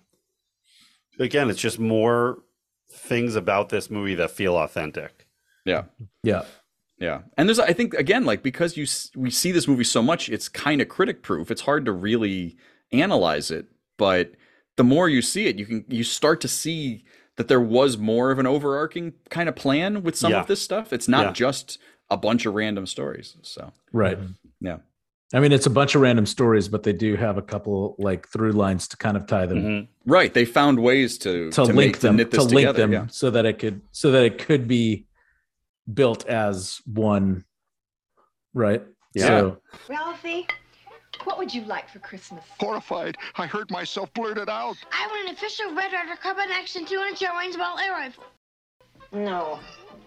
[1.20, 2.44] Again, it's just more
[2.92, 5.26] things about this movie that feel authentic.
[5.66, 5.84] Yeah.
[6.24, 6.44] Yeah.
[7.00, 8.86] Yeah, and there's I think again like because you
[9.16, 11.50] we see this movie so much, it's kind of critic proof.
[11.50, 12.58] It's hard to really
[12.92, 13.68] analyze it,
[13.98, 14.32] but
[14.76, 17.04] the more you see it, you can you start to see
[17.38, 20.42] that there was more of an overarching kind of plan with some Yeah.
[20.42, 20.92] of this stuff.
[20.92, 21.32] It's not Yeah.
[21.34, 21.78] just
[22.10, 23.38] a bunch of random stories.
[23.44, 24.18] So Right.
[24.60, 24.80] yeah,
[25.34, 28.28] I mean, it's a bunch of random stories, but they do have a couple like
[28.28, 29.88] through lines to kind of tie them Mhm.
[30.06, 30.34] right.
[30.34, 32.78] They found ways to to, to, link make, them to knit to link together.
[32.80, 33.08] them Yeah.
[33.10, 35.06] so that it could so that it could be
[35.94, 37.44] built as one
[38.54, 38.84] right
[39.16, 39.28] Yeah.
[39.28, 39.58] so
[39.88, 40.48] Ralphie,
[41.24, 42.44] what would you like for Christmas?
[42.60, 44.78] Horrified, I heard myself blurt it out.
[44.92, 48.24] I want an official Red Ryder Carbine Action 200 range ball air rifle.
[49.12, 49.60] No.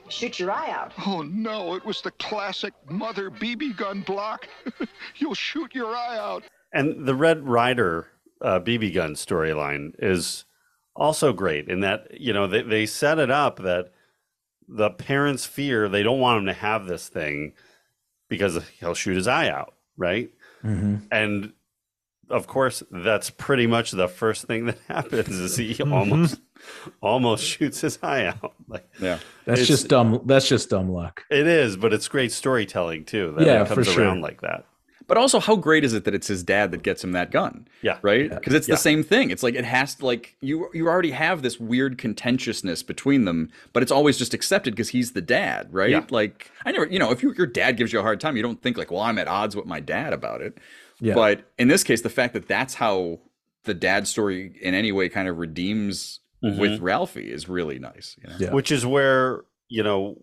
[0.08, 0.92] Shoot your eye out.
[1.06, 4.46] Oh no, it was the classic mother BB gun block.
[5.16, 6.44] You'll shoot your eye out.
[6.72, 8.08] And the Red Ryder
[8.40, 10.44] uh, BB gun storyline is
[10.94, 13.92] also great in that, you know, they, they set it up that
[14.68, 17.52] the parents fear they don't want him to have this thing
[18.28, 20.30] because he'll shoot his eye out, right?
[20.64, 20.96] Mm-hmm.
[21.10, 21.52] And
[22.30, 25.92] of course, that's pretty much the first thing that happens is he mm-hmm.
[25.92, 26.40] almost
[27.00, 28.54] almost shoots his eye out.
[28.68, 29.18] Like Yeah.
[29.44, 33.34] that's just dumb that's just dumb luck it is, but it's great storytelling too.
[33.36, 34.04] That Yeah, it comes for sure.
[34.04, 34.64] around like that.
[35.12, 37.68] But also, how great is it that it's his dad that gets him that gun?
[37.82, 37.98] Yeah.
[38.00, 38.30] right.
[38.30, 38.76] Because it's Yeah.
[38.76, 39.30] the same thing.
[39.30, 43.50] It's like it has to like you you already have this weird contentiousness between them,
[43.74, 45.90] but it's always just accepted because he's the dad, right?
[45.90, 46.06] Yeah.
[46.08, 48.42] Like I never, you know, if you, your dad gives you a hard time, you
[48.42, 50.56] don't think like, well, I'm at odds with my dad about it.
[50.98, 53.20] yeah But in this case, the fact that that's how
[53.64, 56.58] the dad story in any way kind of redeems mm-hmm.
[56.58, 58.16] with Ralphie is really nice.
[58.22, 58.36] You know?
[58.38, 58.50] Yeah.
[58.52, 60.22] which is where you know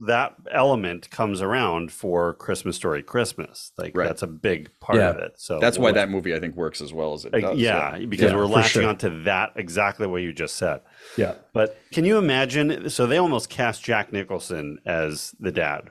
[0.00, 3.72] that element comes around for Christmas Story Christmas.
[3.76, 4.06] Like Right.
[4.06, 5.10] that's a big part Yeah.
[5.10, 5.32] of it.
[5.38, 7.58] So That's why that movie I think works as well as it does.
[7.58, 8.88] yeah, because Yeah, we're latching sure.
[8.88, 10.82] onto that exactly what you just said.
[11.16, 12.88] yeah But can you imagine?
[12.90, 15.90] So they almost cast Jack Nicholson as the dad.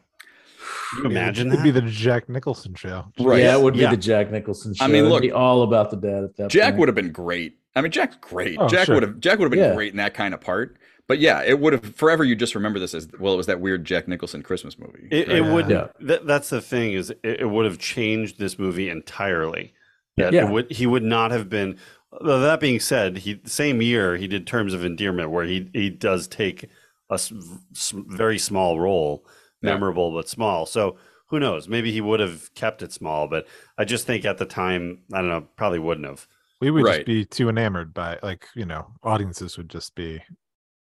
[0.96, 1.64] Can you imagine it'd that?
[1.64, 3.06] be the Jack Nicholson show.
[3.20, 3.40] Right.
[3.42, 3.92] yeah it would be Yeah.
[3.92, 6.50] the jack nicholson show I mean, It'd look- be all about the dad at that
[6.50, 6.80] Jack point.
[6.80, 7.58] would have been great.
[7.76, 8.58] I mean, Jack's great.
[8.60, 8.96] Oh, Jack sure.
[8.96, 9.76] would have Jack would have been Yeah.
[9.76, 10.78] great in that kind of part.
[11.08, 12.24] But yeah, it would have forever.
[12.24, 13.34] You just remember this as well.
[13.34, 15.08] It was that weird Jack Nicholson Christmas movie.
[15.10, 15.38] It, right?
[15.38, 15.70] it would.
[15.70, 15.88] Yeah.
[16.02, 19.74] That, that's the thing is, it, it would have changed this movie entirely.
[20.18, 20.48] That Yeah.
[20.48, 20.72] it would.
[20.72, 21.78] He would not have been.
[22.22, 26.28] That being said, he same year he did Terms of Endearment, where he he does
[26.28, 26.64] take
[27.10, 27.32] a s-
[27.74, 29.26] s- very small role,
[29.62, 29.72] Yeah.
[29.72, 30.66] memorable but small.
[30.66, 30.98] So
[31.30, 31.68] who knows?
[31.70, 33.46] Maybe he would have kept it small, but
[33.78, 36.28] I just think at the time, I don't know, probably wouldn't have.
[36.60, 36.96] We would Right.
[36.98, 40.22] just be too enamored by like you know audiences would just be.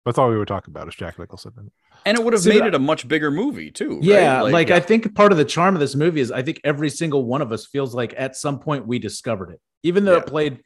[0.05, 1.53] That's all we were talking about is Jack Nicholson.
[1.57, 1.71] And
[2.07, 3.95] and it would have See, made that- it a much bigger movie too.
[3.97, 4.05] right?
[4.05, 6.91] yeah like, i think part of the charm of this movie is i think every
[6.91, 10.19] single one of us feels like at some point we discovered it even though Yeah.
[10.19, 10.63] it played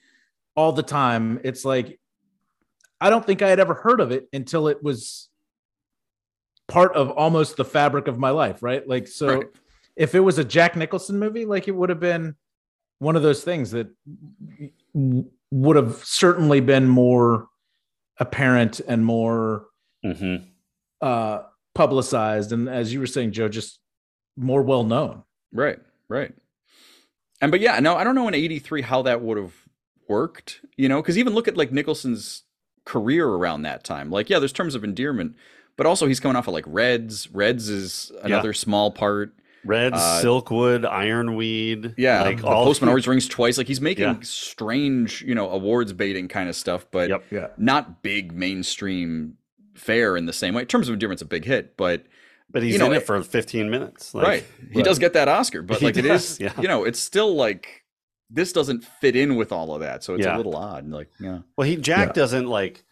[0.56, 2.00] all the time it's like
[3.00, 5.28] i don't think i had ever heard of it until it was
[6.66, 9.46] part of almost the fabric of my life right like so Right.
[9.94, 12.34] if it was a jack nicholson movie like it would have been
[12.98, 13.86] one of those things that
[14.94, 17.46] w- would have certainly been more
[18.18, 19.66] apparent and more
[20.04, 20.44] Mm-hmm.
[21.00, 21.40] uh
[21.74, 23.80] publicized and as you were saying joe just
[24.36, 25.78] more well known Right,
[26.08, 26.32] right.
[27.40, 29.54] And but yeah, no, I don't know in '83 how that would have
[30.08, 30.60] worked.
[30.76, 32.42] You know, because even look at like Nicholson's
[32.84, 34.10] career around that time.
[34.10, 35.36] Like, yeah, there's terms of endearment,
[35.76, 37.30] but also he's coming off of like Reds.
[37.32, 39.34] Reds is another small part.
[39.68, 41.94] Reds, Uh, Silkwood, Ironweed.
[41.96, 43.58] Yeah, like the all Postman always rings twice.
[43.58, 44.16] Like he's making Yeah.
[44.22, 47.48] strange, you know, awards baiting kind of stuff, but Yeah.
[47.56, 49.34] not big mainstream
[49.74, 50.62] fare in the same way.
[50.62, 52.04] In terms of endearment's a big hit, but
[52.50, 54.14] But he's you know, in it for 15 minutes.
[54.14, 54.44] Like, right.
[54.72, 56.52] He does get that Oscar, but like it does, is, yeah.
[56.60, 57.84] you know, it's still like
[58.30, 60.88] this doesn't fit in with all of that, so it's a little odd.
[60.90, 62.84] Like, yeah, Well, he Jack doesn't like.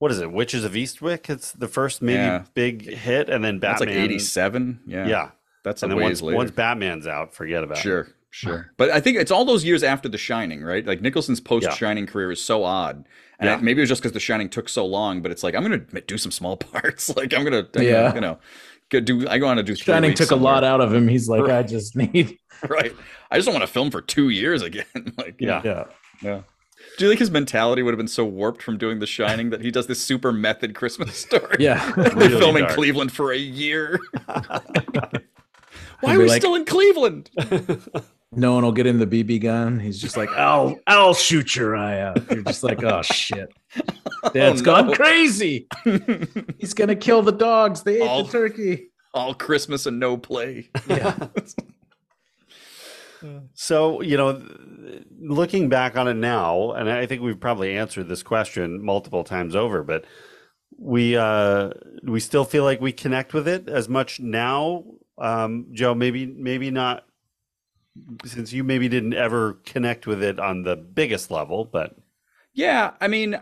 [0.00, 0.30] What is it?
[0.32, 1.30] Witches of Eastwick.
[1.30, 2.44] It's the first maybe Yeah.
[2.52, 3.96] big hit, and then that's Batman.
[4.02, 4.80] like '87.
[4.86, 5.30] Yeah, Yeah,
[5.64, 6.36] that's a and then ways once, later.
[6.36, 7.82] once Batman's out, forget about it.
[7.82, 8.70] Sure, sure.
[8.76, 10.86] But I think it's all those years after The Shining, right?
[10.86, 11.74] Like Nicholson's post Yeah.
[11.74, 13.06] Shining career is so odd.
[13.40, 13.56] And Yeah.
[13.56, 15.64] I- maybe it was just because The Shining took so long, but it's like, I'm
[15.64, 17.14] going to do some small parts.
[17.16, 18.14] like, I'm going to, Yeah.
[18.14, 18.38] you know,
[18.90, 21.08] do, I go on to do Shining weeks took a lot out of him.
[21.08, 22.38] He's like, I just need.
[22.68, 22.94] Right.
[23.30, 24.84] I just don't want to film for two years again.
[25.18, 25.60] like, Yeah.
[25.64, 25.84] Yeah.
[26.22, 26.40] yeah.
[26.96, 29.60] Do you think his mentality would have been so warped from doing The Shining that
[29.60, 31.56] he does this super method Christmas story?
[31.58, 31.92] Yeah.
[31.94, 32.74] Been Really filming dark.
[32.74, 33.98] Cleveland for a year.
[36.04, 37.30] Why are we like- still in Cleveland?
[38.36, 39.78] No one will get him the BB gun.
[39.78, 42.28] He's just like, I'll, I'll shoot your eye out.
[42.32, 43.48] You're just like, oh shit.
[44.32, 44.92] Dad's Oh, gone no.
[44.92, 45.68] crazy.
[46.58, 47.84] He's gonna kill the dogs.
[47.84, 48.88] They ate All- the turkey.
[49.12, 50.68] All Christmas and no play.
[50.88, 51.14] Yeah.
[53.54, 54.42] So, you know,
[55.18, 59.56] looking back on it now, and I think we've probably answered this question multiple times
[59.56, 60.04] over, but
[60.76, 61.70] we uh
[62.02, 64.82] we still feel like we connect with it as much now.
[65.18, 67.06] Um Joe, maybe maybe not
[68.24, 71.96] since you maybe didn't ever connect with it on the biggest level, but
[72.52, 73.38] Yeah, I mean,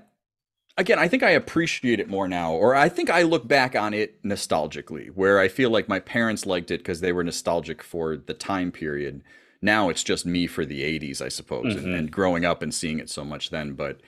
[0.76, 3.94] again, I think I appreciate it more now, or I think I look back on
[3.94, 8.16] it nostalgically, where I feel like my parents liked it because they were nostalgic for
[8.16, 9.22] the time period.
[9.62, 11.98] Now it's just me for the 80s, I suppose, and, Mhm.
[11.98, 13.72] and growing up and seeing it so much then.
[13.72, 14.00] But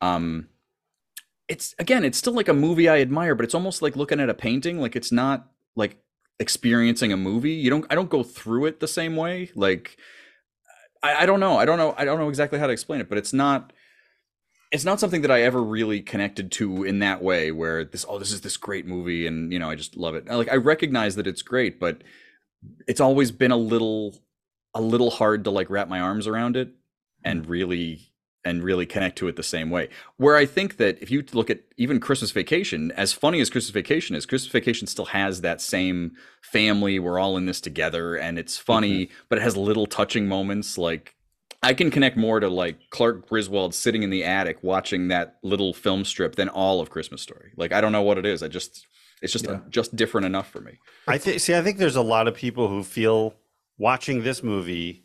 [0.00, 0.48] um,
[1.48, 4.28] it's again, it's still like a movie I admire, but it's almost like looking at
[4.30, 4.78] a painting.
[4.80, 5.96] Like it's not like
[6.40, 7.52] experiencing a movie.
[7.52, 9.50] You don't, I don't go through it the same way.
[9.54, 9.96] Like
[11.02, 11.56] I, I don't know.
[11.56, 11.94] I don't know.
[11.96, 13.72] I don't know exactly how to explain it, but it's not
[14.72, 18.18] it's not something that I ever really connected to in that way where this oh
[18.18, 20.26] this is this great movie and you know I just love it.
[20.26, 22.02] Like I recognize that it's great, but
[22.86, 24.16] it's always been a little
[24.74, 26.72] a little hard to like wrap my arms around it
[27.24, 27.50] and mm-hmm.
[27.50, 28.12] really
[28.44, 29.88] and really connect to it the same way.
[30.16, 33.70] Where I think that if you look at even Christmas Vacation, as funny as Christmas
[33.70, 36.98] Vacation is, Christmas Vacation still has that same family.
[36.98, 39.14] We're all in this together and it's funny, mm-hmm.
[39.28, 41.14] but it has little touching moments like
[41.62, 45.74] I can connect more to like Clark Griswold sitting in the attic watching that little
[45.74, 47.52] film strip than all of Christmas Story.
[47.56, 48.42] Like I don't know what it is.
[48.42, 48.86] I just
[49.20, 50.78] it's just just different enough for me.
[51.06, 53.34] I think see I think there's a lot of people who feel
[53.76, 55.04] watching this movie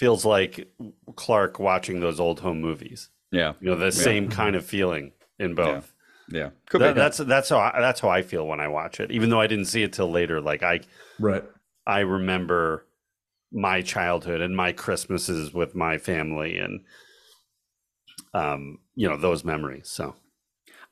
[0.00, 0.66] feels like
[1.14, 3.10] Clark watching those old home movies.
[3.30, 3.52] Yeah.
[3.60, 5.92] You know, the same kind of feeling in both.
[6.32, 6.50] Yeah.
[6.70, 7.00] Could That- be.
[7.00, 9.46] that's that's how I, that's how I feel when I watch it, even though I
[9.46, 10.40] didn't see it till later.
[10.40, 10.80] Like I,
[11.18, 11.44] Right.
[11.86, 12.86] I remember
[13.52, 16.80] my childhood and my Christmases with my family, and
[18.32, 19.88] um, you know those memories.
[19.88, 20.14] So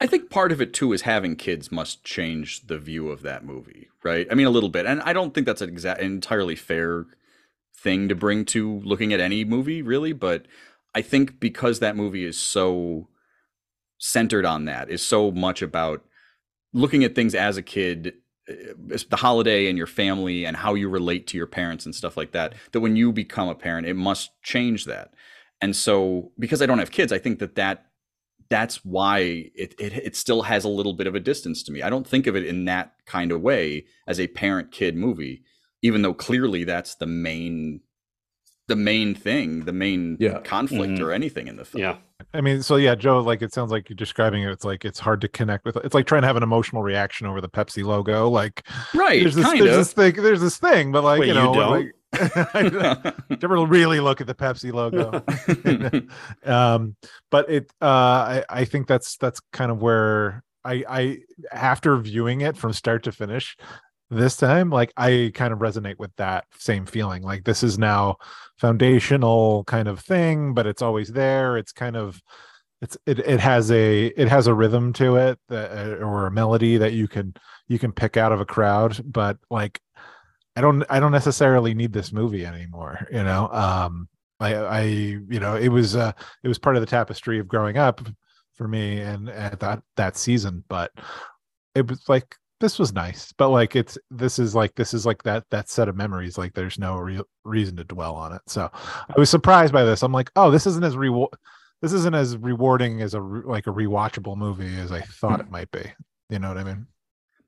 [0.01, 3.44] I think part of it too is having kids must change the view of that
[3.44, 4.26] movie, right?
[4.30, 7.06] I mean, a little bit, and I don't think that's an exa- entirely fair
[7.83, 10.13] thing to bring to looking at any movie, really.
[10.13, 10.47] But
[10.95, 13.09] I think because that movie is so
[13.99, 16.05] centered on that, is so much about
[16.73, 18.15] looking at things as a kid,
[18.49, 22.17] uh, the holiday and your family and how you relate to your parents and stuff
[22.17, 22.55] like that.
[22.73, 25.15] That when you become a parent, it must change that.
[25.61, 27.87] And so, because I don't have kids, I think that that
[28.51, 31.83] that's why it, it it still has a little bit of a distance to me.
[31.83, 35.43] I don't think of it in that kind of way as a parent kid movie,
[35.83, 37.81] even though clearly that's the main
[38.67, 40.41] the main thing, the main Yeah.
[40.41, 41.01] conflict Mhm.
[41.01, 41.81] or anything in the film.
[41.81, 41.97] yeah,
[42.35, 44.51] I mean, so yeah, Joe, like it sounds like you're describing it.
[44.51, 45.79] It's like it's hard to connect with.
[45.79, 48.29] It's like trying to have an emotional reaction over the Pepsi logo.
[48.29, 49.77] Like, Right, There's this, kind there's of.
[49.79, 50.23] this thing.
[50.23, 51.71] There's this thing, but like Wait, you you know, don't?
[52.13, 55.25] like, never really look at the Pepsi logo.
[56.45, 56.95] um,
[57.31, 61.19] but it, uh, I, I think that's that's kind of where I, I
[61.53, 63.57] after viewing it from start to finish
[64.10, 67.22] this time, like I kind of resonate with that same feeling.
[67.22, 68.16] Like this is now
[68.59, 71.56] foundational kind of thing, but it's always there.
[71.56, 72.20] It's kind of
[72.80, 76.30] it's it, it has a it has a rhythm to it that, uh, or a
[76.30, 77.35] melody that you can
[77.66, 79.80] you can pick out of a crowd but like
[80.56, 84.09] i don't i don't necessarily need this movie anymore you know um
[84.40, 86.12] i i you know it was uh
[86.44, 88.01] it was part of the tapestry of growing up
[88.55, 90.93] for me and at that that season but
[91.74, 95.22] it was like this was nice but like it's this is like this is like
[95.22, 98.68] that that set of memories like there's no real reason to dwell on it so
[98.74, 101.30] i was surprised by this i'm like oh this isn't as reward
[101.80, 105.47] this isn't as rewarding as a re- like a rewatchable movie as I thought hmm.
[105.47, 105.93] it might be.
[106.28, 106.86] You know what I mean?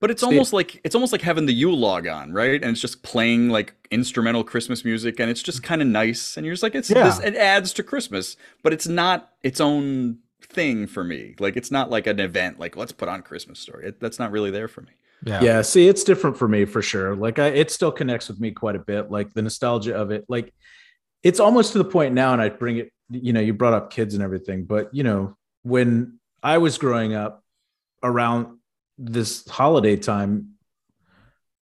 [0.00, 2.62] But it's almost like it's almost like having the Yule log on, right?
[2.62, 5.64] And it's just playing like instrumental Christmas music, and it's just mm.
[5.64, 6.36] kind of nice.
[6.36, 7.04] And you're just like, it's Yeah.
[7.04, 7.18] this.
[7.20, 10.18] It adds to Christmas, but it's not its own
[10.51, 11.35] thing for me.
[11.39, 12.59] Like it's not like an event.
[12.59, 13.89] Like let's put on Christmas Story.
[13.89, 14.90] It, that's not really there for me.
[15.22, 15.43] Yeah.
[15.43, 18.52] yeah see it's different for me for sure like i it still connects with me
[18.52, 20.51] quite a bit like the nostalgia of it like
[21.22, 23.90] it's almost to the point now and i bring it you know you brought up
[23.90, 27.44] kids and everything but you know when i was growing up
[28.02, 28.59] around
[28.97, 30.52] this holiday time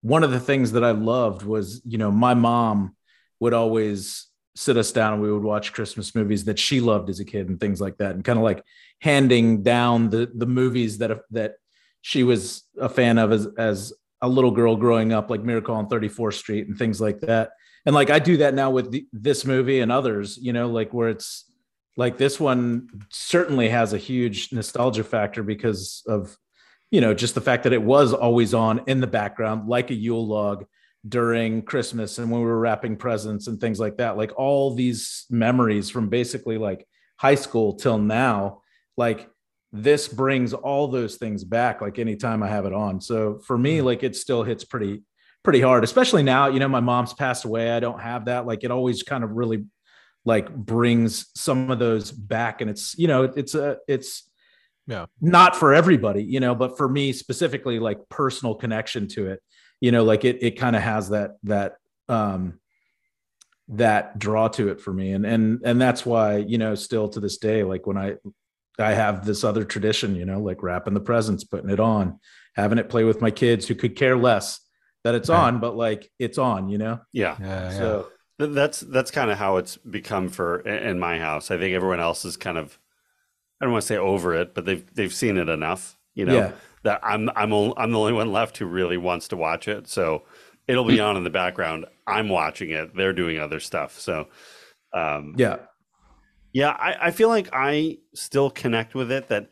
[0.03, 2.95] one of the things that i loved was you know my mom
[3.41, 4.28] would always
[4.59, 7.49] sit us down and we would watch christmas movies that she loved as a kid
[7.49, 8.63] and things like that and kind of like
[9.01, 11.55] handing down the the movies that that
[12.01, 15.89] she was a fan of as as a little girl growing up, like Miracle on
[15.89, 17.51] 34th Street and things like that.
[17.87, 20.93] And like I do that now with the, this movie and others, you know, like
[20.93, 21.45] where it's
[21.97, 26.37] like this one certainly has a huge nostalgia factor because of,
[26.91, 29.95] you know, just the fact that it was always on in the background, like a
[29.95, 30.67] Yule log
[31.07, 34.16] during Christmas and when we were wrapping presents and things like that.
[34.16, 38.62] Like all these memories from basically like high school till now,
[38.97, 39.29] like
[39.73, 43.01] this brings all those things back like anytime i have it on.
[43.01, 43.87] So for me mm-hmm.
[43.87, 45.03] like it still hits pretty
[45.45, 47.70] pretty hard especially now you know my mom's passed away.
[47.70, 48.47] I don't have that.
[48.47, 49.66] Like it always kind of really
[50.25, 52.61] like brings some of those back.
[52.61, 54.29] And it's you know it's a it's
[54.87, 55.07] Yeah.
[55.20, 59.41] not for everybody you know but for me specifically like personal connection to it
[59.81, 61.77] you know like it it kind of has that that
[62.09, 62.59] um
[63.69, 67.21] that draw to it for me and and and that's why you know still to
[67.21, 68.15] this day like when i
[68.81, 72.21] I have this other tradition, you know, like wrapping the presents, putting it on,
[72.55, 74.61] having it play with my kids who could care less
[75.03, 75.37] that it's Right.
[75.37, 77.01] on, but like it's on, you know?
[77.13, 77.37] Yeah.
[77.41, 77.71] Yeah.
[77.73, 78.07] So
[78.39, 81.51] Th- That's that's kind of how it's become for in my house.
[81.51, 82.79] I think everyone else is kind of
[83.61, 86.37] I don't want to say over it, but they've they've seen it enough, you know,
[86.37, 86.53] Yeah.
[86.85, 89.89] That I'm I'm I'm the only one left who really wants to watch it.
[89.89, 90.25] So
[90.67, 91.87] it'll be on in the background.
[92.07, 92.95] I'm watching it.
[92.95, 93.99] They're doing other stuff.
[93.99, 94.29] So
[94.93, 95.57] um yeah.
[96.53, 99.51] yeah, I, I feel like I still connect with it that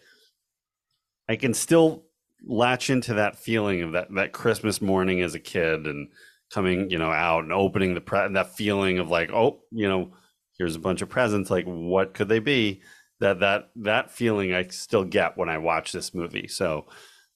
[1.29, 2.05] I can still
[2.45, 6.09] latch into that feeling of that that Christmas morning as a kid and
[6.53, 10.13] coming, you know, out and opening the pre- that feeling of like, oh, you know,
[10.59, 11.51] here's a bunch of presents.
[11.51, 12.83] Like, what could they be?
[13.21, 16.49] That that that feeling I still get when I watch this movie.
[16.49, 16.87] So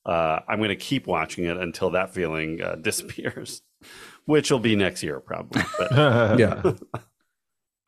[0.07, 3.63] uh, I'm going to keep watching it until that feeling uh, disappears,
[4.25, 5.63] which will be next year probably.
[5.79, 6.39] But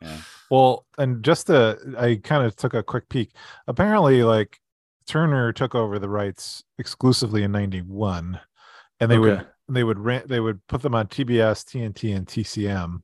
[0.01, 0.17] Yeah.
[0.51, 3.31] Well, and just to, I kind of took a quick peek.
[3.69, 4.59] Apparently, like
[5.07, 8.41] Turner took over the rights exclusively in '91,
[8.99, 13.03] and they would they would rent they would put them on TBS, TNT, and TCM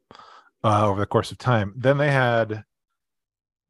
[0.64, 1.72] uh, over the course of time.
[1.76, 2.64] Then they had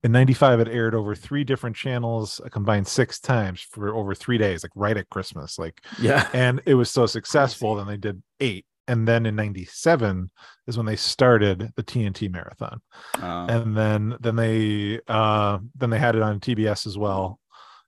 [0.05, 4.39] in '95 it aired over three different channels, a combined six times for over three
[4.39, 5.59] days, like right at Christmas.
[5.59, 6.29] Like Yeah.
[6.35, 8.65] and it was so successful then they did eight.
[8.87, 10.31] And then in 97
[10.67, 12.81] is when they started the tnt marathon.
[13.21, 17.39] Uh, and then then they uh then they had it on tbs as well.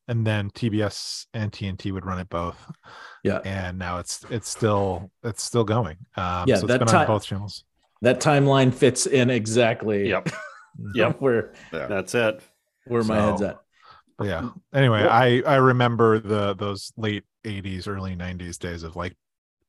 [0.08, 2.58] And then tbs and tnt would run it both.
[3.24, 3.38] Yeah.
[3.44, 5.96] and now it's it's still it's still going.
[6.16, 7.64] Um Yeah, so it's that been ti- on both channels.
[8.02, 10.28] That timeline fits in exactly yep,
[10.94, 12.40] yep, where that's it.
[12.86, 13.60] where my So- head's at.
[14.22, 19.16] yeah anyway i i remember the those late 80s early 90s days of like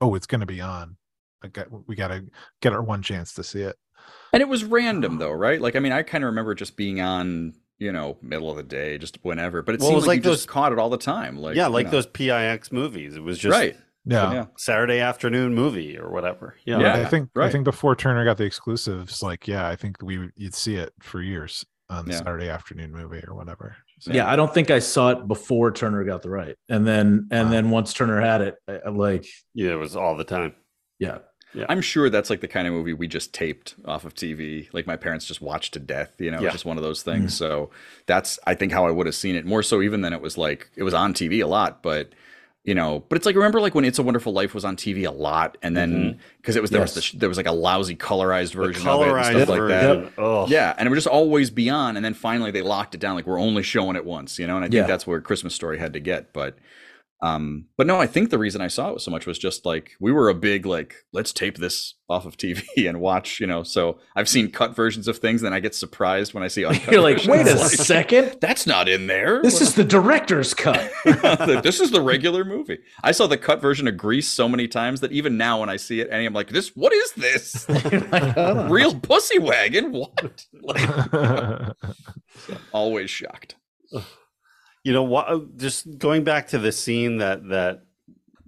[0.01, 0.97] oh it's gonna be on
[1.43, 2.25] I got, we gotta
[2.61, 3.75] get our one chance to see it
[4.33, 5.59] and it was random though, right?
[5.61, 8.63] Like, I mean, I kind of remember just being on, you know, middle of the
[8.63, 9.61] day, just whenever.
[9.61, 10.97] But it Well, it seems was like, like you those- just caught it all the
[10.97, 11.37] time.
[11.37, 11.91] Like, yeah, you like know.
[11.91, 13.15] those PIX movies.
[13.15, 13.75] It was just right.
[14.05, 14.45] Yeah Yeah.
[14.57, 16.55] Saturday afternoon movie or whatever.
[16.65, 16.79] Yeah.
[16.79, 16.93] Yeah.
[16.95, 20.55] I think I think before Turner got the exclusives, like yeah, I think we you'd
[20.55, 22.17] see it for years on the Yeah.
[22.19, 23.75] Saturday afternoon movie or whatever.
[23.99, 26.55] So, Yeah, I don't think I saw it before Turner got the right.
[26.69, 30.15] And then and then once Turner had it, I, I like Yeah, it was all
[30.17, 30.55] the time.
[30.99, 31.19] yeah.
[31.53, 31.65] Yeah.
[31.67, 34.69] I'm sure that's like the kind of movie we just taped off of TV.
[34.71, 36.13] Like my parents just watched to death.
[36.17, 36.49] You know, Yeah.
[36.49, 37.33] just one of those things.
[37.33, 37.37] Mm.
[37.37, 37.69] So
[38.05, 40.37] that's I think how I would have seen it more so even than it was
[40.37, 42.13] like it was on TV a lot, but
[42.63, 45.07] you know, but it's like remember like when It's a Wonderful Life was on TV
[45.07, 46.19] a lot, and then mm-hmm.
[46.37, 49.01] because it was there was the, there was like a lousy colorized The version of
[49.01, 49.95] it and colorized stuff like that.
[49.95, 50.13] version.
[50.17, 53.01] Oh, Yeah, and it would just always be on, and then finally they locked it
[53.01, 53.15] down.
[53.15, 54.57] Like we're only showing it once, you know.
[54.57, 54.87] And I think Yeah.
[54.87, 56.33] that's where Christmas Story had to get.
[56.33, 56.55] But
[57.23, 59.91] Um, but no, I think the reason I saw it so much was just like
[59.99, 63.61] we were a big like let's tape this off of TV and watch, you know.
[63.61, 66.91] So I've seen cut versions of things, then I get surprised when I see uncut.
[66.91, 68.37] You're like, wait a Like, second.
[68.41, 69.39] that's not in there.
[69.43, 70.91] This is the director's cut.
[71.63, 72.79] this is the regular movie.
[73.03, 75.77] I saw the cut version of Grease so many times that even now when I
[75.77, 77.67] see it, and I'm like, this what is this?
[78.67, 79.91] Real pussy wagon?
[79.93, 80.45] What?
[80.59, 81.75] Like,
[82.73, 83.55] always shocked.
[84.83, 85.57] You know what?
[85.57, 87.83] Just going back to the scene that that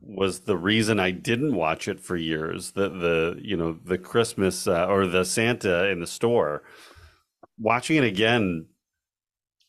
[0.02, 2.72] was the reason I didn't watch it for years.
[2.72, 6.64] The the you know the Christmas uh, or the Santa in the store.
[7.60, 8.66] Watching it again,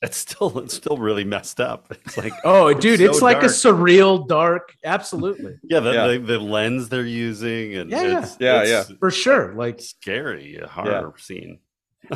[0.04, 1.92] it's still it's still really messed up.
[2.04, 4.74] It's like Oh, dude, so it's like a surreal, dark.
[4.84, 5.56] Absolutely.
[5.62, 6.06] yeah the, Yeah.
[6.08, 9.54] The, the lens they're using and Yeah, it's, yeah, it's For sure.
[9.54, 11.58] Like, scary a horror scene.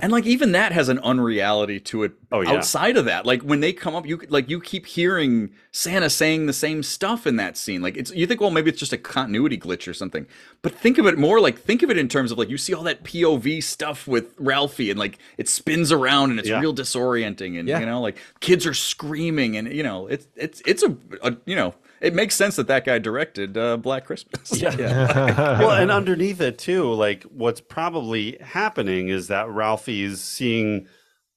[0.02, 2.51] And like even that has an unreality to it Oh, yeah.
[2.52, 6.47] outside of that like when they come up you like you keep hearing santa saying
[6.47, 8.98] the same stuff in that scene like it's you think well maybe it's just a
[8.98, 10.27] continuity glitch or something
[10.62, 12.74] but think of it more like think of it in terms of like you see
[12.74, 16.60] all that pov stuff with ralphie and like it spins around and it's Yeah.
[16.60, 17.81] real disorienting and Yeah.
[17.81, 21.56] you know like kids are screaming and you know it's it's it's a, a you
[21.56, 24.76] know it makes sense that that guy directed uh, black christmas Yeah.
[25.60, 30.86] well, and underneath it too, like what's probably happening is that Ralphie's seeing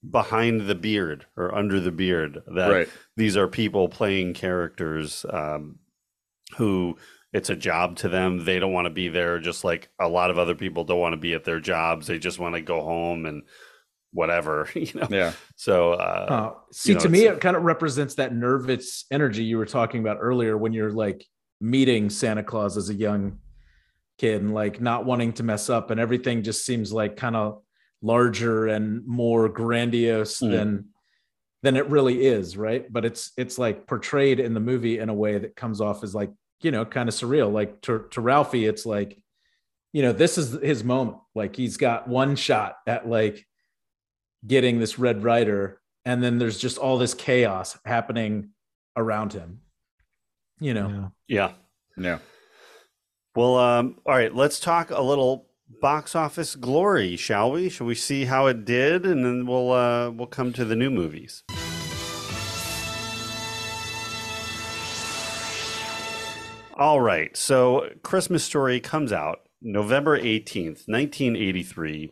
[0.10, 2.90] behind the beard or under the beard that Right.
[3.18, 5.78] these are people playing characters um,
[6.58, 6.98] who
[7.34, 8.44] it's a job to them.
[8.44, 11.14] They don't want to be there, just like a lot of other people don't want
[11.14, 12.08] to be at their jobs.
[12.08, 13.44] They just want to go home and
[14.14, 15.08] whatever, you know.
[15.10, 15.96] yeah So, uh,
[16.30, 20.02] uh, see, know, to me, it kind of represents that nervous energy you were talking
[20.02, 21.26] about earlier when you're like
[21.60, 23.38] meeting Santa Claus as a young
[24.18, 27.62] kid and like not wanting to mess up, and everything just seems like kind of
[28.02, 30.52] larger and more grandiose Mm.
[30.52, 30.86] than
[31.64, 32.92] than it really is, right?
[32.92, 36.16] But it's it's like portrayed in the movie in a way that comes off as
[36.16, 36.32] like
[36.62, 37.52] you know kind of surreal.
[37.52, 39.22] Like to to Ralphie, it's like
[39.94, 41.18] you know this is his moment.
[41.36, 43.46] Like he's got one shot at like
[44.46, 48.50] getting this red ryder and then there's just all this chaos happening
[48.96, 49.62] around him
[50.60, 51.52] you know yeah.
[51.98, 52.18] yeah
[53.34, 55.48] Well, um, all right, let's talk a little
[55.80, 57.70] box office glory, shall we?
[57.70, 60.90] Shall we see how it did, and then we'll uh, we'll come to the new
[60.92, 61.44] movies.
[66.76, 72.12] All right, so Christmas Story comes out November eighteenth, nineteen eighty three.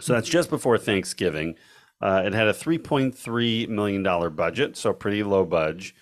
[0.00, 1.56] So that's just before Thanksgiving.
[2.00, 5.94] Uh, it had a three point three million dollar budget, so pretty low budge.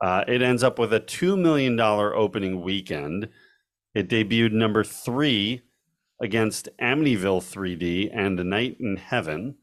[0.00, 3.28] Uh, it ends up with a two million dollar opening weekend.
[3.94, 5.62] It debuted number three
[6.20, 9.56] against Amityville 3D and A Night in Heaven.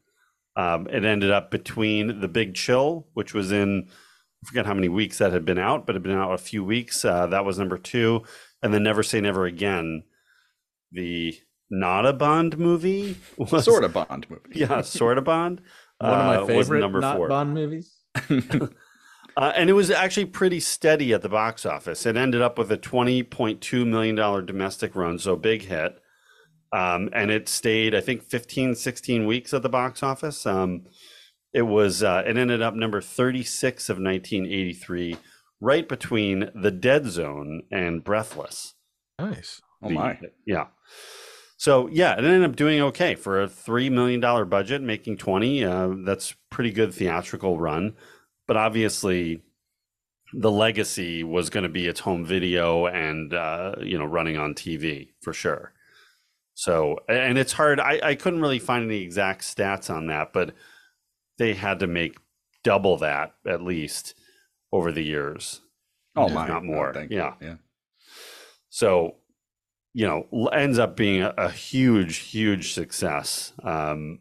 [0.56, 4.88] Um, it ended up between The Big Chill, which was in, I forget how many
[4.88, 7.04] weeks that had been out, but it had been out a few weeks.
[7.04, 8.22] Uh, that was number two.
[8.62, 10.04] And then Never Say Never Again,
[10.92, 11.36] the
[11.70, 13.16] not a Bond movie.
[13.38, 15.60] Was, sort of bond movie Yeah, sort of Bond.
[15.98, 17.28] one of my uh, favorite number not four.
[17.28, 17.94] bond movies
[19.36, 22.06] Uh, and it was actually pretty steady at the box office.
[22.06, 24.14] It ended up with a $20.2 million
[24.46, 25.98] domestic run, so big hit.
[26.72, 30.46] Um, and it stayed, I think, 15, 16 weeks at the box office.
[30.46, 30.84] Um,
[31.52, 35.16] it was, uh, it ended up number 36 of 1983,
[35.60, 38.74] right between The Dead Zone and Breathless.
[39.18, 39.60] nice.
[39.82, 40.66] oh The- my Yeah.
[41.64, 45.64] So yeah, it ended up doing okay for a three million dollar budget, making twenty.
[45.64, 47.94] Uh, that's pretty good theatrical run,
[48.46, 49.42] but obviously,
[50.34, 54.52] the legacy was going to be its home video and uh, you know running on
[54.52, 55.72] TV for sure.
[56.52, 57.80] So and it's hard.
[57.80, 60.54] I, I couldn't really find any exact stats on that, but
[61.38, 62.18] they had to make
[62.62, 64.14] double that at least
[64.70, 65.62] over the years.
[66.14, 66.92] oh my not Oh, more.
[66.92, 67.16] thank you.
[67.16, 67.32] yeah.
[67.40, 67.54] yeah
[68.68, 69.14] So,
[69.94, 73.52] you know, ends up being a, a huge, huge success.
[73.62, 74.20] Um,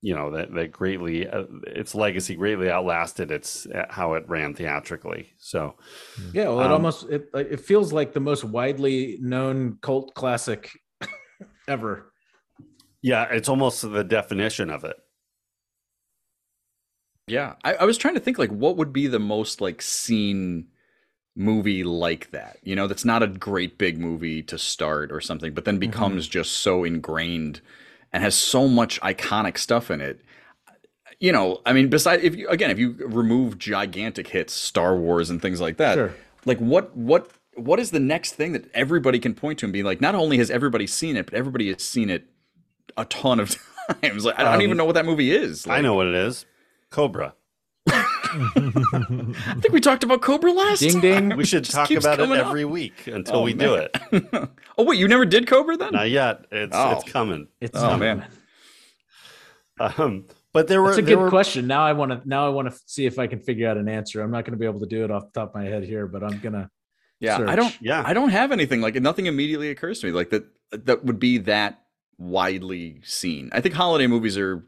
[0.00, 4.54] you know that that greatly uh, its legacy greatly outlasted its uh, how it ran
[4.54, 5.32] theatrically.
[5.38, 5.76] So,
[6.34, 10.70] yeah well it Um, almost it, it feels like the most widely known cult classic
[11.68, 12.12] ever
[13.04, 14.96] yeah, it's almost the definition of it.
[17.28, 20.68] Yeah, I, I was trying to think like what would be the most like seen
[21.36, 22.58] movie like that.
[22.62, 26.28] You know, that's not a great big movie to start or something, but then becomes
[26.28, 27.60] just so ingrained
[28.12, 30.20] and has so much iconic stuff in it.
[31.20, 35.30] You know, I mean, besides if you again, if you remove gigantic hits, Star Wars
[35.30, 36.14] and things like that, Sure.
[36.44, 39.82] like what what what is the next thing that everybody can point to and be
[39.84, 42.26] like, not only has everybody seen it, but everybody has seen it
[42.96, 43.56] a ton of
[44.02, 44.24] times.
[44.24, 45.66] Like I don't Um, even know what that movie is.
[45.66, 46.46] I know what it is.
[46.90, 47.34] Cobra.
[48.34, 51.00] I think we talked about Cobra last Ding, time.
[51.00, 51.36] ding.
[51.36, 52.46] We should talk about it coming up.
[52.48, 53.96] every week until Oh, we do it.
[54.78, 55.92] oh wait, you never did Cobra then?
[55.92, 56.46] Not yet.
[56.50, 56.92] It's Oh.
[56.98, 57.48] it's coming.
[57.60, 58.26] It's oh not- man.
[59.80, 61.66] Um, but there were That's a good were, question.
[61.66, 63.88] Now I want to now I want to see if I can figure out an
[63.88, 64.20] answer.
[64.22, 65.82] I'm not going to be able to do it off the top of my head
[65.84, 66.70] here, but I'm gonna.
[67.20, 67.76] Yeah, I don't.
[67.80, 68.02] Yeah.
[68.04, 70.44] I don't have anything like nothing immediately occurs to me like that.
[70.72, 71.80] That would be that
[72.18, 73.48] widely seen.
[73.52, 74.64] I think holiday movies are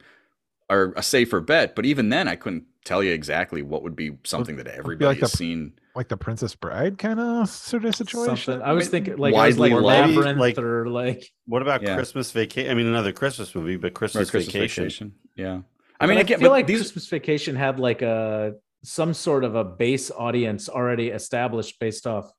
[0.68, 4.13] are a safer bet, but even then, I couldn't tell you exactly what would be
[4.25, 5.73] something that everybody like has the- seen.
[5.95, 8.37] like the Princess Bride kind of sort of situation.
[8.37, 8.63] Something.
[8.63, 9.85] I was thinking like I was like loved.
[9.85, 11.31] labyrinth Like- or like.
[11.47, 11.95] what about Yeah.
[11.97, 12.71] Christmas vacation?
[12.71, 14.85] I mean, another Christmas movie, but Christmas, Christmas vacation.
[14.85, 15.13] vacation.
[15.37, 15.61] Yeah,
[16.01, 18.55] I I mean, I again, feel like these Christmas Vacation had like a
[18.85, 22.31] some sort of a base audience already established based off.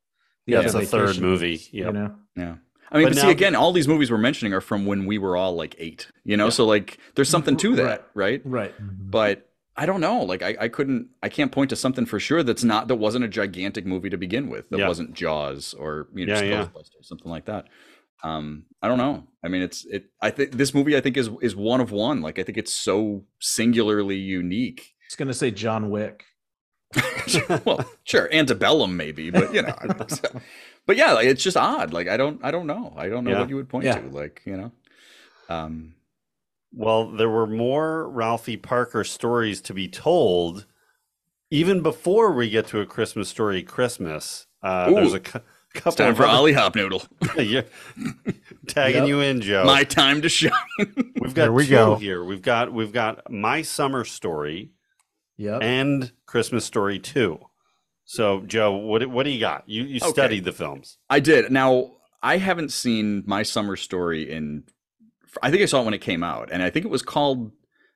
[0.45, 1.61] the Yeah, other it's a third vacations, movie.
[1.71, 2.55] You know, Yeah.
[2.89, 5.17] I mean, But but, see, again, all these movies we're mentioning are from when we
[5.17, 6.49] were all like eight, you know?
[6.49, 8.41] So, like, there's something to that, right?
[8.45, 8.73] right?
[8.81, 9.09] Mm-hmm.
[9.09, 9.46] But
[9.79, 10.23] I don't know.
[10.23, 13.25] Like, I, I couldn't, I can't point to something for sure that's not, that wasn't
[13.25, 14.87] a gigantic movie to begin with, that Yeah.
[14.87, 16.65] wasn't Jaws or, you know, Yeah, yeah.
[16.65, 17.67] Ghostbusters, something like that.
[18.23, 19.27] Um, I don't know.
[19.43, 22.21] I mean, it's, it, I think this movie, I think, is, is one of one.
[22.21, 24.95] Like, I think it's so singularly unique.
[25.05, 26.25] It's gonna say John Wick.
[27.65, 29.75] well, sure, antebellum maybe, but you know,
[30.85, 31.93] but yeah, like it's just odd.
[31.93, 33.39] Like I don't, I don't know, I don't know Yeah.
[33.41, 33.99] what you would point Yeah.
[33.99, 34.07] to.
[34.09, 34.71] Like you know,
[35.49, 35.93] um,
[36.73, 40.65] Well, there were more Ralphie Parker stories to be told
[41.49, 44.47] even before we get to a Christmas story Christmas.
[44.61, 45.17] Uh, there's Ooh.
[45.17, 45.39] a cou-
[45.73, 47.07] it's couple time of for other- Ollie Hopnoodle.
[47.37, 47.61] Yeah.
[48.67, 49.07] tagging Yep.
[49.07, 49.63] you in, Joe.
[49.65, 50.51] My time to shine.
[51.19, 51.95] we've got Here we two go.
[51.95, 52.23] here.
[52.23, 54.71] We've got we've got my summer story
[55.37, 55.59] Yep.
[55.61, 57.39] and Christmas story two.
[58.05, 59.63] So, Joe, what what do you got?
[59.67, 60.09] You you Okay.
[60.09, 60.97] studied the films.
[61.09, 61.51] I did.
[61.51, 61.91] Now
[62.23, 64.63] I haven't seen my summer story in.
[65.41, 67.51] I think I saw it when it came out, and I think it was called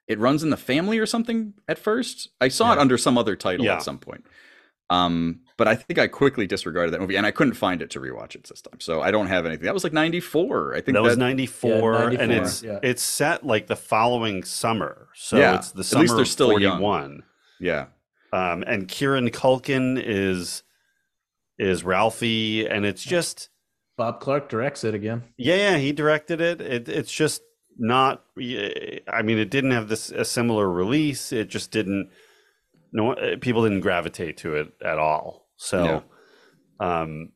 [0.07, 1.53] "It Runs in the Family" or something.
[1.67, 3.75] At first, I saw it under some other title Yeah.
[3.75, 4.25] at some point.
[4.89, 8.01] Um, but I think I quickly disregarded that movie, and I couldn't find it to
[8.01, 8.81] rewatch it this time.
[8.81, 9.63] So I don't have anything.
[9.63, 10.73] That was like '94.
[10.75, 12.79] I think That was ninety four, Yeah, and it's yeah.
[12.83, 15.07] it's set like the following summer.
[15.15, 16.81] So Yeah, it's the at summer least they're still forty young.
[16.81, 17.23] one.
[17.59, 17.85] Yeah,
[18.33, 20.63] Um, and Kieran Culkin is
[21.57, 23.49] is Ralphie, and it's just
[24.01, 25.21] Bob Clark directs it again.
[25.37, 26.59] yeah, yeah, he directed it.
[26.59, 27.43] it it's just
[27.77, 28.23] not.
[28.37, 31.31] I mean, it didn't have this a similar release.
[31.31, 32.09] It just didn't.
[32.91, 35.47] No, uh, people didn't gravitate to it at all.
[35.55, 36.03] So,
[36.79, 37.31] um,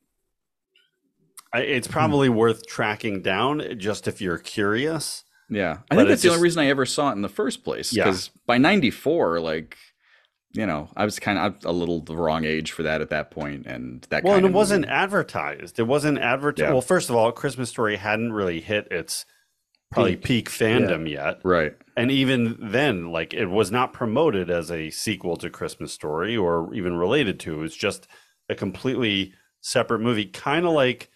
[1.54, 1.64] I, Hmm.
[1.68, 5.24] it's probably worth tracking down just if you're curious.
[5.50, 5.78] yeah.
[5.90, 7.64] But I think it's that's the only reason I ever saw it in the first
[7.64, 7.94] place.
[7.96, 8.06] Yeah.
[8.06, 9.78] Because by '94, like.
[10.57, 13.32] You know, I was kind of a little the wrong age for that at that
[13.32, 14.23] point, and that.
[14.23, 15.80] Well, and it wasn't advertised.
[15.80, 16.68] It wasn't advertised.
[16.68, 16.72] Yeah.
[16.72, 19.26] Well, first of all, Christmas Story hadn't really hit its
[19.91, 21.40] probably peak, fandom yet.
[21.44, 21.73] right.
[21.98, 26.73] And even then, like it was not promoted as a sequel to Christmas Story or
[26.73, 27.53] even related to.
[27.53, 28.07] It was just
[28.49, 31.10] a completely separate movie, kind of like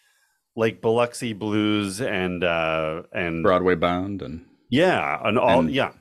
[0.56, 5.92] like Biloxi Blues and uh and Broadway Bound, and yeah, and all and- yeah.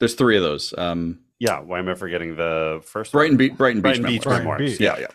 [0.00, 0.72] there's three of those.
[0.76, 3.20] Um, Yeah, why am I forgetting the first one?
[3.20, 4.38] Brighton, Be- Brighton Beach, Brighton Beach Memoirs.
[4.44, 4.70] Memoirs.
[4.72, 4.80] Beach.
[4.80, 5.06] Yeah, yeah,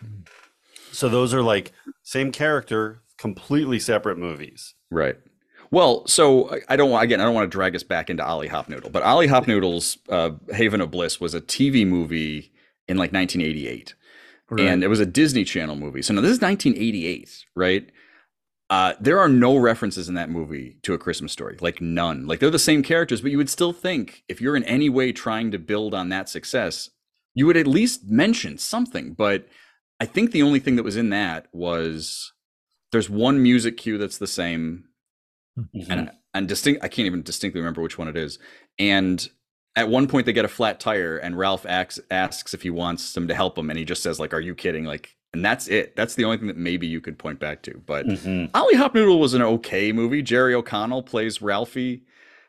[0.92, 1.72] So those are like
[2.02, 4.74] same character, completely separate movies.
[4.90, 5.16] right.
[5.72, 7.20] Well, so I- I don't want again.
[7.20, 10.80] I don't want to drag us back into Ollie Hopnoodle, but Ollie Hopnoodle's uh, Haven
[10.80, 12.50] of Bliss was a TV movie
[12.88, 13.94] in like 1988,
[14.58, 16.02] and it was a Disney Channel movie.
[16.02, 17.88] So now this is 1988, right?
[18.70, 22.26] Uh, there are no references in that movie to a Christmas story, like none.
[22.28, 25.10] Like they're the same characters, but you would still think if you're in any way
[25.10, 26.88] trying to build on that success,
[27.34, 29.12] you would at least mention something.
[29.14, 29.48] But
[29.98, 32.32] I think the only thing that was in that was
[32.92, 34.84] there's one music cue that's the same,
[35.90, 36.84] and and distinct.
[36.84, 38.38] I can't even distinctly remember which one it is.
[38.78, 39.28] And
[39.76, 43.12] at one point, they get a flat tire, and Ralph asks asks if he wants
[43.14, 45.68] them to help him, and he just says like, "Are you kidding?" Like, and that's
[45.68, 45.94] it.
[45.96, 47.80] That's the only thing that maybe you could point back to.
[47.86, 48.50] But Mhm.
[48.54, 50.22] Ollie Hopnoodle was an okay movie.
[50.22, 52.02] Jerry O'Connell plays Ralphie,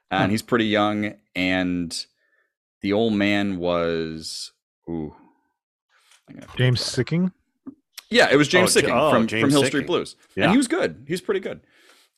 [0.09, 1.15] and he's pretty young.
[1.35, 2.05] And
[2.81, 4.51] the old man was
[4.89, 5.15] ooh,
[6.27, 7.21] I'm gonna have to James look that up.
[7.21, 7.31] Sikking.
[8.09, 9.67] Yeah, it was James Oh, Sikking oh, from James from Hill Sikking.
[9.67, 10.43] Street Blues, Yeah.
[10.45, 11.05] and he was good.
[11.07, 11.61] He's pretty good.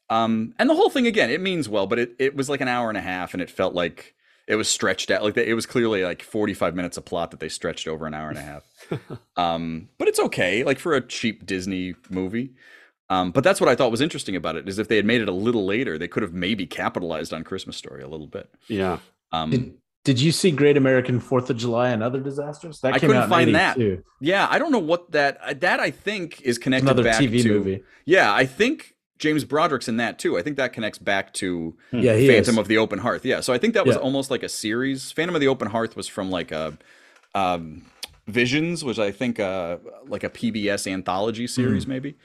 [0.10, 2.68] Um, and the whole thing again, it means well, but it it was like an
[2.68, 4.14] hour and a half, and it felt like
[4.48, 5.24] it was stretched out.
[5.24, 8.14] Like it was clearly like forty five minutes of plot that they stretched over an
[8.14, 8.64] hour and a half.
[9.38, 12.54] um, but it's okay, like for a cheap Disney movie.
[13.10, 15.22] Um, but that's what I thought was interesting about it is if they had made
[15.22, 18.50] it a little later, they could have maybe capitalized on Christmas Story a little bit.
[18.68, 19.00] Yeah.
[19.32, 22.80] Um, Did, did you see Great American Fourth of July and Other Disasters?
[22.82, 23.78] That I came couldn't out find that.
[24.20, 27.22] Yeah, I don't know what that uh, that I think is connected to Another back
[27.22, 27.50] TV to.
[27.50, 27.84] movie.
[28.06, 30.38] Yeah, I think James Broderick's in that too.
[30.38, 32.58] I think that connects back to Yeah, Phantom is.
[32.58, 33.26] of the Open Hearth.
[33.26, 34.02] Yeah, so I think that was Yeah.
[34.02, 35.12] almost like a series.
[35.12, 36.78] Phantom of the Open Hearth was from like a
[37.36, 37.84] um
[38.28, 39.78] Visions, which I think uh
[40.08, 42.16] like a PBS anthology series maybe,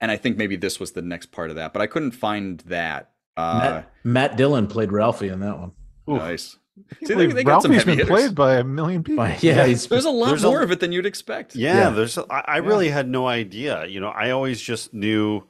[0.00, 2.60] and I think maybe this was the next part of that, but I couldn't find
[2.66, 3.10] that.
[3.36, 5.72] Uh, Matt, Matt Dillon played Ralphie in that one.
[6.06, 6.56] nice.
[7.04, 9.26] See, Believe Ralphie's been played by a million people.
[9.40, 11.56] yeah, he's There's a lot There's a- more of it than you'd expect.
[11.56, 11.90] Yeah, Yeah.
[11.90, 12.16] there's.
[12.18, 13.84] I, I really had no idea.
[13.86, 15.42] You know, I always just knew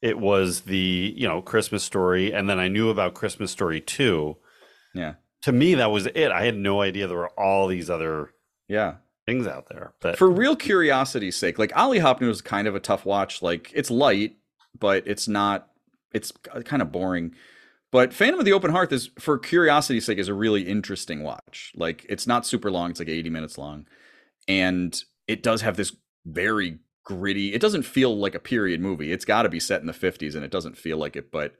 [0.00, 4.36] it was the you know Christmas Story, and then I knew about Christmas Story two.
[4.94, 5.14] Yeah.
[5.42, 6.30] To me, that was it.
[6.30, 8.30] I had no idea there were all these other
[8.68, 8.94] Yeah.
[9.26, 9.92] Things out there.
[10.00, 13.42] But For real curiosity's sake, like Ollie Hopnoodle was kind of a tough watch.
[13.42, 14.36] Like it's light,
[14.78, 15.68] but it's not.
[16.12, 16.32] It's
[16.64, 17.34] kind of boring.
[17.90, 21.72] But Phantom of the Open Hearth is, for curiosity's sake, is a really interesting watch.
[21.74, 23.86] Like it's not super long; it's like eighty minutes long,
[24.46, 27.52] and it does have this very gritty.
[27.52, 29.12] It doesn't feel like a period movie.
[29.12, 31.32] It's got to be set in the fifties, and it doesn't feel like it.
[31.32, 31.54] But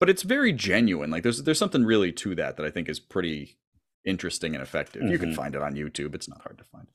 [0.00, 1.10] but it's very genuine.
[1.10, 3.58] Like there's there's something really to that that I think is pretty
[4.04, 5.02] interesting and effective.
[5.02, 5.36] You can Mhm.
[5.36, 6.14] find it on YouTube.
[6.14, 6.86] It's not hard to find.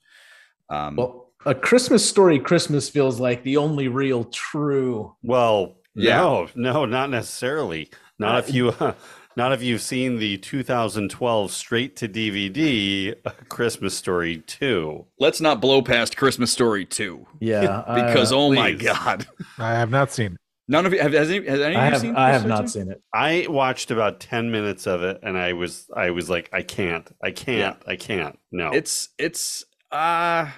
[0.70, 2.38] Um, well, a Christmas story.
[2.40, 5.16] Christmas feels like the only real true.
[5.24, 6.18] well, Yeah.
[6.18, 7.90] no, no, not necessarily.
[8.20, 8.74] Not if you.
[9.38, 13.16] Not if you've seen the 2012 straight to DVD
[13.48, 15.06] Christmas Story 2.
[15.18, 19.28] let's not blow past Christmas Story 2 Yeah, because uh, oh my god.
[19.58, 20.36] I have not seen.
[20.70, 20.72] It.
[20.72, 22.46] None of you have has any, has any I of you have seen I have
[22.46, 23.02] not Story seen it.
[23.14, 27.10] I watched about 10 minutes of it and I was I was like I can't.
[27.24, 27.82] I can't.
[27.88, 28.38] I can't.
[28.52, 28.72] No.
[28.72, 30.50] It's it's uh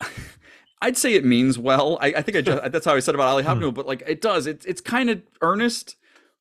[0.82, 1.98] I'd say it means well.
[2.00, 4.20] I, I think I just that's how I said about Ollie Hopnoodle, but like it
[4.20, 4.46] does.
[4.46, 5.96] It's it's kind of earnest,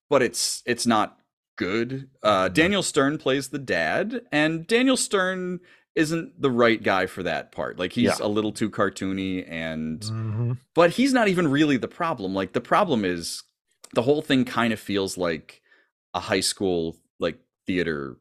[0.10, 1.18] but it's it's not
[1.58, 2.10] good.
[2.24, 5.60] Uh Daniel Stern plays the dad, and Daniel Stern
[6.00, 7.78] isn't the right guy for that part.
[7.78, 8.26] Like he's Yeah.
[8.26, 10.58] a little too cartoony and Mhm.
[10.74, 13.44] but he's not even really the problem like the problem is
[13.94, 15.62] the whole thing kind of feels like
[16.14, 18.18] a high school like theater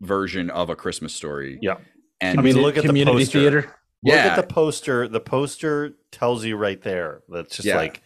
[0.00, 1.76] version of a christmas story Yeah.
[2.20, 3.38] and I mean, look at the community poster.
[3.40, 3.60] theater.
[4.04, 4.26] Look Yeah.
[4.26, 5.06] at the poster.
[5.06, 7.22] The poster tells you right there.
[7.28, 7.76] That's just Yeah.
[7.76, 8.02] like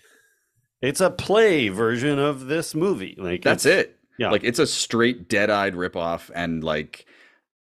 [0.82, 3.14] it's a play version of this movie.
[3.18, 4.30] Like that's it Yeah.
[4.30, 7.06] like it's a straight dead-eyed ripoff and like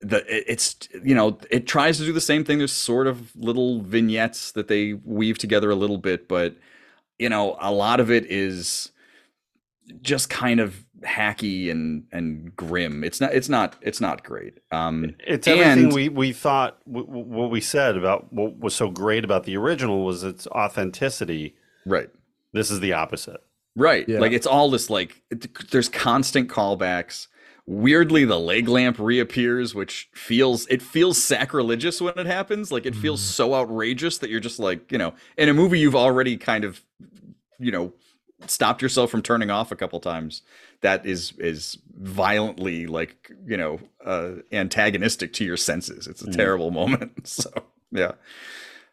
[0.01, 3.35] the it- it's you know it tries to do the same thing there's sort of
[3.35, 6.55] little vignettes that they weave together a little bit but
[7.19, 8.91] you know a lot of it is
[10.01, 15.13] just kind of hacky and and grim it's not it's not it's not great um
[15.25, 18.89] It's everything and- we we thought w- w- what we said about what was so
[18.89, 21.55] great about the original was its authenticity.
[21.85, 22.09] right
[22.53, 23.41] This is the opposite.
[23.77, 24.07] Right.
[24.07, 24.19] Yeah.
[24.19, 27.27] Like it's all this like it, there's constant callbacks.
[27.67, 32.71] Weirdly, the leg lamp reappears, which feels it feels sacrilegious when it happens.
[32.71, 35.95] Like it feels so outrageous that you're just like, you know, in a movie you've
[35.95, 36.81] already kind of,
[37.57, 37.91] you know,
[38.45, 40.43] stopped yourself from turning off a couple times.
[40.81, 46.05] That is is violently like, you know, uh antagonistic to your senses.
[46.05, 47.27] It's a terrible moment.
[47.27, 47.49] So
[47.91, 48.11] yeah.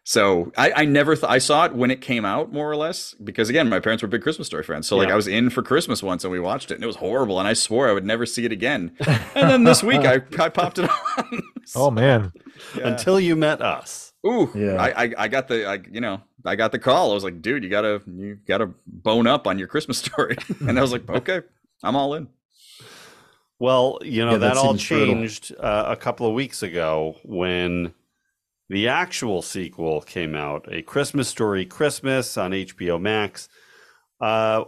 [0.05, 3.13] So I, I never th- I saw it when it came out more or less
[3.23, 4.85] because again my parents were big Christmas story fans.
[4.85, 5.13] So like Yeah.
[5.13, 7.47] I was in for Christmas once and we watched it and it was horrible and
[7.47, 8.91] I swore I would never see it again.
[9.35, 11.41] And then this week I, I popped it on.
[11.75, 12.33] Oh man,
[12.75, 14.11] Until you met us.
[14.27, 14.75] ooh Yeah.
[14.75, 17.11] I, I I got the I you know I got the call.
[17.11, 20.35] I was like dude you gotta you gotta bone up on your Christmas story.
[20.59, 21.41] And I was like okay
[21.81, 22.27] I'm all in.
[23.59, 27.93] Well, you know, Yeah, that, that all changed uh, a couple of weeks ago when
[28.69, 33.49] the actual sequel came out, A Christmas Story Christmas on HBO Max.
[34.21, 34.63] Uh,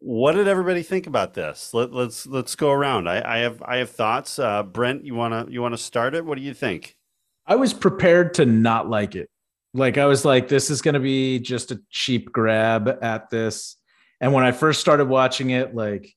[0.00, 1.74] what did everybody think about this?
[1.74, 3.08] Let, let's let's go around.
[3.08, 4.38] I, I have I have thoughts.
[4.38, 6.24] Uh, Brent, you wanna you wanna start it?
[6.24, 6.96] What do you think?
[7.46, 9.28] I was prepared to not like it.
[9.74, 13.76] Like I was like, this is gonna be just a cheap grab at this.
[14.20, 16.14] And when I first started watching it, like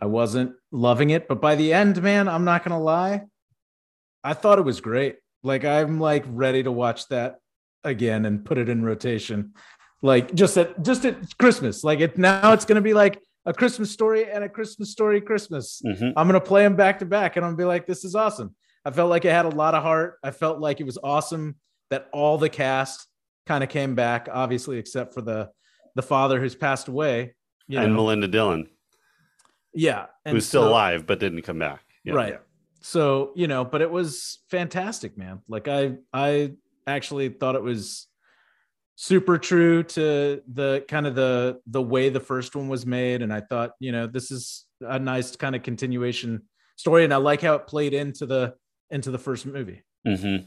[0.00, 1.28] I wasn't loving it.
[1.28, 3.22] But by the end, man, I'm not gonna lie.
[4.24, 5.16] I thought it was great.
[5.48, 7.38] Like I'm like ready to watch that
[7.82, 9.54] again and put it in rotation.
[10.02, 11.82] Like just at just at Christmas.
[11.82, 15.80] Like it now it's gonna be like a Christmas story and a Christmas story Christmas.
[15.84, 16.12] Mhm.
[16.16, 18.54] I'm gonna play them back to back, and I'm gonna be like, "This is awesome."
[18.84, 20.18] I felt like it had a lot of heart.
[20.22, 21.56] I felt like it was awesome
[21.90, 23.06] that all the cast
[23.46, 25.50] kind of came back, obviously, except for the
[25.96, 27.34] the father who's passed away.
[27.66, 28.02] You And know?
[28.02, 28.68] Melinda Dillon,
[29.74, 31.80] yeah, and who's still so- alive but didn't come back.
[32.04, 32.14] Yeah.
[32.14, 32.40] right?
[32.80, 35.40] So you know, but it was fantastic, man.
[35.48, 36.52] Like I, I
[36.86, 38.06] actually thought it was
[38.96, 43.32] super true to the kind of the the way the first one was made, and
[43.32, 46.42] I thought, you know, this is a nice kind of continuation
[46.76, 48.54] story, and I like how it played into the
[48.90, 49.82] into the first movie.
[50.06, 50.46] Mm-hmm.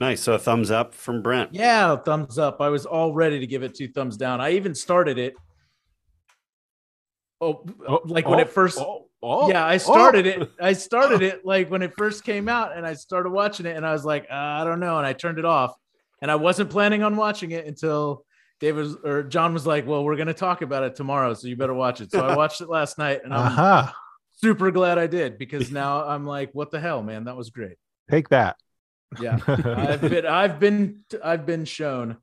[0.00, 0.20] Nice.
[0.20, 1.54] So a thumbs up from Brent.
[1.54, 2.60] Yeah, thumbs up.
[2.60, 4.40] I was all ready to give it two thumbs down.
[4.40, 5.34] I even started it.
[7.40, 9.08] Oh, Oh, like when oh, it first oh.
[9.22, 9.78] Oh, yeah, I oh.
[9.78, 10.50] started it.
[10.60, 13.86] I started it like when it first came out, and I started watching it, and
[13.86, 15.74] I was like, uh, I don't know, and I turned it off,
[16.20, 18.24] and I wasn't planning on watching it until
[18.60, 21.56] David was, or John was like, "Well, we're gonna talk about it tomorrow, so you
[21.56, 23.94] better watch it." So I watched it last night, and I'm Aha.
[24.34, 27.24] super glad I did because now I'm like, "What the hell, man?
[27.24, 27.76] That was great."
[28.10, 28.56] Take that.
[29.20, 32.16] Yeah, I've been, I've been, I've been shown.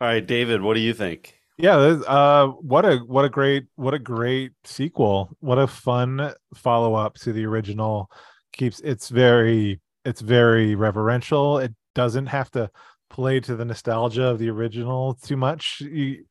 [0.00, 1.34] All right, David, what do you think?
[1.58, 5.30] Yeah uh what a what a great what a great sequel.
[5.40, 8.10] What a fun follow-up to the original.
[8.52, 11.58] Keeps it's very it's very reverential.
[11.58, 12.70] It doesn't have to
[13.10, 15.80] play to the nostalgia of the original too much.
[15.80, 16.24] You,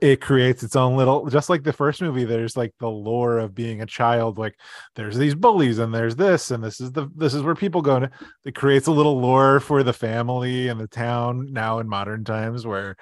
[0.00, 3.52] it creates its own little just like the first movie there's like the lore of
[3.52, 4.54] being a child like
[4.94, 7.98] there's these bullies and there's this and this is the this is where people go
[7.98, 8.08] to
[8.44, 12.64] it creates a little lore for the family and the town now in modern times
[12.64, 12.96] where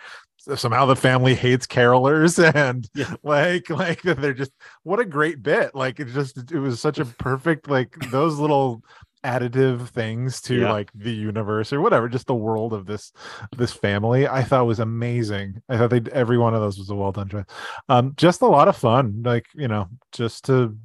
[0.56, 2.88] somehow the family hates carolers and
[3.22, 4.52] like like they're just
[4.82, 5.74] what a great bit.
[5.74, 8.82] Like it just it was such a perfect like those little
[9.24, 10.72] additive things to Yeah.
[10.72, 13.10] like the universe or whatever just the world of this
[13.56, 15.62] this family i thought was amazing.
[15.66, 17.46] I thought they every one of those was a well done choice.
[17.88, 20.76] Um just a lot of fun like you know just to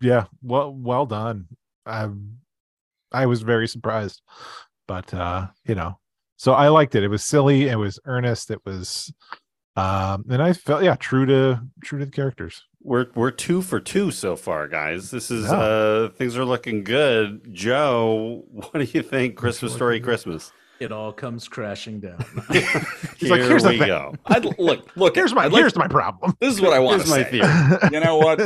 [0.00, 1.48] yeah well well done.
[1.84, 2.08] I
[3.12, 4.22] i was very surprised
[4.86, 5.98] but uh you know
[6.42, 9.12] so i liked it it was silly it was earnest it was
[9.76, 13.78] um and i felt yeah true to true to the characters We're we're two for
[13.78, 15.10] two so far, guys.
[15.10, 15.58] This is Yeah.
[15.58, 17.52] uh things are looking good.
[17.52, 19.36] Joe, what do you think?
[19.36, 20.50] Christmas Story Christmas.
[20.80, 22.24] It all comes crashing down.
[23.20, 24.14] He's like, Here "Here's the we thing." go.
[24.24, 25.14] I'd look, look.
[25.14, 27.30] here's my I'd like- here's my problem This is what I want to my say.
[27.30, 27.90] theory.
[27.92, 28.38] you know what?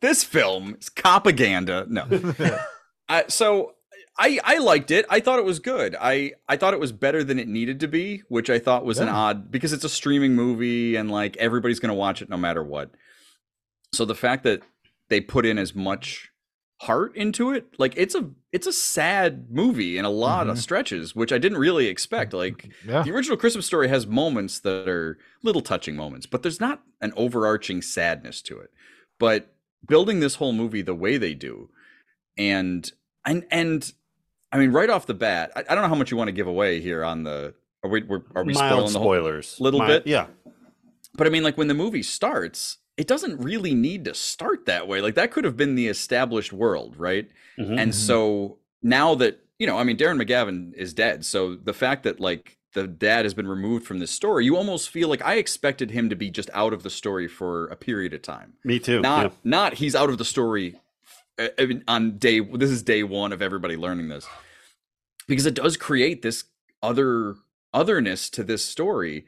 [0.00, 1.84] This film is propaganda.
[1.88, 2.04] No.
[3.08, 3.74] I, so
[4.18, 5.06] I I liked it.
[5.08, 5.96] I thought it was good.
[6.00, 8.98] I I thought it was better than it needed to be, which I thought was
[8.98, 12.36] an odd because it's a streaming movie and like everybody's going to watch it no
[12.36, 12.90] matter what.
[13.92, 14.62] So the fact that
[15.08, 16.30] they put in as much
[16.82, 20.60] heart into it, like it's a it's a sad movie in a lot of Mhm.
[20.60, 22.32] stretches, which I didn't really expect.
[22.34, 26.60] Like yeah the original Christmas story has moments that are little touching moments, but there's
[26.60, 28.70] not an overarching sadness to it.
[29.18, 29.54] But
[29.88, 31.70] building this whole movie the way they do,
[32.36, 32.90] and
[33.24, 33.92] and and
[34.52, 36.32] I mean, right off the bat, I, I don't know how much you want to
[36.32, 37.54] give away here on the.
[37.82, 39.60] Are we we're, are we Mild spoiling the whole spoilers.
[39.60, 40.06] little Mi- bit?
[40.06, 40.26] Yeah.
[41.14, 44.86] But I mean, like when the movie starts, it doesn't really need to start that
[44.86, 45.00] way.
[45.00, 47.28] Like that could have been the established world, right?
[47.58, 47.78] Mhm.
[47.78, 51.24] And so now that, you know, I mean, Darren McGavin is dead.
[51.24, 54.90] So the fact that like the dad has been removed from this story, you almost
[54.90, 58.14] feel like I expected him to be just out of the story for a period
[58.14, 58.54] of time.
[58.64, 59.00] Me too.
[59.00, 59.38] Not, yeah.
[59.44, 60.80] not he's out of the story
[61.88, 64.26] on day, this is day one of everybody learning this
[65.28, 66.44] because it does create this
[66.82, 67.34] other
[67.72, 69.24] otherness to this story.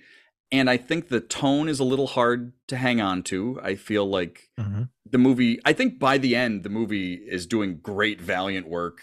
[0.53, 3.59] And I think the tone is a little hard to hang on to.
[3.63, 4.91] I feel like Mhm.
[5.11, 9.03] the movie i think by the end the movie is doing great valiant work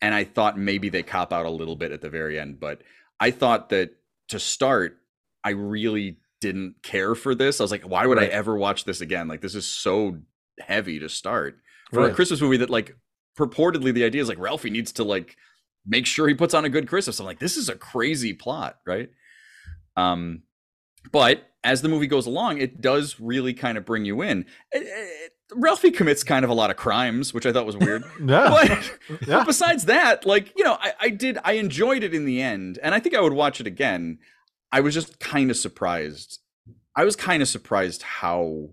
[0.00, 2.80] and i thought maybe they cop out a little bit at the very end but
[3.18, 3.90] i thought that
[4.28, 4.98] to start
[5.44, 8.30] i really didn't care for this i was like why would Right.
[8.30, 10.18] i ever watch this again like this is so
[10.60, 11.58] heavy to start
[11.92, 12.96] for a christmas movie that like
[13.38, 15.36] purportedly the idea is like ralphie needs to like
[15.86, 18.78] make sure he puts on a good christmas i'm like this is a crazy plot
[18.86, 19.10] right
[19.96, 20.42] um
[21.12, 24.46] but as the movie goes along, it does really kind of bring you in.
[24.72, 28.02] It- it- Ralphie commits kind of a lot of crimes, which I thought was weird.
[28.24, 28.70] yeah but,
[29.28, 29.38] Yeah.
[29.38, 32.78] but besides that, like you know, I, I did I enjoyed it in the end,
[32.82, 34.18] and I think I would watch it again.
[34.72, 36.38] I was just kind of surprised.
[36.96, 38.70] I was kind of surprised how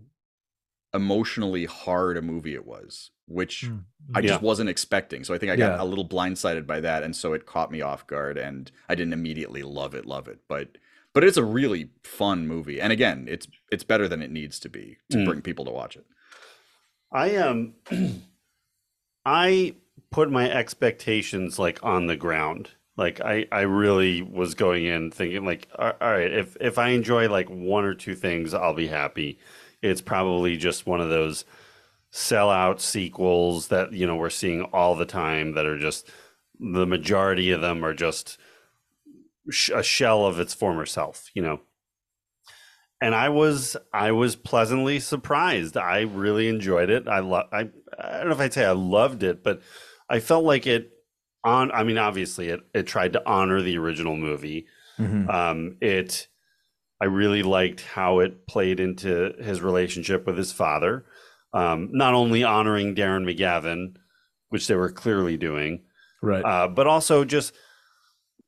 [0.97, 3.83] emotionally hard a movie it was, which Mm.
[4.15, 4.45] I just Yeah.
[4.45, 5.23] wasn't expecting.
[5.23, 5.81] So I think I got Yeah.
[5.81, 9.13] a little blindsided by that, and so it caught me off guard, and I didn't
[9.13, 10.77] immediately love it, love it, but
[11.13, 14.69] but it's a really fun movie, and again, it's it's better than it needs to
[14.69, 15.25] be to Mm.
[15.25, 16.05] bring people to watch it.
[17.11, 17.75] I um
[19.25, 19.75] I
[20.11, 22.71] put my expectations like on the ground.
[22.95, 26.89] Like I I really was going in thinking like all all right, if if I
[26.89, 29.37] enjoy like one or two things, I'll be happy.
[29.81, 31.45] It's probably just one of those
[32.11, 36.09] sellout sequels that you know we're seeing all the time that are just
[36.59, 38.37] the majority of them are just
[39.49, 41.59] sh- a shell of its former self, you know
[43.01, 45.77] and I was I was pleasantly surprised.
[45.77, 47.07] I really enjoyed it.
[47.07, 49.61] I love I I don't know if I'd say I loved it, but
[50.09, 50.91] I felt like it
[51.43, 54.65] on I mean obviously it it tried to honor the original movie.
[54.99, 55.31] Mhm.
[55.31, 56.27] Um it
[57.01, 61.05] I really liked how it played into his relationship with his father.
[61.53, 63.95] Um not only honoring Darren McGavin,
[64.49, 65.83] which they were clearly doing,
[66.21, 66.43] Right.
[66.43, 67.53] uh, but also just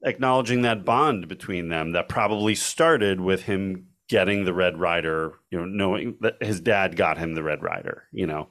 [0.04, 5.60] acknowledging that bond between them that probably started with him getting the Red Ryder, you
[5.60, 8.48] know, knowing that his dad got him the Red Ryder, you know.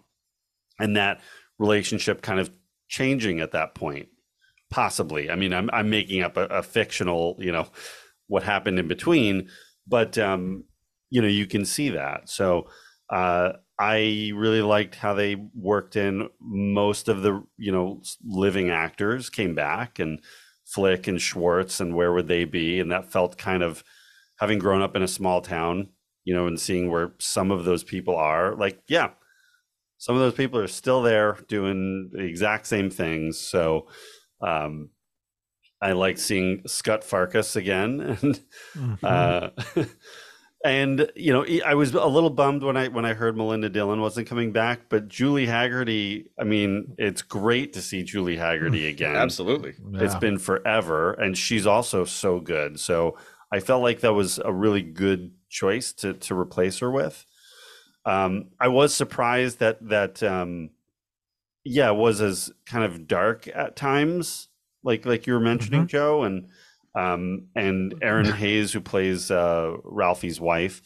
[0.79, 1.21] and that
[1.59, 2.51] relationship kind of
[2.89, 4.09] changing at that point.
[4.71, 5.31] Possibly.
[5.31, 7.67] I mean, I'm I'm making up a, a fictional, you know,
[8.29, 9.49] what happened in between,
[9.89, 10.65] but um,
[11.11, 12.29] you know, you can see that.
[12.29, 12.69] So
[13.11, 19.31] uh, I really liked how they worked in most of the you know living actors
[19.31, 20.21] came back and
[20.65, 23.83] Flick and Schwartz and where would they be, and that felt kind of
[24.39, 25.89] having grown up in a small town,
[26.25, 28.55] you know, and seeing where some of those people are.
[28.55, 29.11] Like, yeah,
[29.97, 33.39] some of those people are still there doing the exact same things.
[33.39, 33.89] So
[34.41, 34.91] um,
[35.81, 38.41] I like seeing Scott Farkus again, and
[38.77, 38.99] Mhm.
[39.05, 39.85] uh,
[40.65, 44.01] and you know I was a little bummed when I when I heard Melinda Dillon
[44.01, 46.27] wasn't coming back, but Julie Hagerty.
[46.39, 49.15] I mean, it's great to see Julie Hagerty again.
[49.15, 49.75] Absolutely.
[49.95, 52.81] it's been forever, and she's also so good.
[52.81, 53.17] So
[53.53, 57.25] I felt like that was a really good choice to to replace her with.
[58.05, 60.71] Um, I was surprised that that um,
[61.65, 64.48] yeah, it was as kind of dark at times,
[64.83, 66.49] like like you were mentioning, Joe, and
[66.95, 70.83] um, and Erinn Hayes, who plays uh, Ralphie's wife,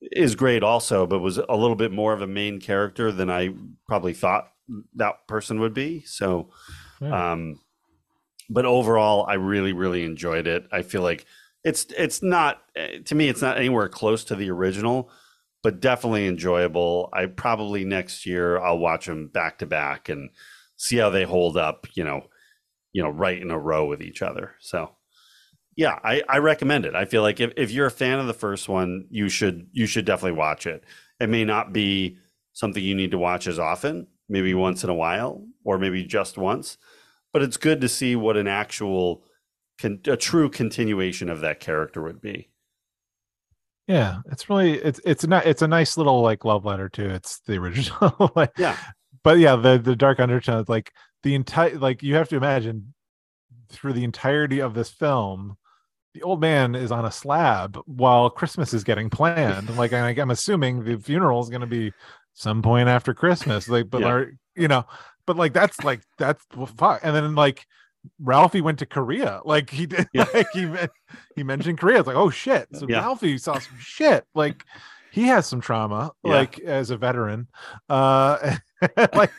[0.00, 3.54] is great also, but was a little bit more of a main character than I
[3.86, 4.48] probably thought
[4.96, 6.02] that person would be.
[6.02, 6.50] So,
[7.00, 7.32] Yeah.
[7.32, 7.60] um,
[8.50, 10.66] but overall, I really really enjoyed it.
[10.72, 11.24] I feel like
[11.64, 15.10] it's it's not eh, to me, it's not anywhere close to the original,
[15.62, 17.08] but definitely enjoyable.
[17.12, 20.30] I probably next year I'll watch them back to back and
[20.76, 21.86] see how they hold up.
[21.94, 22.26] You know,
[22.92, 24.54] you know, right in a row with each other.
[24.60, 24.90] So
[25.76, 26.94] yeah, I, I recommend it.
[26.94, 29.86] I feel like if, if you're a fan of the first one, you should you
[29.86, 30.84] should definitely watch it.
[31.20, 32.18] It may not be
[32.52, 36.36] something you need to watch as often, maybe once in a while, or maybe just
[36.36, 36.76] once,
[37.32, 39.24] but it's good to see what an actual
[40.06, 42.50] a true continuation of that character would be.
[43.88, 47.08] yeah it's really it's it's not it's a nice little like love letter too.
[47.08, 48.76] it's the original like Yeah.
[49.24, 50.92] but yeah the the dark undertone like
[51.22, 52.94] the entire like you have to imagine
[53.70, 55.56] through the entirety of this film
[56.14, 60.30] the old man is on a slab while christmas is getting planned like I, i'm
[60.30, 61.92] assuming the funeral is going to be
[62.34, 64.08] some point after christmas like but Yeah.
[64.08, 64.84] are- you know
[65.26, 67.64] but like that's like that's well, fuck and then like
[68.20, 69.40] Ralphie went to Korea.
[69.44, 70.26] Like he did, Yeah.
[70.34, 70.68] like he
[71.36, 72.00] he mentioned Korea.
[72.00, 72.66] It's like, oh shit.
[72.72, 72.98] So Yeah.
[72.98, 74.24] Ralphie saw some shit.
[74.34, 74.64] Like
[75.12, 76.32] he has some trauma, Yeah.
[76.32, 77.46] like as a veteran.
[77.88, 78.56] Uh
[79.14, 79.30] like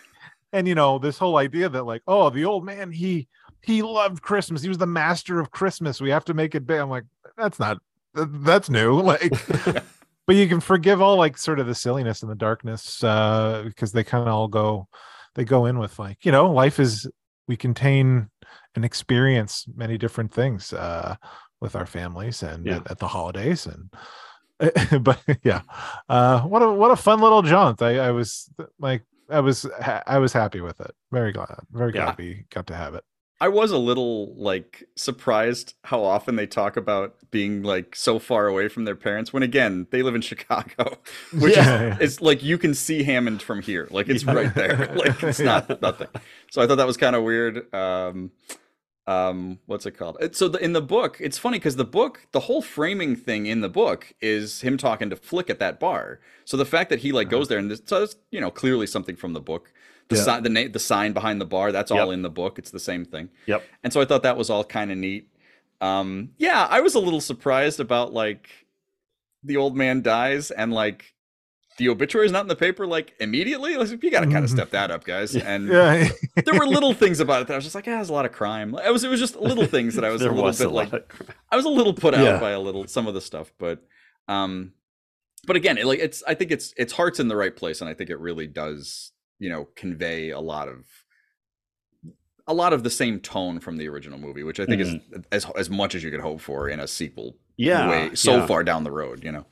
[0.53, 3.27] and you know, this whole idea that like, oh, the old man, he
[3.61, 4.61] he loved Christmas.
[4.61, 5.99] He was the master of Christmas.
[5.99, 6.79] We have to make it big.
[6.79, 7.05] I'm like,
[7.37, 7.79] that's not
[8.13, 9.01] that's new.
[9.01, 9.33] Like
[10.25, 13.91] but you can forgive all like sort of the silliness and the darkness uh because
[13.91, 14.87] they kind of all go
[15.35, 17.09] they go in with like you know life is
[17.47, 18.29] we contain
[18.75, 21.15] and experience many different things uh
[21.59, 22.77] with our families and Yeah.
[22.77, 25.61] at, at the holidays and but yeah
[26.07, 28.49] uh what a what a fun little jaunt i i was
[28.79, 29.03] like
[29.33, 32.15] i was ha- i was happy with it very glad very glad Yeah.
[32.17, 33.03] we got to have it
[33.41, 38.47] I was a little like surprised how often they talk about being like so far
[38.47, 40.97] away from their parents when again they live in Chicago,
[41.33, 41.95] which Yeah.
[41.97, 44.33] is it's like you can see Hammond from here, like it's Yeah.
[44.33, 46.07] right there, like it's not nothing.
[46.51, 47.73] So I thought that was kind of weird.
[47.73, 48.31] Um,
[49.05, 50.17] um, what's it called?
[50.33, 53.61] So the, in the book, it's funny because the book, the whole framing thing in
[53.61, 56.19] the book is him talking to Flick at that bar.
[56.45, 58.87] So the fact that he like goes there and this, so it's you know clearly
[58.87, 59.73] something from the book.
[60.09, 60.23] The Yeah.
[60.23, 62.59] sign, the name, the sign behind the bar, that's all in the book.
[62.59, 63.29] It's the same thing.
[63.45, 63.63] Yep.
[63.83, 65.29] And so I thought that was all kind of neat.
[65.81, 68.49] Um, yeah, I was a little surprised about like
[69.43, 71.12] the old man dies and like
[71.77, 73.75] the obituary is not in the paper like immediately.
[73.77, 75.35] Like, you got to kind of step that up, guys.
[75.35, 76.09] And yeah
[76.45, 78.25] there were little things about it that I was just like, yeah, there's a lot
[78.25, 78.75] of crime.
[78.75, 80.69] I was, it was just little things that I was a little was bit a
[80.71, 80.93] like.
[81.51, 82.39] I was a little put out Yeah.
[82.39, 83.83] by a little some of the stuff, but
[84.27, 84.73] um,
[85.45, 87.89] but again, it, like it's, I think it's its heart's in the right place, and
[87.89, 90.85] I think it really does, you know, convey a lot of
[92.47, 94.95] a lot of the same tone from the original movie, which I think is
[95.31, 97.33] as as much as you could hope for in a sequel.
[97.33, 97.37] Mm-hmm.
[97.57, 98.47] Yeah, way, so yeah.
[98.47, 99.45] far down the road, you know.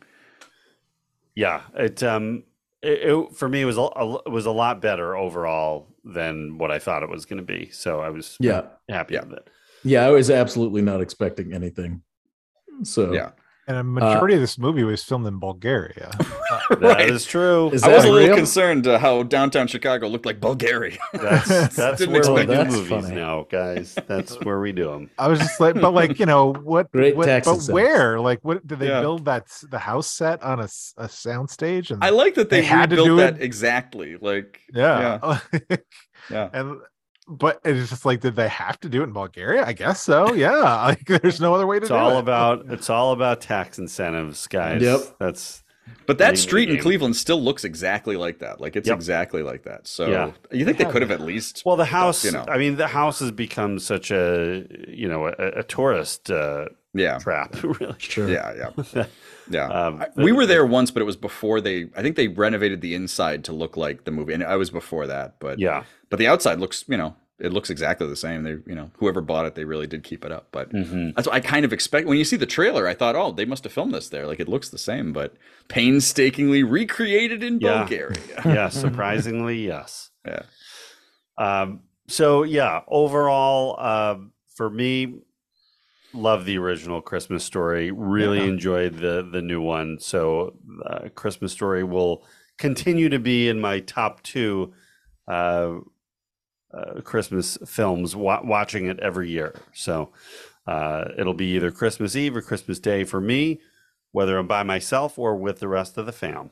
[1.35, 2.43] Yeah, it um
[2.81, 6.79] it, it for me was a, a was a lot better overall than what I
[6.79, 7.69] thought it was going to be.
[7.71, 8.63] So I was Yeah.
[8.89, 9.21] happy Yeah.
[9.25, 9.49] with it.
[9.83, 12.01] Yeah, I was absolutely not expecting anything.
[12.83, 13.31] So Yeah.
[13.71, 16.09] And a majority of this movie was filmed in bulgaria
[16.85, 17.69] That is true.
[17.75, 18.35] Is I was that a little real?
[18.43, 20.97] concerned uh, how downtown Chicago looked like Bulgaria.
[21.13, 22.67] That's that's Didn't where we expect do that.
[22.77, 23.15] movies funny.
[23.25, 23.87] now, guys.
[24.11, 25.03] That's where we do them.
[25.23, 26.85] I was just like, but like you know what?
[26.99, 27.73] Great what tax but incentive.
[27.79, 28.09] where?
[28.29, 29.01] Like, what did they Yeah.
[29.05, 29.43] build that
[29.75, 30.69] the house set on a,
[31.25, 31.87] sound stage?
[31.91, 33.41] And I like that they, They had to do that it.
[33.49, 34.11] exactly.
[34.29, 35.39] Like yeah,
[36.35, 36.49] yeah.
[36.57, 36.67] and
[37.27, 39.65] but it's just like, did they have to do it in Bulgaria?
[39.65, 40.33] I guess so.
[40.33, 42.19] Yeah, like there's no other way to It's do all it.
[42.19, 44.81] about it's all about tax incentives, guys.
[44.81, 44.99] Yep.
[45.19, 45.63] That's
[46.07, 46.79] But that name of the street in.
[46.79, 48.59] Cleveland still looks exactly like that.
[48.59, 48.95] Like it's Yep.
[48.97, 49.87] exactly like that.
[49.87, 50.31] So Yeah.
[50.51, 52.25] you think they could have at least Well, the house.
[52.25, 52.45] you know.
[52.47, 57.17] I mean, the house has become such a you know a, a tourist uh, yeah.
[57.19, 57.55] trap.
[57.79, 57.95] really.
[57.97, 58.29] Sure.
[58.29, 59.05] Yeah, yeah.
[59.49, 59.67] Yeah.
[59.67, 62.79] Um, I- we were there once, but it was before they I think they renovated
[62.81, 64.33] the inside to look like the movie.
[64.33, 65.83] And I was before that, but Yeah.
[66.09, 68.43] But the outside looks, you know, it looks exactly the same.
[68.43, 70.49] They, you know, whoever bought it, they really did keep it up.
[70.51, 71.15] But Mhm.
[71.15, 72.07] that's what I kind of expect.
[72.07, 74.25] When you see the trailer, I thought, oh, they must have filmed this there.
[74.27, 75.33] Like it looks the same, but
[75.67, 77.79] painstakingly recreated in Yeah.
[77.79, 78.17] Bulgaria.
[78.45, 80.11] yeah, surprisingly, yes.
[80.25, 80.43] Yeah.
[81.37, 84.15] Um, so yeah, overall, uh,
[84.55, 85.15] for me,
[86.13, 87.91] love the original Christmas Story.
[87.91, 88.45] Really Yeah.
[88.45, 89.99] enjoyed the the new one.
[89.99, 90.55] So,
[90.85, 92.25] uh, Christmas Story will
[92.57, 94.73] continue to be in my top two
[95.27, 95.77] uh,
[96.73, 98.15] uh, Christmas films.
[98.15, 100.11] Wa- watching it every year, so
[100.67, 103.59] uh, it'll be either Christmas Eve or Christmas Day for me,
[104.11, 106.51] whether I'm by myself or with the rest of the fam.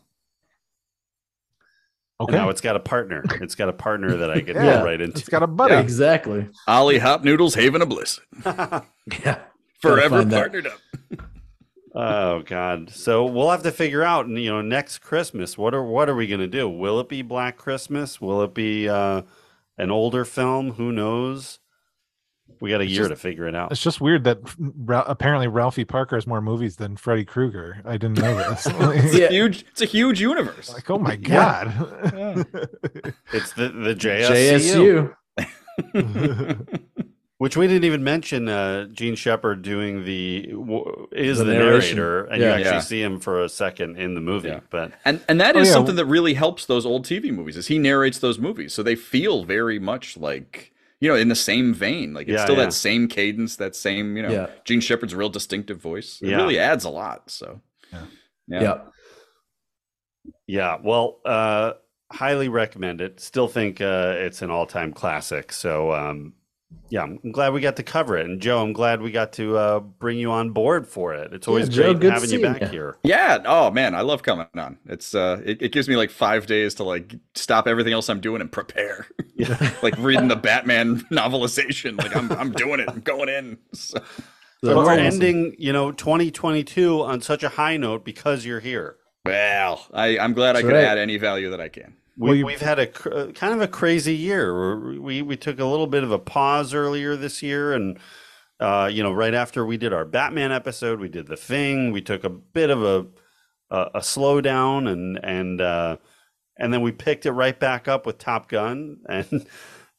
[2.22, 2.38] And Okay.
[2.38, 3.24] now it's got a partner.
[3.40, 5.18] It's got a partner that I can Yeah, get right into.
[5.20, 5.74] It's got a buddy.
[5.76, 5.80] Yeah.
[5.80, 6.50] Exactly.
[6.68, 8.20] Ollie Hopnoodle's Haven of Bliss.
[9.24, 9.40] Yeah.
[9.82, 10.40] Forever find that.
[10.40, 10.80] partnered up.
[11.96, 12.90] oh God!
[12.92, 14.28] So we'll have to figure out.
[14.28, 16.68] You know, next Christmas, what are what are we going to do?
[16.70, 18.20] Will it be Black Christmas?
[18.22, 19.22] Will it be uh,
[19.78, 20.72] an older film?
[20.74, 21.60] Who knows?
[22.62, 23.72] We got a It's year just- to figure it out.
[23.72, 27.82] It's just weird that Ra- apparently Ralphie Parker has more movies than Freddy Krueger.
[27.86, 28.68] I didn't know this.
[28.70, 29.26] It's Yeah.
[29.28, 30.74] a huge it's a huge universe.
[30.74, 31.68] like, oh my god.
[33.32, 35.16] It's the the JSU,
[35.94, 36.80] JSU.
[37.40, 38.50] Which we didn't even mention.
[38.50, 42.80] Uh, Jean Shepherd doing the w- is The the, narrator, and you actually Yeah.
[42.82, 44.50] see him for a second in the movie.
[44.50, 44.60] Yeah.
[44.70, 45.74] But And and that Oh, is yeah.
[45.74, 48.74] something that really helps those old TV movies is he narrates those movies.
[48.74, 52.14] So they feel very much like you know, in the same vein.
[52.14, 52.66] Like it's Yeah, still yeah.
[52.66, 54.48] that same cadence, that same, you know, Yeah.
[54.66, 56.20] Jean Shepherd's real distinctive voice.
[56.22, 56.36] It Yeah.
[56.36, 57.32] really adds a lot.
[57.32, 57.62] So
[57.94, 58.00] Yeah.
[58.50, 58.62] yeah.
[58.62, 58.78] Yeah.
[60.46, 61.74] Yeah, well, uh,
[62.12, 63.22] highly recommend it.
[63.22, 65.54] Still think uh, it's an all-time classic.
[65.54, 66.34] So, um,
[66.90, 68.26] yeah, I'm glad we got to cover it.
[68.26, 71.34] And Joe, I'm glad we got to uh, bring you on board for it.
[71.34, 72.68] It's always Joe, great good having you back ya.
[72.68, 72.98] here.
[73.04, 73.40] Yeah.
[73.46, 74.78] Oh man, I love coming on.
[74.86, 78.22] It's uh it, it gives me like five days to like stop everything else I'm
[78.22, 79.08] doing and prepare.
[79.36, 79.72] Yeah.
[79.82, 81.98] like reading the Batman novelization.
[81.98, 82.90] Like I'm I'm doing it.
[82.90, 83.58] I'm going in.
[83.74, 84.00] So,
[84.62, 85.06] But That's we're awesome.
[85.06, 88.98] ending, you know, 2022 on such a high note because you're here.
[89.26, 90.84] well, I, I'm glad I could right.
[90.84, 91.96] add any value that I can.
[92.20, 95.00] We, We've had a uh, kind of a crazy year.
[95.00, 97.98] We we took a little bit of a pause earlier this year, and
[98.60, 101.94] uh, you know, right after we did our Batman episode, we did the Thing.
[101.94, 103.06] We took a bit of a
[103.74, 105.96] a, a slowdown, and and uh,
[106.58, 109.46] and then we picked it right back up with Top Gun, and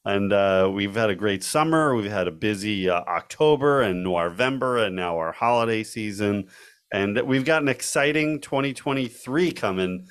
[0.05, 1.95] and uh, we've had a great summer.
[1.95, 6.49] We've had a busy uh, October and November, and now our holiday season,
[6.93, 10.07] and we've got an exciting 2023 coming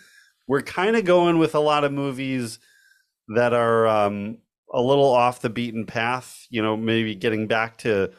[0.50, 2.58] we're kind of going with a lot of movies
[3.36, 4.40] that are um,
[4.74, 6.48] a little off the beaten path.
[6.50, 8.12] You know, maybe getting back to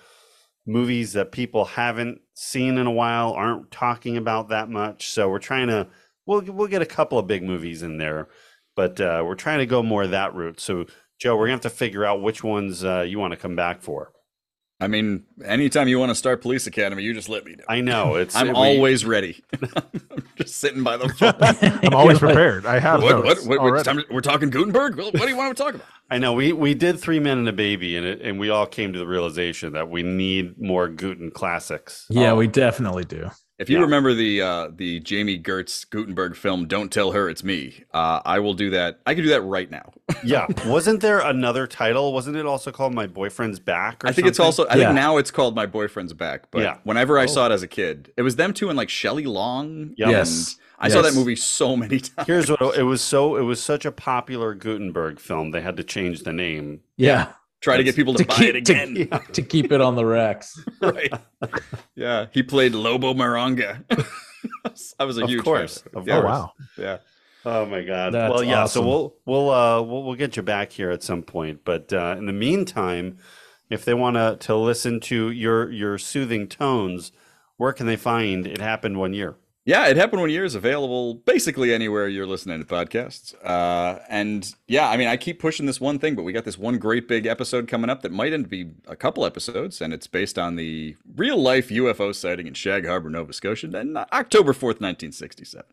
[0.64, 5.08] movies that people haven't seen in a while, aren't talking about that much.
[5.08, 5.88] So we're trying to
[6.24, 8.28] we'll we'll get a couple of big movies in there,
[8.76, 10.60] but uh, we're trying to go more that route.
[10.60, 10.86] So
[11.20, 13.82] Joe, we're gonna have to figure out which ones uh, you want to come back
[13.82, 14.12] for.
[14.80, 17.64] I mean, anytime you want to start Police Academy, you just let me know.
[17.68, 19.42] I know it's I'm we- always ready.
[19.62, 21.34] I'm just sitting by the phone.
[21.84, 22.64] I'm always prepared.
[22.64, 24.96] I have what, what, what, what, time- we're talking Guttenberg?
[24.96, 25.86] What do you want to talk about?
[26.10, 28.66] I know we we did Three Men and a Baby, and it, and we all
[28.66, 32.06] came to the realization that we need more Guten classics.
[32.08, 32.36] Yeah, Oh.
[32.36, 33.30] we definitely do.
[33.60, 33.82] If you Yeah.
[33.82, 38.38] remember the uh, the Jami Gertz Guttenberg film, "Don't Tell Her It's Me," uh, I
[38.40, 39.00] will do that.
[39.06, 39.92] I can do that right now.
[40.24, 42.12] Yeah, wasn't there another title?
[42.12, 44.04] Wasn't it also called My Boyfriend's Back?
[44.04, 44.64] Or I think it's also.
[44.66, 44.84] I Yeah.
[44.86, 46.50] think now it's called My Boyfriend's Back.
[46.50, 46.76] But Yeah.
[46.84, 47.26] whenever I Oh.
[47.26, 49.94] saw it as a kid, it was them two and like Shelley Long.
[49.96, 50.08] Yep.
[50.10, 50.56] Yes.
[50.82, 52.26] and I saw that movie so many times.
[52.26, 53.02] Here's what it was.
[53.02, 56.80] So it was such a popular Guttenberg film, they had to change the name.
[56.96, 57.26] Yeah.
[57.60, 59.08] Try to get people to, To buy keep- it to- again.
[59.32, 60.58] To keep it on the racks.
[60.80, 61.12] right.
[61.94, 63.84] Yeah, he played Lobo Moronga.
[64.98, 65.92] I was a Of huge course, fan.
[65.94, 66.52] of yeah, oh wow.
[66.78, 66.98] Yeah.
[67.44, 68.12] Oh my god!
[68.14, 68.62] That's well, yeah.
[68.62, 68.82] awesome.
[68.82, 71.60] So we'll we'll uh we'll, we'll get you back here at some point.
[71.64, 73.18] But uh, in the meantime,
[73.70, 77.12] if they want to to listen to your your soothing tones,
[77.56, 78.58] where can they find it?
[78.60, 79.36] Happened one year.
[79.70, 83.36] Yeah, it happened one year is available basically anywhere you're listening to podcasts.
[83.44, 86.58] Uh, and yeah, I mean, I keep pushing this one thing, but we got this
[86.58, 89.94] one great big episode coming up that might end up be a couple episodes, and
[89.94, 94.52] it's based on the real life UFO sighting in Shag Harbor, Nova Scotia, on October
[94.52, 95.64] 4th, 1967.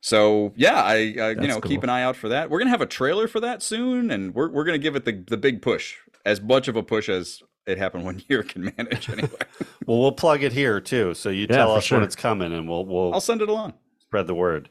[0.00, 2.50] So yeah, I uh, you know keep an eye out for that.
[2.50, 5.24] We're gonna have a trailer for that soon, and we're we're gonna give it the
[5.26, 9.08] the big push, as much of a push as it happened one year can manage
[9.10, 9.28] anyway.
[9.86, 11.98] Well, we'll plug it here too, so you Yeah, tell us sure.
[11.98, 13.74] when it's coming, and we'll we'll I'll send it along.
[14.00, 14.70] spread the word.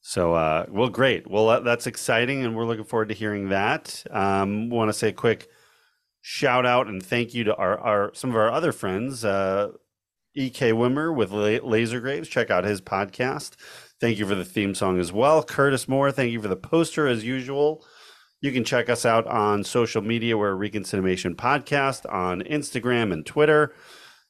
[0.00, 1.30] So, uh, well, great.
[1.30, 4.02] Well, that, that's exciting, and we're looking forward to hearing that.
[4.10, 5.48] Um, Want to say a quick
[6.22, 9.24] shout out and thank you to our, our some of our other friends.
[9.24, 9.72] Uh,
[10.34, 10.72] E.K.
[10.72, 12.28] Wimmer with La- Laser Graves.
[12.28, 13.56] Check out his podcast.
[14.00, 15.42] Thank you for the theme song as well.
[15.42, 17.84] Curtis Moore, thank you for the poster as usual.
[18.40, 20.36] You can check us out on social media.
[20.38, 23.74] We're ReconCinemation Podcast on Instagram and Twitter.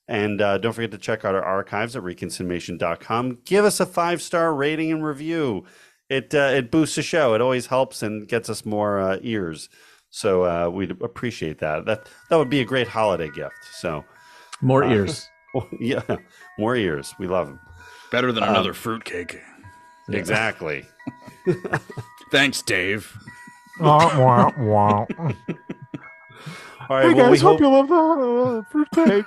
[0.08, 3.38] And uh, don't forget to check out our archives at reconcinemation.com.
[3.44, 5.64] Give us a five star rating and review.
[6.08, 7.34] It uh, it boosts the show.
[7.34, 9.68] It always helps and gets us more uh, ears.
[10.10, 11.84] So uh, we'd appreciate that.
[11.84, 13.54] That that would be a great holiday gift.
[13.78, 14.04] So
[14.60, 15.28] More uh, ears.
[15.78, 16.02] yeah,
[16.58, 17.14] more ears.
[17.20, 17.60] We love them.
[18.10, 19.40] Better than Um, another fruitcake.
[20.08, 20.84] Exactly.
[22.32, 23.16] Thanks, Dave.
[23.80, 25.06] Wah, wah, wah.
[26.88, 27.06] All right.
[27.06, 27.94] hey well, we guys, hope, hope you love the
[28.58, 29.24] uh, fruitcake.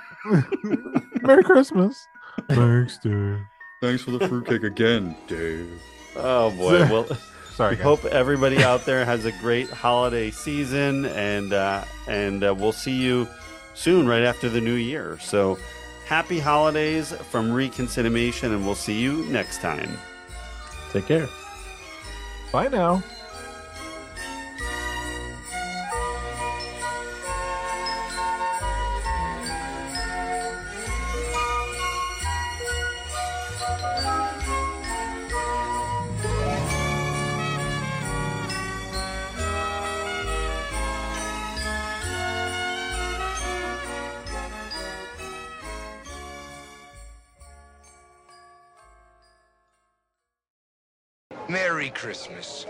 [1.22, 2.06] Merry Christmas.
[2.48, 3.40] Thanks, Dave.
[3.80, 5.80] Thanks for the fruitcake again, Dave.
[6.16, 6.86] Oh boy.
[6.90, 7.06] Well,
[7.54, 7.84] Sorry, we guys.
[7.84, 12.92] hope everybody out there has a great holiday season, and uh, and uh, we'll see
[13.00, 13.28] you
[13.74, 15.18] soon, right after the new year.
[15.20, 15.58] So,
[16.06, 19.96] happy holidays from ReconCinemation, and we'll see you next time.
[20.92, 21.28] Take care.
[22.52, 23.02] Bye now.
[52.04, 52.66] Christmas.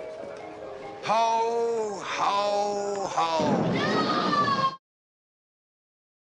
[1.02, 3.73] Ho, ho, ho.